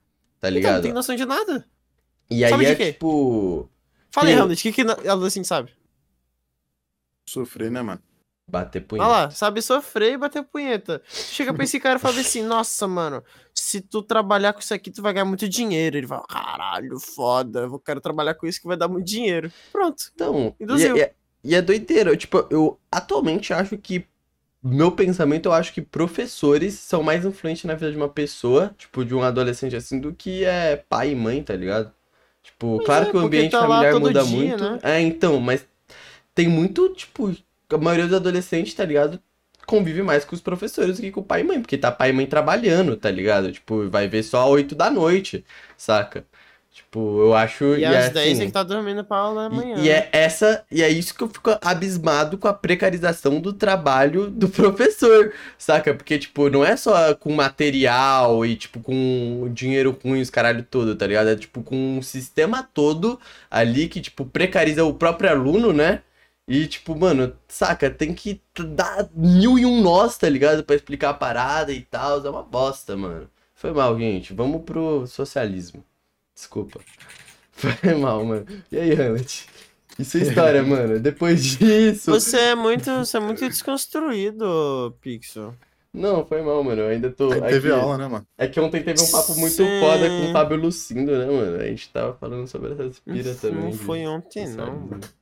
[0.49, 0.83] Então, não ligado?
[0.83, 1.67] tem noção de nada.
[2.31, 2.93] E aí Sabe de é, quê?
[2.93, 3.69] tipo,
[4.11, 4.35] Fala aí.
[4.35, 5.73] Hamlet, o que que adolescente sabe?
[7.29, 8.03] Sofrer, né, mano?
[8.51, 9.09] Bater punheta.
[9.09, 11.01] Olha lá, sabe sofrer e bater punheta.
[11.09, 13.23] Chega pra esse cara e fala assim, nossa, mano,
[13.55, 15.97] se tu trabalhar com isso aqui, tu vai ganhar muito dinheiro.
[15.97, 19.51] Ele fala, caralho, foda, eu quero trabalhar com isso que vai dar muito dinheiro.
[19.73, 20.05] Pronto.
[20.15, 20.97] Então, e, Induziu.
[20.97, 22.17] e é- e é doideira.
[22.17, 24.05] Tipo, eu atualmente acho que.
[24.63, 29.03] Meu pensamento, eu acho que professores são mais influentes na vida de uma pessoa, tipo,
[29.07, 31.91] de um adolescente assim, do que é pai e mãe, tá ligado?
[32.43, 34.63] Tipo, Pois claro é, que o ambiente tá familiar muda dia, muito.
[34.63, 34.79] né?
[34.83, 35.67] É, então, mas
[36.35, 37.35] tem muito, tipo,
[37.77, 39.21] a maioria dos adolescentes, tá ligado?
[39.67, 42.11] Convive mais com os professores do que com o pai e mãe, porque tá pai
[42.11, 43.53] e mãe trabalhando, tá ligado?
[43.53, 45.45] Tipo, vai ver só 8 da noite,
[45.77, 46.25] saca?
[46.73, 47.77] Tipo, eu acho.
[47.77, 49.77] E, é às 10 assim, é que tá dormindo pra aula da e- manhã.
[49.77, 54.31] E, é essa, e é isso que eu fico abismado com a precarização do trabalho
[54.31, 55.93] do professor, saca?
[55.95, 60.63] Porque, tipo, não é só com material e, tipo, com dinheiro ruim e os caralho
[60.63, 61.29] todo, tá ligado?
[61.31, 63.19] É, tipo, com um sistema todo
[63.51, 66.03] ali que, tipo, precariza o próprio aluno, né?
[66.53, 67.89] E, tipo, mano, saca?
[67.89, 68.41] Tem que
[68.75, 70.65] dar mil e um nós, tá ligado?
[70.65, 72.27] Pra explicar a parada e tal.
[72.27, 73.31] É uma bosta, mano.
[73.55, 74.35] Foi mal, gente.
[74.35, 75.85] Vamos pro socialismo.
[76.35, 76.81] Desculpa.
[77.53, 78.47] Foi mal, mano.
[78.73, 79.47] E aí, Hamlet?
[79.97, 80.99] E sua história, mano?
[80.99, 82.11] Depois disso.
[82.11, 85.55] Você é muito, você é muito desconstruído, Pixel.
[85.93, 86.83] Não, foi mal, mano.
[86.83, 87.31] Eu ainda tô.
[87.33, 88.27] Aí teve aqui- aula, né, mano?
[88.39, 89.81] É que ontem teve um papo muito Sim.
[89.81, 91.57] foda com o Fábio Lucindo, né, mano?
[91.61, 93.65] A gente tava falando sobre essas piras também.
[93.65, 94.55] Não foi ontem, não.
[94.67, 94.89] socialismo.
[94.91, 95.20] mano.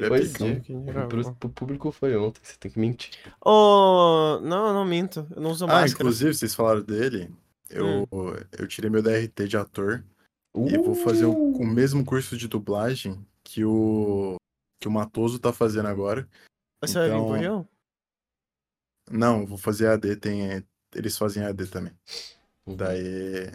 [0.00, 1.08] Foi gente gravou.
[1.08, 3.10] Pro, pro público foi ontem, você tem que mentir.
[3.40, 5.26] Ô, não, eu não minto.
[5.34, 5.92] Eu não uso Ah, máscara.
[5.92, 7.32] inclusive, vocês falaram dele.
[7.70, 8.06] Eu,
[8.58, 10.04] eu tirei meu DRT de ator
[10.54, 11.56] e vou fazer o, Uh!
[11.62, 14.36] o mesmo curso de dublagem que o
[14.80, 16.28] que o Matoso tá fazendo agora.
[16.82, 17.68] Você vai vir então- pro Rio?
[19.10, 20.64] Não, vou fazer AD, tem,
[20.94, 21.92] eles fazem AD também.
[22.66, 22.76] Uhum.
[22.76, 23.50] Daí.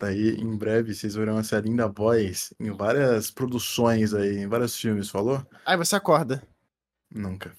[0.00, 5.10] Daí, em breve, vocês verão essa linda voz em várias produções aí, em vários filmes,
[5.10, 5.44] falou?
[5.66, 6.42] Aí você acorda.
[7.12, 7.50] Nunca.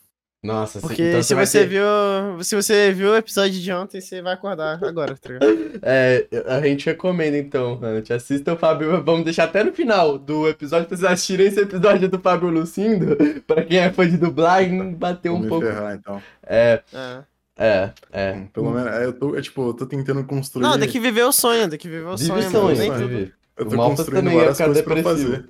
[0.41, 2.43] Nossa, Porque então se vai você ter- viu.
[2.45, 5.49] Se você viu o episódio de ontem, você vai acordar agora, tá ligado?
[5.83, 8.09] É, a gente recomenda então, Hunt.
[8.11, 9.03] Assista o Fábio.
[9.03, 13.17] Vamos deixar até no final do episódio pra vocês assistirem esse episódio do Fábio Lucindo.
[13.45, 15.65] Pra quem é fã de dublagem, bater Vou um me pouco.
[15.67, 16.21] ferrar, então.
[16.43, 17.23] É, É.
[17.59, 18.41] é, é.
[18.53, 20.63] Pelo menos, é, eu tô, é, tipo, eu tô tentando construir.
[20.63, 23.07] Não, tem que viver o sonho, tem que viver o Vive sonho, sonho, mano.
[23.07, 23.33] Vive.
[23.57, 25.31] Eu O tô Malta construindo ia várias coisas pra eu depressivo.
[25.31, 25.49] fazer.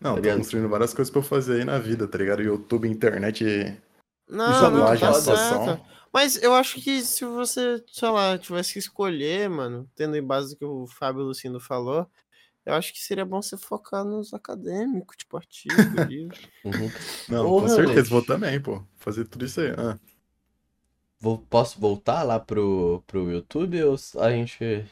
[0.00, 0.38] Não, Tá tô ligado?
[0.38, 2.42] construindo várias coisas pra eu fazer aí na vida, tá ligado?
[2.42, 3.44] YouTube, internet,
[4.28, 5.80] Não, Isso não, dublagem, tá.
[6.12, 10.54] Mas eu acho que se você, sei lá, tivesse que escolher, mano, tendo em base
[10.54, 12.06] do que o Fábio Lucindo falou,
[12.64, 15.74] eu acho que seria bom você focar nos acadêmicos, tipo artigo,
[16.08, 16.36] livro.
[16.64, 16.90] Uhum.
[17.28, 18.08] Não, Ô, com certeza Hamlet.
[18.10, 18.82] vou também, pô.
[18.96, 19.74] Fazer tudo isso aí.
[19.76, 19.98] Ah,
[21.20, 24.84] vou- posso voltar lá pro, pro YouTube ou a gente.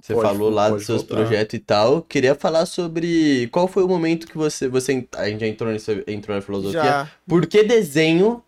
[0.00, 1.14] Você Pode, falou lá dos seus voltar.
[1.16, 2.02] projetos e tal.
[2.02, 4.68] Queria falar sobre qual foi o momento que você.
[4.68, 6.82] você a gente já entrou, nisso, entrou na filosofia.
[6.82, 7.10] Já.
[7.26, 8.42] Por que desenho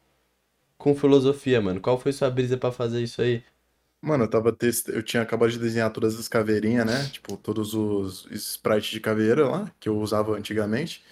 [0.77, 1.81] com filosofia, mano?
[1.81, 3.43] Qual foi sua brisa pra fazer isso aí?
[4.03, 4.89] Mano, eu tava test...
[4.89, 7.09] eu tinha acabado de desenhar todas as caveirinhas, né?
[7.11, 11.03] Tipo, todos os sprites de caveira lá, que eu usava antigamente.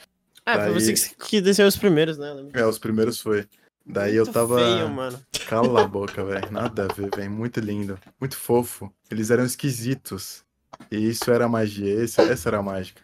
[0.45, 2.51] Ah, foi Daí- você que, desceu os primeiros, né?
[2.53, 3.47] É, os primeiros foi.
[3.87, 4.57] Daí eu Muito tava.
[4.57, 5.21] feio, mano.
[5.47, 6.51] Cala a boca, velho.
[6.51, 7.31] Nada a ver, velho.
[7.31, 7.99] Muito lindo.
[8.19, 8.93] Muito fofo.
[9.11, 10.45] Eles eram esquisitos.
[10.91, 12.03] E isso era magia.
[12.03, 13.03] Esse, essa era a mágica.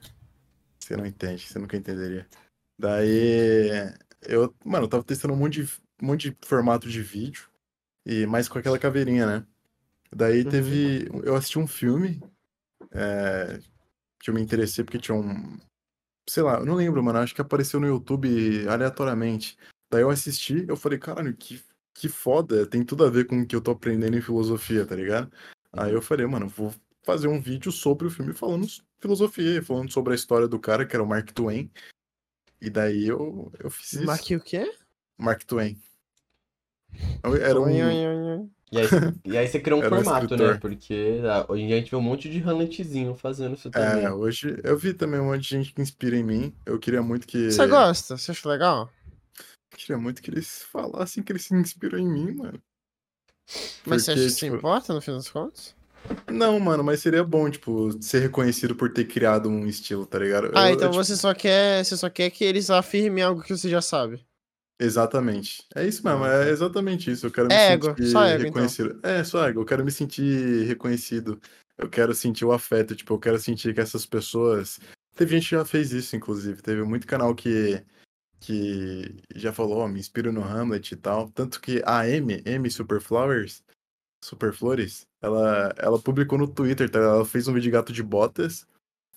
[0.79, 2.27] Você não entende, você nunca entenderia.
[2.79, 3.71] Daí.
[4.23, 7.49] Eu, mano, eu tava testando um monte de, um monte de formato de vídeo.
[8.07, 9.47] E mais com aquela caveirinha, né?
[10.15, 10.51] Daí Uhum.
[10.51, 11.09] teve.
[11.23, 12.21] Eu assisti um filme.
[12.93, 13.61] é,
[14.19, 15.59] que eu me interessei porque tinha um.
[16.29, 17.19] Sei lá, eu não lembro, mano.
[17.19, 19.57] Acho que apareceu no YouTube aleatoriamente.
[19.91, 21.61] Daí eu assisti, eu falei, caralho, que,
[21.93, 24.95] que foda, tem tudo a ver com o que eu tô aprendendo em filosofia, tá
[24.95, 25.31] ligado?
[25.73, 26.73] Aí eu falei, mano, vou
[27.03, 28.67] fazer um vídeo sobre o filme falando
[29.01, 31.71] filosofia, falando sobre a história do cara, que era o Mark Twain.
[32.61, 34.07] E daí eu, eu fiz isso.
[34.07, 34.73] Marquei o quê?
[35.19, 35.77] Mark Twain.
[37.23, 37.71] Era um.
[38.73, 38.87] E aí,
[39.25, 40.55] e aí você criou um Era um formato, né?
[40.55, 44.05] Porque ah, hoje em dia a gente vê um monte de Hamletzinho fazendo isso também.
[44.05, 46.55] É, hoje eu vi também um monte de gente que inspira em mim.
[46.65, 47.51] Eu queria muito que.
[47.51, 48.17] Você gosta?
[48.17, 48.89] Você acha legal?
[49.77, 52.61] Queria muito que eles falassem que eles se inspiram em mim, mano.
[53.87, 55.75] Mas você acha Porque, que isso tipo, importa no fim das contas?
[56.31, 60.51] Não, mano, mas seria bom, tipo, ser reconhecido por ter criado um estilo, tá ligado?
[60.55, 61.85] Ah, Eu- então eu, tipo, você só quer.
[61.85, 64.25] Você só quer que eles afirmem algo que você já sabe.
[64.79, 65.63] Exatamente.
[65.75, 67.27] É isso mesmo, é exatamente isso.
[67.27, 68.45] Eu quero me É ego, sentir só ego, então.
[68.47, 68.99] reconhecido.
[69.03, 69.61] É, só ego.
[69.61, 71.39] Eu quero me sentir reconhecido.
[71.77, 72.97] Eu quero sentir o afeto.
[72.97, 74.81] Tipo, eu quero sentir que essas pessoas.
[75.15, 76.63] Teve gente que já fez isso, inclusive.
[76.63, 77.83] Teve muito canal que,
[78.41, 81.29] que já falou, ó, me inspiro no Hamlet e tal.
[81.31, 83.63] Tanto que a M, M Superflowers,
[84.25, 86.99] Superflores, ela, ela publicou no Twitter, tá?
[86.99, 88.67] Ela fez um vídeo de gato de botas,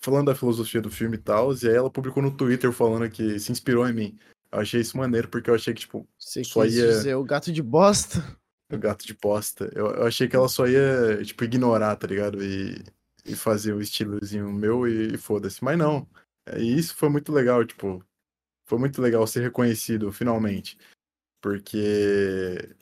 [0.00, 1.52] falando da filosofia do filme e tal.
[1.54, 4.18] E aí ela publicou no Twitter falando que se inspirou em mim.
[4.52, 7.52] Eu achei isso maneiro, porque eu achei que, tipo, Você Só ia- dizer o gato
[7.52, 8.22] de bosta?
[8.72, 9.70] o gato de bosta.
[9.74, 12.42] Eu, eu achei que ela só ia, tipo, ignorar, tá ligado?
[12.42, 12.82] E,
[13.24, 15.62] e fazer o estilozinho meu e, e foda-se.
[15.62, 16.06] Mas não.
[16.48, 18.04] É, E isso foi muito legal, tipo.
[18.66, 20.78] Foi muito legal ser reconhecido, finalmente.
[21.40, 22.74] Porque.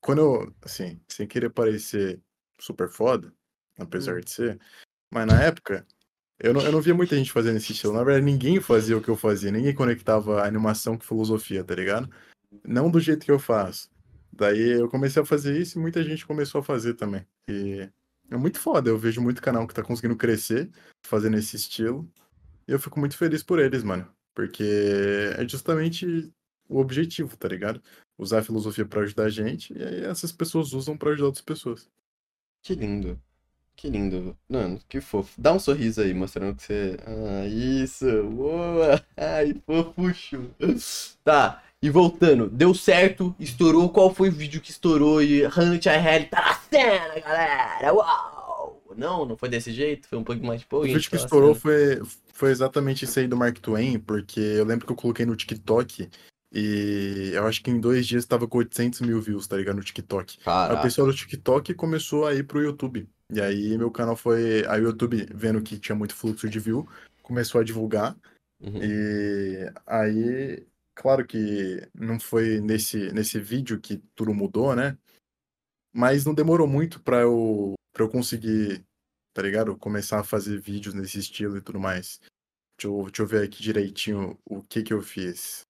[0.00, 2.20] Quando eu, assim, sem querer parecer
[2.60, 3.32] super foda,
[3.78, 4.20] apesar Hum.
[4.20, 4.60] de ser,
[5.12, 5.86] mas na época,
[6.38, 7.92] eu não, eu não via muita gente fazendo esse estilo.
[7.94, 12.08] Na verdade, ninguém fazia o que eu fazia, ninguém conectava animação com filosofia, tá ligado?
[12.64, 13.90] Não do jeito que eu faço.
[14.32, 17.26] Daí eu comecei a fazer isso e muita gente começou a fazer também.
[17.50, 17.90] E
[18.30, 20.70] é muito foda, eu vejo muito canal que tá conseguindo crescer
[21.04, 22.08] fazendo esse estilo.
[22.68, 24.08] E eu fico muito feliz por eles, mano.
[24.38, 26.32] Porque é justamente
[26.68, 27.82] o objetivo, tá ligado?
[28.16, 31.44] Usar a filosofia pra ajudar a gente e aí essas pessoas usam pra ajudar outras
[31.44, 31.90] pessoas.
[32.62, 33.20] Que lindo.
[33.74, 34.38] Que lindo.
[34.48, 35.34] Mano, que fofo.
[35.36, 36.96] Dá um sorriso aí, mostrando que você.
[37.04, 38.06] Ah, isso.
[38.30, 39.04] Boa.
[39.18, 40.54] Ai, fofucho.
[41.24, 41.60] Tá.
[41.82, 43.88] E voltando, deu certo, estourou.
[43.88, 45.20] Qual foi o vídeo que estourou?
[45.20, 47.92] E Hunt IRL tá na cena, galera.
[47.92, 48.37] Uau!
[48.98, 50.08] Não, não foi desse jeito?
[50.08, 50.84] Foi um pouco mais pouco.
[50.84, 51.60] O vídeo que tá na estourou cena.
[51.60, 52.02] foi,
[52.32, 56.10] foi exatamente esse aí do Mark Twain, porque eu lembro que eu coloquei no TikTok
[56.52, 59.76] e eu acho que em dois dias tava com 800 mil views, tá ligado?
[59.76, 60.38] No TikTok.
[60.40, 60.82] Caraca.
[60.82, 63.08] pessoal do TikTok começou a ir pro YouTube.
[63.30, 64.66] E aí meu canal foi.
[64.66, 66.88] Aí o YouTube, vendo que tinha muito fluxo de view,
[67.22, 68.16] começou a divulgar.
[68.60, 68.82] Uhum.
[68.82, 74.96] E aí, claro que não foi nesse, nesse vídeo que tudo mudou, né?
[75.92, 78.82] Mas não demorou muito pra eu, pra eu conseguir,
[79.38, 79.76] tá ligado?
[79.76, 82.18] Começar a fazer vídeos nesse estilo e tudo mais.
[82.76, 85.60] Deixa eu, deixa eu ver aqui direitinho o que que eu fiz.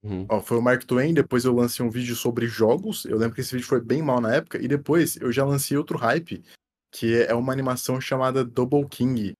[0.00, 0.24] Uhum.
[0.28, 3.04] Ó, foi o Mark Twain, depois eu lancei um vídeo sobre jogos.
[3.04, 4.62] Eu lembro que esse vídeo foi bem mal na época.
[4.62, 6.44] E depois eu já lancei outro hype,
[6.92, 9.32] que é uma animação chamada Double King.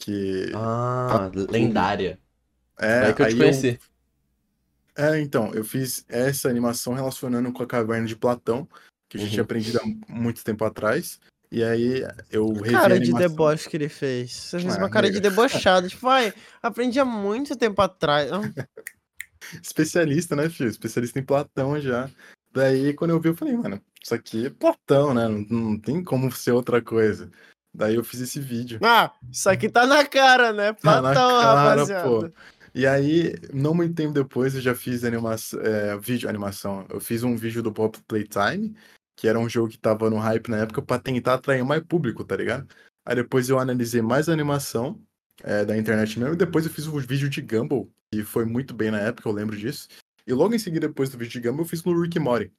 [0.00, 2.18] Que Ah, lendária.
[2.78, 3.00] é.
[3.02, 3.78] Vai que eu te conheci.
[4.96, 8.66] É, então, eu fiz essa animação relacionando com a caverna de Platão,
[9.10, 9.32] que a gente Uhum.
[9.34, 11.20] tinha aprendido há muito tempo atrás.
[11.52, 14.32] E aí eu revi a Cara de deboche que ele fez.
[14.32, 15.86] Você fez Ah, uma cara de debochado.
[15.86, 18.30] Tipo, vai, aprendi há muito tempo atrás.
[19.54, 20.70] Ah, Especialista, né, filho?
[20.70, 22.08] Especialista em Platão já.
[22.54, 25.26] Daí, quando eu vi, eu falei, mano, isso aqui é Platão, né?
[25.26, 27.28] Não, não tem como ser outra coisa.
[27.74, 28.78] Daí eu fiz esse vídeo.
[28.82, 30.72] Ah, isso aqui tá na cara, né?
[30.74, 32.08] Tá na Platão, cara, rapaziada.
[32.08, 32.30] pô.
[32.72, 36.86] E aí, não muito tempo depois, eu já fiz animação, é, vídeo, animação.
[36.88, 38.74] Eu fiz um vídeo do Pop Playtime,
[39.22, 42.24] que era um jogo que tava no hype na época pra tentar atrair mais público,
[42.24, 42.66] tá ligado?
[43.06, 45.00] Aí depois eu analisei mais a animação
[45.44, 48.74] é, da internet mesmo, e depois eu fiz o vídeo de Gumball, que foi muito
[48.74, 49.86] bem na época, eu lembro disso.
[50.26, 52.52] E logo em seguida, depois do vídeo de Gumball, eu fiz no Rick Morty.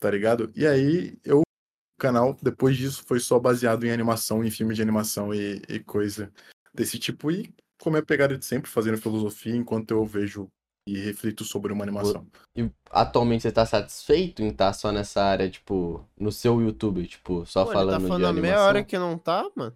[0.00, 0.50] tá ligado?
[0.56, 4.82] E aí, eu, o canal, depois disso, foi só baseado em animação, em filme de
[4.82, 6.32] animação e, e coisa
[6.74, 7.30] desse tipo.
[7.30, 10.48] E como é a pegada de sempre, fazendo filosofia enquanto eu vejo
[10.86, 12.26] e reflito sobre uma animação.
[12.56, 17.46] E atualmente você tá satisfeito em estar só nessa área, tipo, no seu YouTube, tipo,
[17.46, 18.56] só Pô, ele falando tá de falando a animação?
[18.56, 19.74] meia hora que não tá, mano.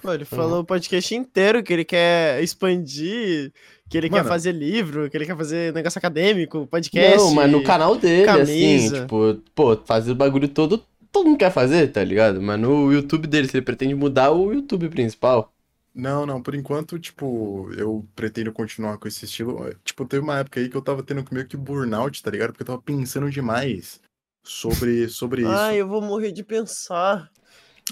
[0.00, 3.52] Pô, ele falou o podcast inteiro que ele quer expandir,
[3.90, 4.28] que ele quer Mano.
[4.28, 7.18] fazer livro, que ele quer fazer negócio acadêmico, podcast.
[7.18, 9.00] Não, mas no canal dele, assim, camisa.
[9.02, 12.40] tipo, pô, fazer o bagulho todo, todo mundo quer fazer, tá ligado?
[12.40, 15.52] Mas no YouTube dele, se ele pretende mudar o YouTube principal.
[15.94, 19.74] Não, não, por enquanto, tipo, eu pretendo continuar com esse estilo.
[19.84, 22.50] Tipo, teve uma época aí que eu tava tendo meio que burnout, tá ligado?
[22.50, 24.00] Porque eu tava pensando demais
[24.44, 25.50] sobre, sobre isso.
[25.50, 27.30] Ai, eu vou morrer de pensar.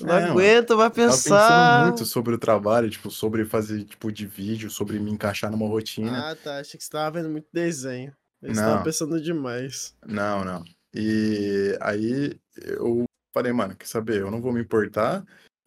[0.00, 1.84] Não É, aguento, vai Tava pensando pensar.
[1.84, 6.30] muito sobre o trabalho, tipo, sobre fazer, tipo, de vídeo, sobre me encaixar numa rotina.
[6.30, 6.58] Ah, tá.
[6.58, 8.14] Achei que você tava vendo muito desenho.
[8.42, 8.54] Eu Não.
[8.54, 9.96] estava pensando demais.
[10.06, 10.62] Não, não.
[10.94, 13.04] E aí eu
[13.34, 14.20] falei, mano, quer saber?
[14.20, 15.24] Eu não vou me importar.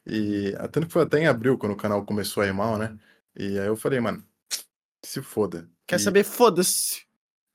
[0.10, 2.98] E tanto que foi até em abril, quando o canal começou a ir mal, né?
[3.36, 4.24] E aí eu falei, mano,
[5.06, 5.70] se foda.
[5.88, 6.24] Quer E- saber?
[6.24, 7.04] Foda-se.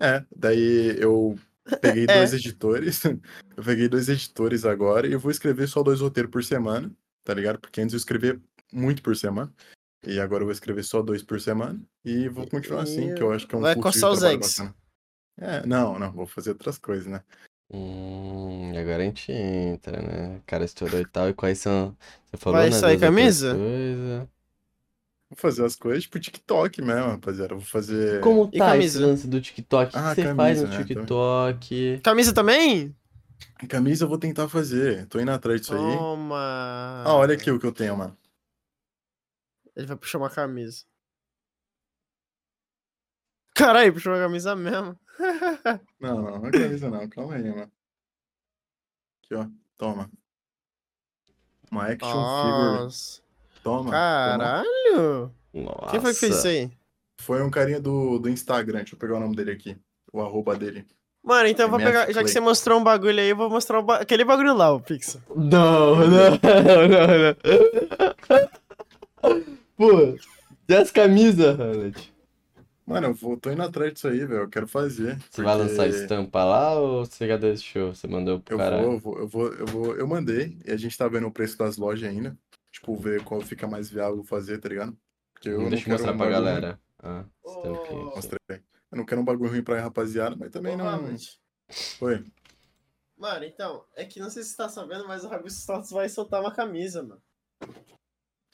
[0.01, 1.39] É, daí eu
[1.81, 2.17] peguei É.
[2.19, 3.03] dois editores.
[3.57, 6.91] Eu peguei dois editores agora e eu vou escrever só dois roteiros por semana,
[7.23, 7.61] tá ligado?
[7.61, 8.41] Porque antes eu escrevia
[8.73, 9.55] muito por semana.
[10.05, 11.81] E agora eu vou escrever só dois por semana.
[12.05, 14.59] E vou continuar assim, que eu acho que é um Vai coçar os eggs.
[14.59, 14.77] bacana.
[15.39, 17.23] É, não, não, vou fazer outras coisas, né?
[17.71, 20.39] Hum, e agora a gente entra, né?
[20.39, 21.29] O cara estourou e tal.
[21.29, 21.97] E quais são.
[22.31, 23.51] Você falou, Vai né, sair outras camisa?
[23.51, 24.29] coisas.
[25.31, 27.55] Vou fazer as coisas tipo TikTok mesmo, rapaziada.
[27.55, 28.21] Vou fazer.
[28.23, 29.01] Como E tá esse camisa?
[29.07, 29.91] lance do TikTok?
[29.91, 32.01] O que Ah, você faz camisa, no né, TikTok?
[32.03, 32.95] Camisa também?
[33.69, 35.07] Camisa eu vou tentar fazer.
[35.09, 35.81] Tô indo atrás disso aí.
[35.99, 36.37] Toma.
[37.05, 38.17] Ah, olha aqui o que eu tenho, mano.
[39.77, 40.85] Ele vai puxar uma camisa.
[43.55, 44.99] Caralho, puxou uma camisa mesmo.
[46.01, 47.09] Não, não, não é camisa não.
[47.09, 47.71] Calma aí, mano.
[49.23, 49.47] Aqui, ó.
[49.77, 50.11] Toma.
[51.71, 52.83] Uma action figure.
[52.83, 53.23] Nossa.
[53.63, 53.79] Toma.
[53.79, 53.91] toma.
[53.91, 55.33] Caralho.
[55.53, 55.91] Nossa.
[55.91, 56.71] Quem foi que fez isso aí?
[57.21, 58.79] Foi um carinha do, do Instagram.
[58.81, 59.77] Deixa eu pegar o nome dele aqui.
[60.13, 60.85] O arroba dele.
[61.23, 62.13] Mano, então eu vou pegar.
[62.13, 64.73] Já que você mostrou um bagulho aí, eu vou mostrar o ba- aquele bagulho lá,
[64.73, 65.23] o Pixel.
[65.35, 66.07] Não, não,
[66.43, 66.89] não,
[69.33, 69.45] não.
[69.77, 70.19] Pô,
[70.69, 72.14] e as camisas, Hanet?
[72.87, 74.43] Mano, eu vou, tô indo atrás disso aí, velho.
[74.43, 75.19] Eu quero fazer.
[75.31, 77.95] Você vai lançar porque estampa lá ou você já deixou?
[77.95, 78.77] Você mandou pro Eu cara?
[78.77, 79.97] vou, eu vou, eu vou, eu vou.
[79.97, 80.59] Eu mandei.
[80.65, 82.37] E a gente tá vendo o preço das lojas ainda.
[82.71, 84.97] Tipo, ver qual fica mais viável fazer, tá ligado?
[85.33, 86.81] Porque eu não Deixa eu mostrar um pra galera.
[87.03, 87.95] Ah, aqui.
[87.95, 88.39] Mostrei.
[88.51, 90.87] Eu não quero um bagulho ruim pra rapaziada, mas também Ô, não.
[90.87, 91.41] Hamlet.
[91.99, 92.25] Foi.
[93.17, 96.09] Mano, então, é que não sei se você tá sabendo, mas o Rabisco Status vai
[96.09, 97.23] soltar uma camisa, mano.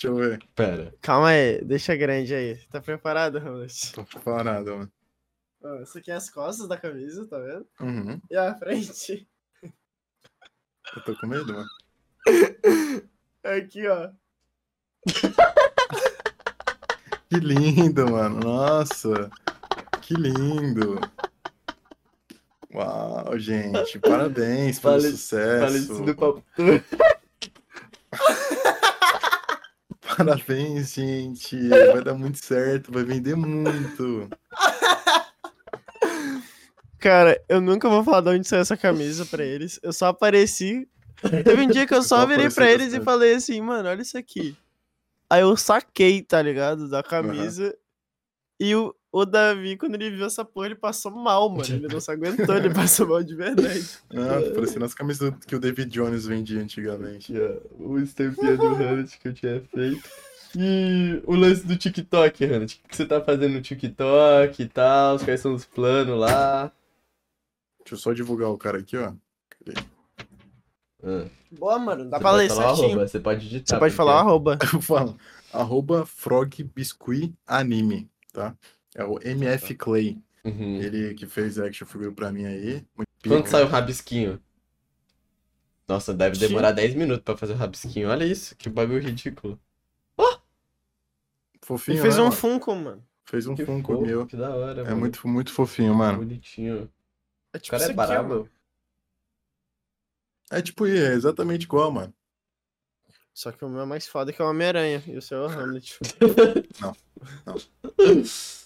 [0.00, 0.42] Deixa eu ver.
[0.54, 0.94] Pera.
[1.02, 2.56] Calma aí, deixa grande aí.
[2.70, 3.92] Tá preparado, Hamlet?
[3.92, 5.82] Tô parado, mano.
[5.82, 7.66] Isso aqui é as costas da camisa, tá vendo?
[7.80, 8.18] Uhum.
[8.30, 9.28] E a frente.
[9.62, 11.68] Eu tô com medo, mano.
[13.44, 14.10] Aqui, ó.
[17.28, 18.40] Que lindo, mano.
[18.40, 19.30] Nossa.
[20.00, 20.98] Que lindo.
[22.74, 23.98] Uau, gente.
[23.98, 25.66] Parabéns pelo Fale- sucesso.
[25.66, 26.42] Falecido papo.
[30.24, 31.68] Parabéns, gente.
[31.68, 32.92] Vai dar muito certo.
[32.92, 34.28] Vai vender muito.
[36.98, 39.80] Cara, eu nunca vou falar de onde saiu essa camisa pra eles.
[39.82, 40.86] Eu só apareci.
[41.44, 43.04] Teve um dia que eu só Só virei pra eles e bastante.
[43.04, 44.54] falei assim, mano, olha isso aqui.
[45.30, 46.88] Aí eu saquei, tá ligado?
[46.88, 47.74] Da camisa.
[48.58, 51.64] E o, o Davi, quando ele viu essa porra, ele passou mal, mano.
[51.68, 53.88] Ele não se aguentou, ele passou mal de verdade.
[54.10, 57.32] Ah, tá parecendo as camisas que o David Jones vendia antigamente.
[57.78, 60.08] O estampinha do Hanet que eu tinha feito.
[60.56, 62.80] E o lance do TikTok, Hanet.
[62.84, 65.18] O que você tá fazendo no TikTok e tal?
[65.18, 66.72] Quais são os planos lá?
[67.80, 69.12] Deixa eu só divulgar o cara aqui, ó.
[71.02, 72.04] Ah, Boa, mano.
[72.08, 72.86] Dá você pra pode ler certinho.
[72.88, 73.66] arroba, Você pode digitar.
[73.66, 74.58] Você pode porque- falar arroba.
[74.72, 75.16] Eu falo.
[75.52, 78.54] Arroba Frog Biscuit Anime, tá?
[79.00, 80.18] É o MF Clay.
[80.44, 80.76] Uhum.
[80.80, 82.84] Ele que fez action figure pra mim aí.
[82.96, 84.40] Muito Quando sai o rabisquinho?
[85.88, 88.08] Nossa, deve demorar 10 minutos pra fazer o rabisquinho.
[88.10, 89.58] Olha isso, que bagulho ridículo.
[91.62, 92.36] Fofinho, Ele fez né, um mano?
[92.36, 93.04] Funko, mano.
[93.24, 94.26] Fez um Que Funko fofo, meu.
[94.26, 94.96] que da hora, É mano.
[94.96, 96.18] muito, muito fofinho, mano.
[96.18, 96.90] bonitinho.
[97.52, 98.28] É O tipo cara isso é brabo.
[98.28, 98.50] mano.
[100.50, 102.12] É tipo, é exatamente igual, mano.
[103.32, 105.02] Só que o meu é mais foda que o Homem-Aranha.
[105.06, 105.98] E o seu é o Hamlet.
[106.82, 108.22] Ai,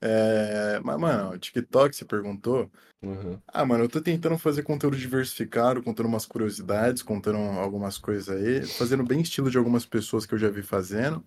[0.00, 0.80] É...
[0.80, 2.70] Mas, mano, o TikTok, você perguntou.
[3.02, 3.38] uhum.
[3.46, 8.62] Ah, mano, eu tô tentando fazer conteúdo diversificado, contando umas curiosidades, contando algumas coisas aí,
[8.78, 11.24] fazendo bem estilo de algumas pessoas que eu já vi fazendo.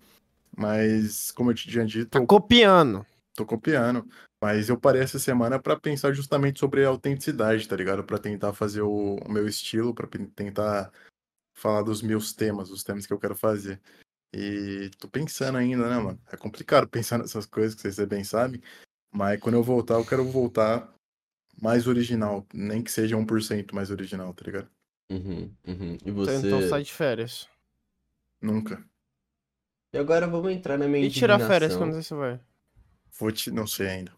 [0.56, 3.04] Mas, como eu te tinha dito, Tá copiando.
[3.34, 4.08] tô copiando.
[4.42, 8.04] Mas eu parei essa semana pra pensar justamente sobre a autenticidade, tá ligado?
[8.04, 10.90] Pra tentar fazer o, o meu estilo, pra pen- tentar
[11.54, 13.80] falar dos meus temas, os temas que eu quero fazer.
[14.38, 16.20] E tô pensando ainda, né, mano?
[16.30, 18.60] É complicado pensar nessas coisas, que vocês bem sabem.
[19.10, 20.92] Mas quando eu voltar, eu quero voltar
[21.60, 22.46] mais original.
[22.52, 24.68] Nem que seja 1% mais original, tá ligado?
[25.10, 25.92] Uhum, uhum.
[25.94, 26.36] E Então, você.
[26.36, 27.48] então sai de férias.
[28.42, 28.84] Nunca.
[29.94, 32.38] E agora vamos entrar na minha E tirar férias quando você vai?
[33.18, 33.50] Vou te.
[33.50, 34.12] Não sei ainda.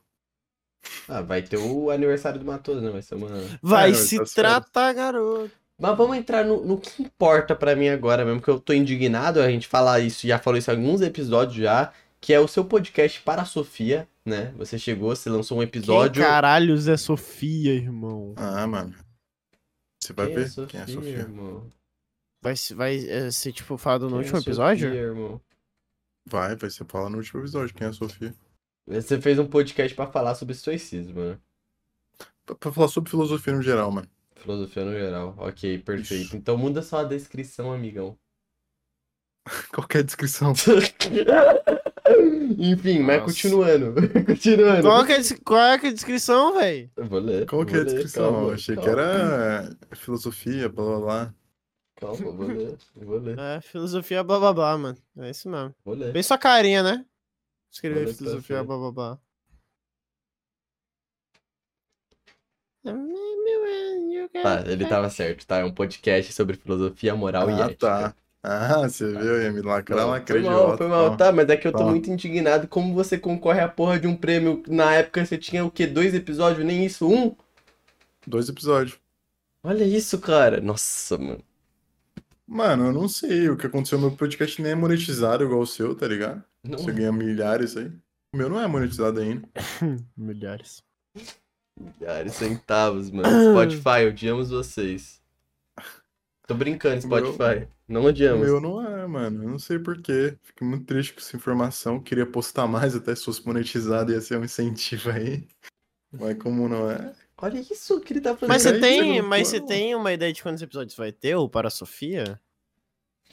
[1.09, 2.91] Ah, vai ter o aniversário do Matoso, né?
[2.91, 3.29] Vai ser uma.
[3.63, 5.55] Vai É, se tá tratar, garoto.
[5.81, 9.41] Mas vamos entrar no, no que importa pra mim agora mesmo, que eu tô indignado,
[9.41, 12.65] a gente fala isso, já falou isso em alguns episódios já, que é o seu
[12.65, 14.53] podcast para a Sofia, né?
[14.57, 16.21] Você chegou, você lançou um episódio.
[16.21, 18.35] Quem caralhos é Sofia, irmão?
[18.37, 18.93] Ah, mano.
[20.03, 21.19] Você vai Quem ver é Sofia, quem é a Sofia.
[21.19, 21.67] irmão?
[22.43, 24.95] Vai, vai é, ser, tipo, falado no Quem é último Sofia, episódio?
[24.95, 25.41] irmão?
[26.27, 28.35] Vai, vai ser fala no último episódio quem é a Sofia.
[28.87, 31.39] Você fez um podcast pra falar sobre estoicismo, né?
[32.45, 34.09] Pra, pra falar sobre filosofia no geral, mano.
[34.39, 35.35] Filosofia no geral.
[35.39, 36.27] Ok, perfeito.
[36.27, 36.37] Isso.
[36.37, 38.17] Então muda só a descrição, amigão.
[39.75, 40.53] Qualquer descrição.
[42.59, 43.33] Enfim, mas Nossa.
[43.33, 43.95] continuando.
[44.25, 44.83] continuando.
[44.83, 46.91] Qual que é, qual é que a descrição, velho?
[46.97, 47.47] Eu Vou ler.
[47.47, 48.33] Qual que é a descrição?
[48.33, 51.35] calma, achei que calma, era filosofia, blá blá blá.
[51.97, 52.79] Calma, vou ler.
[52.95, 53.39] Vou ler.
[53.39, 54.99] É, filosofia blá blá blá, mano.
[55.19, 55.75] É isso mesmo.
[55.85, 56.13] Vou ler.
[56.13, 57.05] Bem sua carinha, né?
[57.71, 58.67] Escrever filosofia ver.
[58.67, 59.19] blá blá
[64.33, 64.43] blá.
[64.63, 65.59] Tá, ele tava certo, tá?
[65.59, 67.77] É um podcast sobre filosofia, moral e Ah, ética.
[67.79, 68.15] tá.
[68.43, 69.19] Ah, você viu?
[69.21, 71.17] Eu ia me lacrar, Não, lacrei foi mal, foi mal.
[71.17, 71.85] Tá, mas é que eu tô Tá.
[71.87, 72.69] muito indignado.
[72.69, 74.63] Como você concorre à porra de um prêmio?
[74.69, 75.87] Na época você tinha o quê?
[75.87, 76.65] Dois episódios?
[76.65, 77.07] Nem isso?
[77.09, 77.35] Um?
[78.27, 78.97] Dois episódios.
[79.63, 80.61] Olha isso, cara.
[80.61, 81.43] Nossa, mano.
[82.47, 83.51] Mano, eu não sei.
[83.51, 86.43] O que aconteceu no meu podcast nem é monetizado igual o seu, tá ligado?
[86.65, 87.91] Não, Você ganha milhares aí.
[88.33, 89.49] O meu não é monetizado ainda.
[90.17, 90.83] Milhares.
[91.81, 93.29] Milhares, centavos, mano.
[93.53, 95.21] Spotify, odiamos vocês.
[96.47, 97.69] Tô brincando, O meu- Spotify.
[97.87, 98.47] Não O odiamos.
[98.47, 99.45] meu não é, mano.
[99.45, 100.37] Eu não sei porquê.
[100.43, 102.01] Fiquei muito triste com essa informação.
[102.01, 105.47] Queria postar mais, até se fosse monetizado ia ser um incentivo aí.
[106.13, 107.15] Mas como não é.
[107.41, 108.49] Olha isso que ele tá fazendo.
[108.49, 111.69] Mas você tem, mas você tem uma ideia de quantos episódios vai ter, ou para
[111.69, 112.41] a Sofia?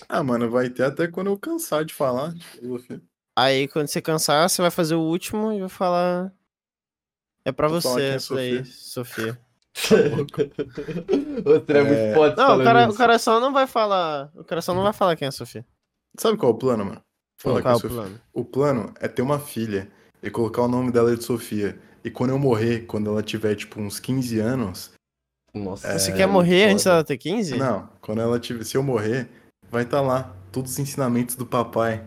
[0.08, 2.34] Ah, mano, vai ter até quando eu cansar de falar.
[3.36, 6.34] Aí quando você cansar, você vai fazer o último e vai falar.
[7.46, 9.40] É pra Vou você é daí, Sofia.
[11.46, 12.14] Outro é muito É.
[12.14, 12.92] foda Não, o, cara, isso.
[12.94, 14.32] o coração não vai falar.
[14.36, 15.66] O coração não vai falar quem é a Sofia.
[16.18, 17.02] Sabe qual é o plano, mano?
[17.42, 18.22] Falar Qual é o sou- plano?
[18.34, 19.90] O plano é ter uma filha
[20.24, 21.78] e colocar o nome dela de Sofia.
[22.04, 24.92] E quando eu morrer, quando ela tiver, tipo, uns 15 anos.
[25.54, 26.72] Nossa, Você É, quer morrer foda.
[26.74, 27.58] antes dela ter 15?
[27.58, 28.64] Não, quando ela tiver.
[28.64, 29.28] Se eu morrer,
[29.70, 30.34] vai estar lá.
[30.52, 32.04] Todos os ensinamentos do papai.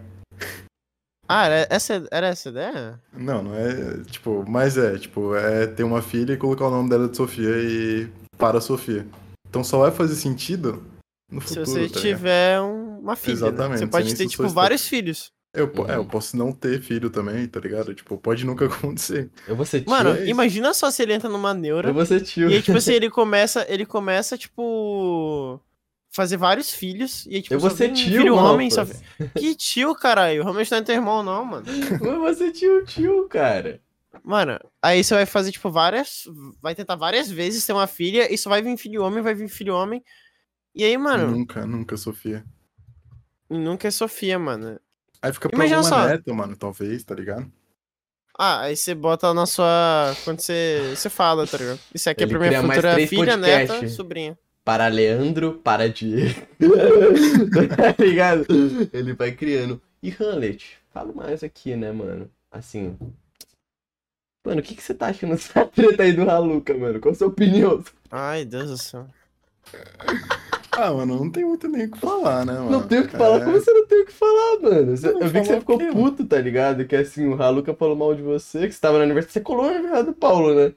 [1.28, 3.00] Ah, era essa, era essa ideia?
[3.12, 4.02] Não, não é.
[4.10, 7.50] Tipo, mas é, tipo, é ter uma filha e colocar o nome dela de Sofia
[7.58, 9.06] e para a Sofia.
[9.48, 10.82] Então só vai fazer sentido
[11.30, 11.66] no Se futuro.
[11.66, 13.34] você tá tiver um- uma filha.
[13.34, 13.48] né?
[13.48, 15.30] Exatamente, Você não pode ter, se tipo, vários filhos.
[15.54, 16.06] Eu, po- é, eu Uhum.
[16.06, 17.94] posso não ter filho também, tá ligado?
[17.94, 19.30] Tipo, pode nunca acontecer.
[19.46, 19.90] Eu vou ser tio.
[19.90, 21.88] Mano, é imagina só se ele entra numa neura.
[21.88, 22.48] eu vou ser tio.
[22.50, 25.60] E aí, tipo assim, ele começa, ele começa, tipo.
[26.18, 27.26] Fazer vários filhos.
[27.26, 28.68] E aí, tipo, eu vou ser tio, filho homem.
[28.72, 28.84] Só...
[29.38, 30.42] Que tio, caralho?
[30.42, 31.64] Realmente não é teu irmão, não, mano.
[32.02, 33.80] Eu vou ser tio, tio, cara.
[34.24, 36.24] Mano, aí você vai fazer, tipo, várias.
[36.60, 38.34] Vai tentar várias vezes ter uma filha.
[38.34, 40.02] E só vai vir filho homem, vai vir filho homem.
[40.74, 42.44] E aí, mano, Nunca, nunca, Sofia.
[43.48, 44.80] nunca é Sofia, mano.
[45.22, 46.08] Aí fica pra Imagina alguma só.
[46.08, 47.48] neta, mano, talvez, tá ligado?
[48.36, 50.16] Ah, aí você bota na sua.
[50.24, 50.92] Quando você.
[50.96, 51.78] Você fala, tá ligado?
[51.94, 53.70] Isso aqui Ele é pra minha futura filha, podcasts.
[53.80, 54.36] neta, sobrinha.
[54.68, 56.42] Para Leandro, para Diego.
[57.74, 58.44] tá ligado?
[58.92, 59.80] Ele vai criando.
[60.02, 62.30] E Hamlet, falo mais aqui, né, mano?
[62.52, 62.94] Assim.
[64.46, 67.00] Mano, o que, que você tá achando dessa treta aí do Haluca, mano?
[67.00, 67.82] Qual a sua opinião?
[68.10, 69.06] Ai, Deus do céu.
[70.72, 72.70] Ah, mano, não tem muito nem o que falar, né, mano?
[72.70, 73.40] Não tem o que falar.
[73.40, 74.94] É, Como você não tem o que falar, mano?
[74.98, 76.84] Você- eu vi que você falar ficou puto, tá ligado?
[76.84, 79.32] Que assim, o Haluca falou mal de você, que você tava no aniversário.
[79.32, 80.74] Você colou no aniversário do Paulo, né?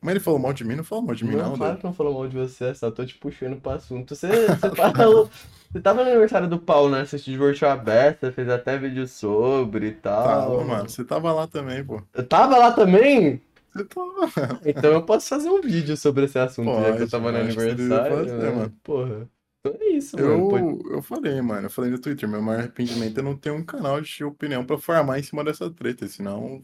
[0.00, 1.84] Mas ele falou mal de mim, não falou mal de mim, Não, não, claro que
[1.84, 4.14] não falou mal de você, só tô te puxando pro assunto.
[4.14, 5.28] Você, você falou.
[5.72, 7.04] Você tava no aniversário do Paulo, né?
[7.04, 10.24] Você se divertiu aberto, você fez até vídeo sobre e tal.
[10.24, 10.88] Tava, mano.
[10.88, 12.00] Você tava lá também, pô.
[12.14, 13.40] Eu tava lá também?
[13.74, 14.60] Você tava.
[14.64, 17.38] Então eu posso fazer um vídeo sobre esse assunto, já que eu Pode, tava no
[17.38, 18.16] aniversário.
[18.16, 18.50] fazer, né?
[18.50, 18.74] mano.
[18.82, 19.28] Porra.
[19.60, 20.48] Então é isso, mano.
[20.48, 21.66] Pode- Eu, eu falei, mano.
[21.66, 22.28] Eu falei no Twitter.
[22.28, 25.68] Meu maior arrependimento é não ter um canal de opinião pra farmar em cima dessa
[25.70, 26.06] treta.
[26.08, 26.62] Senão,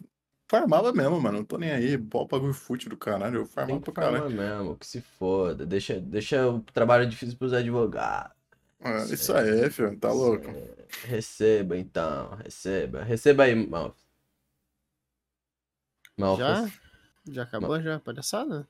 [0.49, 1.39] farmava mesmo, mano.
[1.39, 1.97] Não tô nem aí.
[1.99, 3.41] Pô, bagulho fútil do caralho.
[3.41, 4.31] Eu Tem farmava que pra caralho.
[4.31, 5.65] mesmo, que se foda.
[5.67, 8.33] Deixa, deixa o trabalho difícil pros advogados.
[8.81, 9.97] Ah, isso aí, filho.
[9.99, 10.47] Tá louco.
[11.05, 13.03] Receba então, receba.
[13.03, 13.95] Receba aí, mal.
[16.17, 16.47] Malfas.
[16.47, 16.71] Já?
[17.27, 18.69] Já acabou já, palhaçada?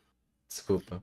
[0.48, 1.02] Desculpa.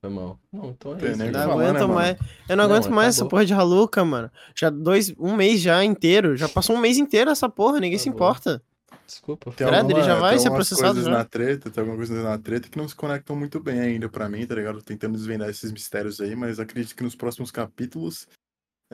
[0.00, 0.38] Foi mal.
[0.52, 1.18] Não, então é Tem isso.
[1.18, 1.52] nem o que Não cara.
[1.52, 2.16] falar, né, aguento mais.
[2.48, 4.30] Eu não Não, aguento mais essa porra de Haluca, mano.
[4.54, 6.36] Já dois, um mês já inteiro.
[6.36, 8.28] Já passou um mês inteiro essa porra, ninguém se Acabou.
[8.28, 8.62] importa.
[9.08, 9.50] Desculpa.
[9.52, 11.18] Tem Credo, ele alguma- já vai tem ser algumas processado coisas já?
[11.18, 14.28] na treta, tem algumas coisas na treta que não se conectam muito bem ainda pra
[14.28, 14.82] mim, tá ligado?
[14.82, 18.28] Tentando desvendar esses mistérios aí, mas acredito que nos próximos capítulos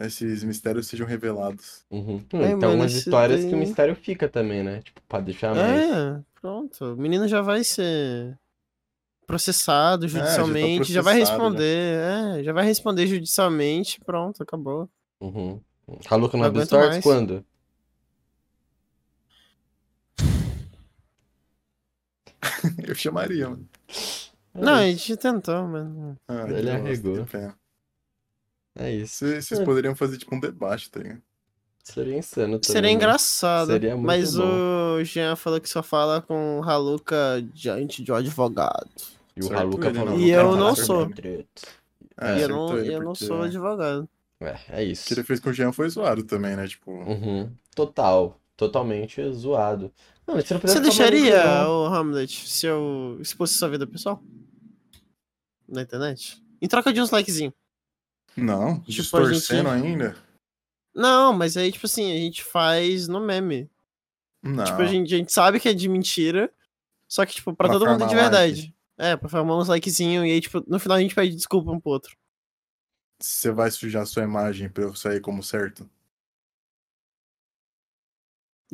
[0.00, 1.84] esses mistérios sejam revelados.
[1.90, 2.24] Uhum.
[2.32, 4.80] Ai, então, mano, umas histórias daí- que o mistério fica também, né?
[4.82, 5.90] Tipo, pra deixar mais.
[5.90, 6.84] É, pronto.
[6.94, 8.38] O menino já vai ser
[9.26, 12.38] processado já tá judicialmente, já, vai processado, responder.
[12.38, 14.88] É, já vai responder judicialmente, pronto, acabou.
[15.20, 15.60] Uhum.
[15.88, 15.98] No
[16.38, 17.02] Não aguento Stories mais.
[17.04, 17.44] quando?
[22.86, 23.68] Eu chamaria, mano.
[24.54, 25.86] Não, a é, gente tentou, mas.
[26.28, 27.26] Ah, Ele arregou.
[28.78, 29.26] é isso.
[29.26, 29.64] Vocês É.
[29.64, 31.22] poderiam fazer tipo um debate, tá ligado?
[31.82, 32.62] Seria insano também.
[32.72, 32.92] Seria né?
[32.92, 33.66] engraçado.
[33.72, 34.44] Seria muito mas bom.
[35.00, 38.88] o Jean falou que só fala com Haluka diante de um advogado.
[39.36, 40.20] E o Haluka ele, falou não.
[40.20, 41.10] E que eu não sou.
[42.16, 44.08] É, e eu não, eu não sou advogado.
[44.40, 45.06] É, é O isso.
[45.06, 46.66] que ele fez com o Jean foi zoado também, né?
[46.66, 47.50] Tipo, Uhum.
[47.74, 48.40] Total.
[48.56, 49.92] Totalmente zoado.
[50.26, 54.22] Não, você não Você deixaria, o Hamlet, se eu expusesse sua vida pessoal?
[55.68, 56.42] Na internet?
[56.60, 57.52] Em troca de uns likezinhos.
[58.36, 60.16] não, Tipo, distorcendo a gente- ainda?
[60.94, 63.68] Não, mas aí, tipo assim, a gente faz no meme.
[64.42, 64.64] Não.
[64.64, 66.52] Tipo, a gente, a gente sabe que é de mentira,
[67.08, 68.74] só que, tipo, pra, Pra todo mundo é de verdade.
[68.96, 71.80] É, pra formar uns likezinhos, e aí, tipo, no final a gente pede desculpa um
[71.80, 72.16] pro outro.
[73.20, 75.88] Você vai sujar sua imagem pra eu sair como certo?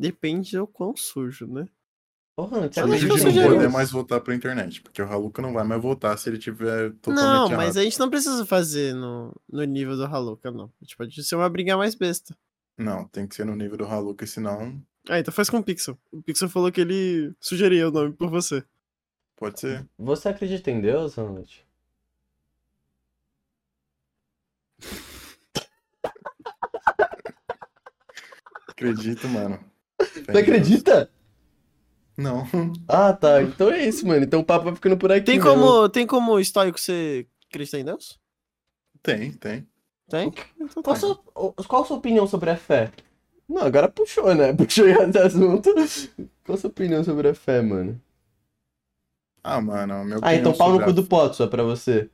[0.01, 1.67] Depende do quão sujo, né?
[2.37, 3.71] Porra, você Eu não acho que Além eu de não isso.
[3.71, 7.21] mais voltar pra internet, porque o Haluka não vai mais voltar se ele tiver totalmente
[7.23, 7.57] Não, errado.
[7.57, 10.65] mas a gente não precisa fazer no, no nível do Haluka, não.
[10.81, 12.35] A gente pode ser uma briga mais besta.
[12.79, 15.99] Não, tem que ser no nível do Haluka, senão Ah, então faz com o Pixel.
[16.11, 18.65] O Pixel falou que ele sugeria o nome por você.
[19.37, 19.87] pode ser.
[19.99, 21.67] Você acredita em Deus, Hamlet?
[28.69, 29.59] Acredito, mano.
[30.33, 31.11] Você acredita?
[32.17, 32.45] Não.
[32.87, 33.43] Ah, tá.
[33.43, 34.25] Então é isso, mano.
[34.25, 35.25] Então o papo vai ficando por aqui.
[35.25, 35.51] Tem mesmo.
[35.51, 38.19] como, tem como histórico você acreditar em Deus?
[39.03, 39.67] Tem, tem.
[40.09, 40.33] Tem?
[40.61, 40.83] Então tá.
[40.83, 41.17] Qual a, sua,
[41.67, 42.91] qual a sua opinião sobre a fé?
[43.49, 44.53] Não, agora puxou, né?
[44.55, 45.71] Puxou esse assunto.
[46.45, 48.01] Qual a sua opinião sobre a fé, mano?
[49.43, 52.11] Ah, mano, meu Ah, então pau no cu do Poto, só pra você.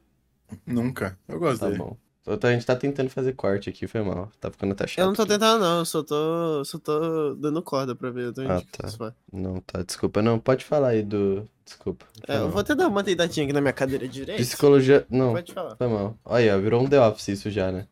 [0.64, 1.18] Nunca.
[1.26, 1.78] Eu gosto Tá dele.
[1.78, 1.96] bom.
[2.26, 4.30] A gente tá tentando fazer corte aqui, foi mal.
[4.40, 4.98] Tá ficando até chato.
[4.98, 5.32] Eu não tô aqui.
[5.32, 5.78] tentando, não.
[5.78, 8.30] Eu só tô, só tô dando corda pra ver.
[8.30, 8.88] onde Ah, que tá.
[8.88, 9.12] isso vai.
[9.32, 10.20] Não, tá, desculpa.
[10.20, 11.48] Não, pode falar aí do.
[11.64, 12.04] Desculpa.
[12.26, 14.42] É, eu vou até dar uma deitadinha aqui na minha cadeira direita.
[14.42, 15.06] Psicologia.
[15.10, 15.76] Não, Pode falar.
[15.76, 16.16] foi mal.
[16.24, 17.86] Olha aí, ó, virou um The Office isso já, né?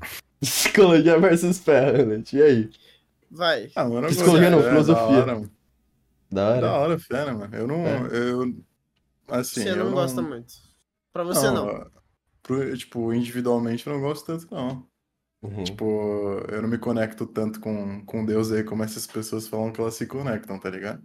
[0.40, 2.36] Psicologia versus Hamlet.
[2.36, 2.70] E aí?
[3.30, 3.70] Vai.
[3.74, 4.60] Ah, mano, eu Psicologia gosto.
[4.62, 5.22] não, É, filosofia.
[5.24, 5.50] Da hora.
[6.32, 6.60] Da hora?
[6.60, 7.54] Da hora, fé, né, mano?
[7.56, 7.86] Eu não.
[7.86, 8.08] É.
[8.12, 8.54] Eu.
[9.28, 10.54] Assim, você eu não, gosta muito.
[11.12, 11.86] Pra você não.
[12.42, 14.88] Pro- tipo, individualmente eu não gosto tanto, não.
[15.42, 15.64] Uhum.
[15.64, 15.84] Tipo,
[16.50, 19.94] eu não me conecto tanto com, com Deus aí como essas pessoas falam que elas
[19.94, 21.02] se conectam, tá ligado?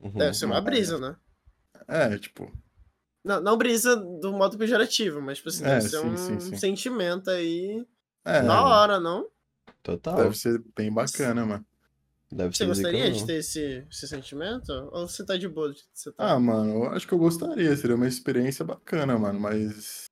[0.00, 0.12] uhum.
[0.12, 1.16] Deve ser uma brisa, né?
[1.88, 2.50] É, tipo,
[3.24, 6.40] Não, não brisa do modo pejorativo, mas tipo assim, É, deve ser sim, um sim,
[6.40, 6.56] sim.
[6.56, 7.86] sentimento aí
[8.24, 9.28] é, da hora, não?
[9.82, 10.16] Total.
[10.16, 11.66] deve ser bem bacana, mano.
[12.32, 14.72] Deve Você ser gostaria de ter esse, esse sentimento?
[14.92, 15.72] Ou você tá de boa?
[15.92, 16.34] Você tá?
[16.34, 20.05] Ah, mano, eu acho que eu gostaria, seria uma experiência bacana, mano, mas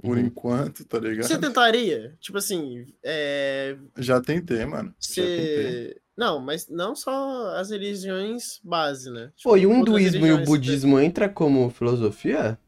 [0.00, 0.24] por Uhum.
[0.24, 1.26] enquanto, tá ligado?
[1.26, 2.16] Você tentaria?
[2.20, 3.76] Tipo assim, é.
[3.98, 4.94] Já tentei, mano.
[5.00, 5.88] Já tentei.
[5.92, 6.00] Você.
[6.16, 9.32] Não, mas não só as religiões base, né?
[9.36, 12.58] Tipo, Pô, e o hinduísmo e o budismo entra como filosofia?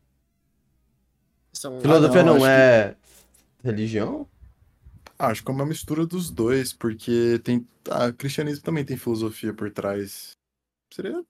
[1.52, 1.80] São...
[1.80, 2.96] Filosofia não, não, acho é
[3.62, 4.26] religião?
[5.18, 7.66] Ah, Acho que é uma mistura dos dois, porque tem.
[7.90, 10.32] Ah, o cristianismo também tem filosofia por trás.
[10.92, 11.22] Seria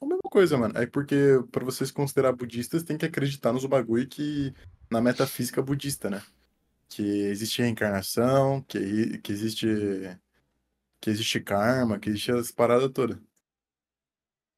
[0.00, 0.76] a mesma coisa, mano.
[0.78, 1.16] É porque,
[1.50, 4.52] pra vocês considerar budistas, tem que acreditar nos bagulho que.
[4.90, 6.22] Na metafísica budista, né?
[6.88, 9.66] Que existe reencarnação, que, que existe.
[11.00, 13.18] que existe karma, que existe as paradas todas.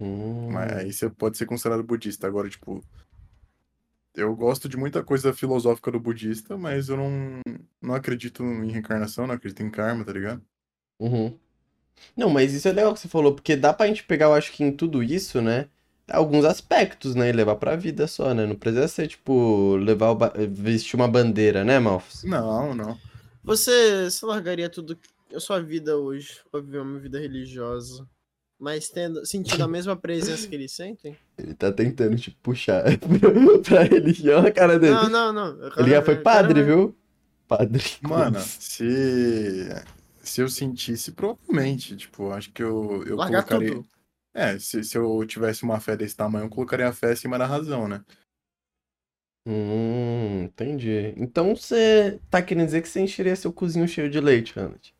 [0.01, 0.51] Hum.
[0.51, 2.27] Mas aí você pode ser considerado budista.
[2.27, 2.83] Agora, tipo.
[4.15, 7.41] Eu gosto de muita coisa filosófica do budista, mas eu não,
[7.81, 10.45] não acredito em reencarnação, não acredito em karma, tá ligado?
[10.99, 11.39] Uhum.
[12.17, 14.53] Não, mas isso é legal que você falou, porque dá pra gente pegar, eu acho
[14.53, 15.69] que em tudo isso, né?
[16.11, 17.29] Alguns aspectos, né?
[17.29, 18.47] E levar pra vida só, né?
[18.47, 22.23] Não precisa ser, tipo, levar o ba- vestir uma bandeira, né, Malfos?
[22.25, 22.99] Não, não.
[23.45, 24.99] Você, você largaria tudo,
[25.35, 28.07] a sua vida hoje, pra viver uma vida religiosa,
[28.59, 31.17] mas tendo, sentindo a mesma presença que eles sentem?
[31.39, 32.85] Ele tá tentando te puxar
[33.67, 34.95] pra religião na cara dele.
[34.95, 35.71] Não, não, não.
[35.79, 36.95] Ele já foi padre, viu?
[37.49, 37.83] Padre.
[38.03, 39.69] Mano, se.
[40.23, 41.97] Se eu sentisse, provavelmente.
[41.97, 43.75] Tipo, acho que eu, eu Largar colocaria.
[43.75, 43.87] tudo.
[44.33, 47.47] É, se, se eu tivesse uma fé desse tamanho, eu colocaria a fé acima da
[47.47, 48.05] razão, né?
[49.47, 51.15] Hum, entendi.
[51.17, 54.95] Então você tá querendo dizer que você encheria seu cozinho cheio de leite, Hannet?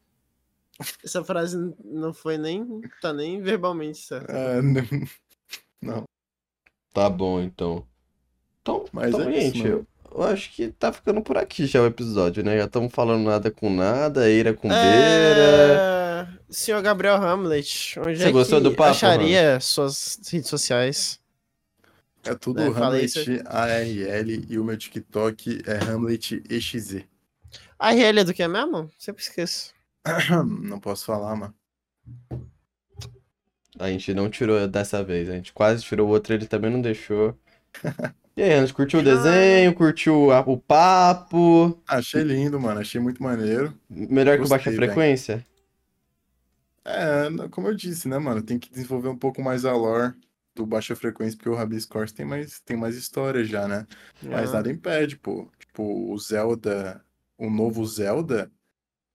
[1.05, 2.81] Essa frase não foi nem.
[3.01, 4.33] tá nem verbalmente certa.
[4.33, 4.61] É,
[5.81, 6.05] não.
[6.93, 7.87] Tá bom, então.
[8.63, 9.71] Então, Mas então, é isso, gente, mano.
[9.71, 9.87] eu,
[10.19, 12.57] eu acho que tá ficando por aqui já o episódio, né?
[12.59, 14.83] Já estamos falando nada com nada, eira com beira.
[14.83, 16.00] É...
[16.51, 21.21] Senhor Gabriel Hamlet, onde Você é gostou que do papo, acharia suas redes sociais?
[22.25, 27.05] É tudo É, isso Hamlet ARL e o meu TikTok é Hamlet EXZ.
[27.79, 28.91] A RL é do que mesmo?
[28.99, 29.73] Sempre esqueço.
[30.63, 31.55] Não posso falar, mano.
[33.79, 36.81] A gente não tirou dessa vez, a gente quase tirou o outro, ele também não
[36.81, 37.37] deixou.
[38.37, 39.75] E aí, Hannet, curtiu o desenho?
[39.75, 41.79] Curtiu a- o papo?
[41.87, 42.81] Achei lindo, mano.
[42.81, 43.75] Achei muito maneiro.
[43.91, 44.87] Melhor que o Gostei, Baixa velho.
[44.87, 45.47] Frequência?
[46.91, 48.43] É, como eu disse, né, mano?
[48.43, 50.15] Tem que desenvolver um pouco mais a lore
[50.55, 53.87] do Baixa Frequência, porque o Rabis Course tem mais, tem mais história já, né?
[54.23, 54.55] Mas Ah.
[54.55, 55.51] nada impede, pô.
[55.59, 57.05] Tipo, o Zelda,
[57.39, 58.51] o novo Zelda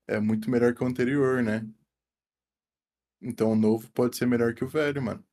[0.07, 1.68] é muito melhor que o anterior, né?
[3.22, 5.23] Então o novo pode ser melhor que o velho, mano.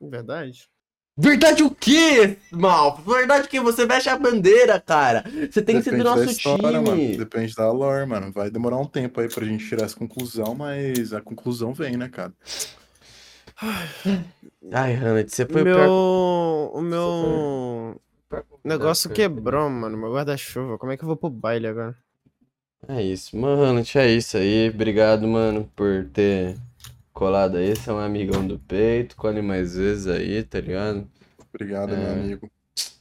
[0.00, 0.70] Verdade.
[1.20, 3.02] Verdade o quê, Mal?
[3.04, 5.24] Verdade que você veste a bandeira, cara.
[5.50, 6.96] Você tem que ser do Depende da nosso história, mano.
[6.96, 7.16] time.
[7.16, 8.30] Depende da lore, mano.
[8.30, 12.08] Vai demorar um tempo aí pra gente tirar essa conclusão, mas a conclusão vem, né,
[12.08, 12.32] cara?
[14.72, 15.74] Ai, Hannet, você foi o o meu...
[15.74, 16.70] pior.
[16.74, 18.00] O meu
[18.62, 19.98] negócio quebrou, mano.
[19.98, 20.78] Meu guarda-chuva.
[20.78, 21.96] Como é que eu vou pro baile agora?
[22.86, 23.82] É isso, mano.
[23.96, 24.70] É isso aí.
[24.72, 26.56] Obrigado, mano, por ter
[27.18, 27.74] colado aí.
[27.74, 29.16] Você é um amigão do peito.
[29.16, 31.06] Colhe mais vezes aí, tá ligado?
[31.52, 32.12] Obrigado, meu É.
[32.12, 32.48] amigo.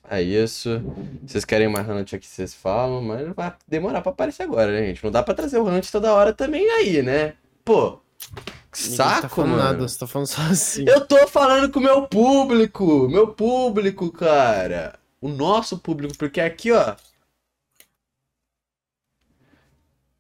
[0.10, 0.82] É isso.
[1.26, 5.04] Vocês querem mais Hunt aqui, vocês falam, mas vai demorar pra aparecer agora, né, gente?
[5.04, 7.34] Não dá pra trazer o Hunt toda hora também aí, né?
[7.64, 8.00] Pô,
[8.72, 9.64] que tá saco, falando mano.
[9.64, 10.86] nada, você tá falando só assim.
[10.88, 14.98] Eu tô falando com o meu público, meu público, cara.
[15.22, 16.96] O nosso público, porque aqui, ó.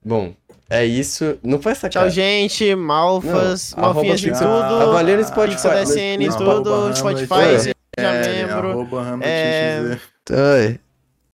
[0.03, 0.34] Bom,
[0.69, 1.38] é isso.
[1.44, 2.76] Não foi essa Tchau, gente.
[2.76, 4.45] Malfas, Não, malfinhas de tudo.
[4.45, 5.56] Avalie no Spotify.
[5.56, 6.95] Pizza da SN, no- tudo.
[6.95, 8.69] Spotify, seja É, membro.
[8.72, 9.98] arroba É.
[10.30, 10.80] Oi.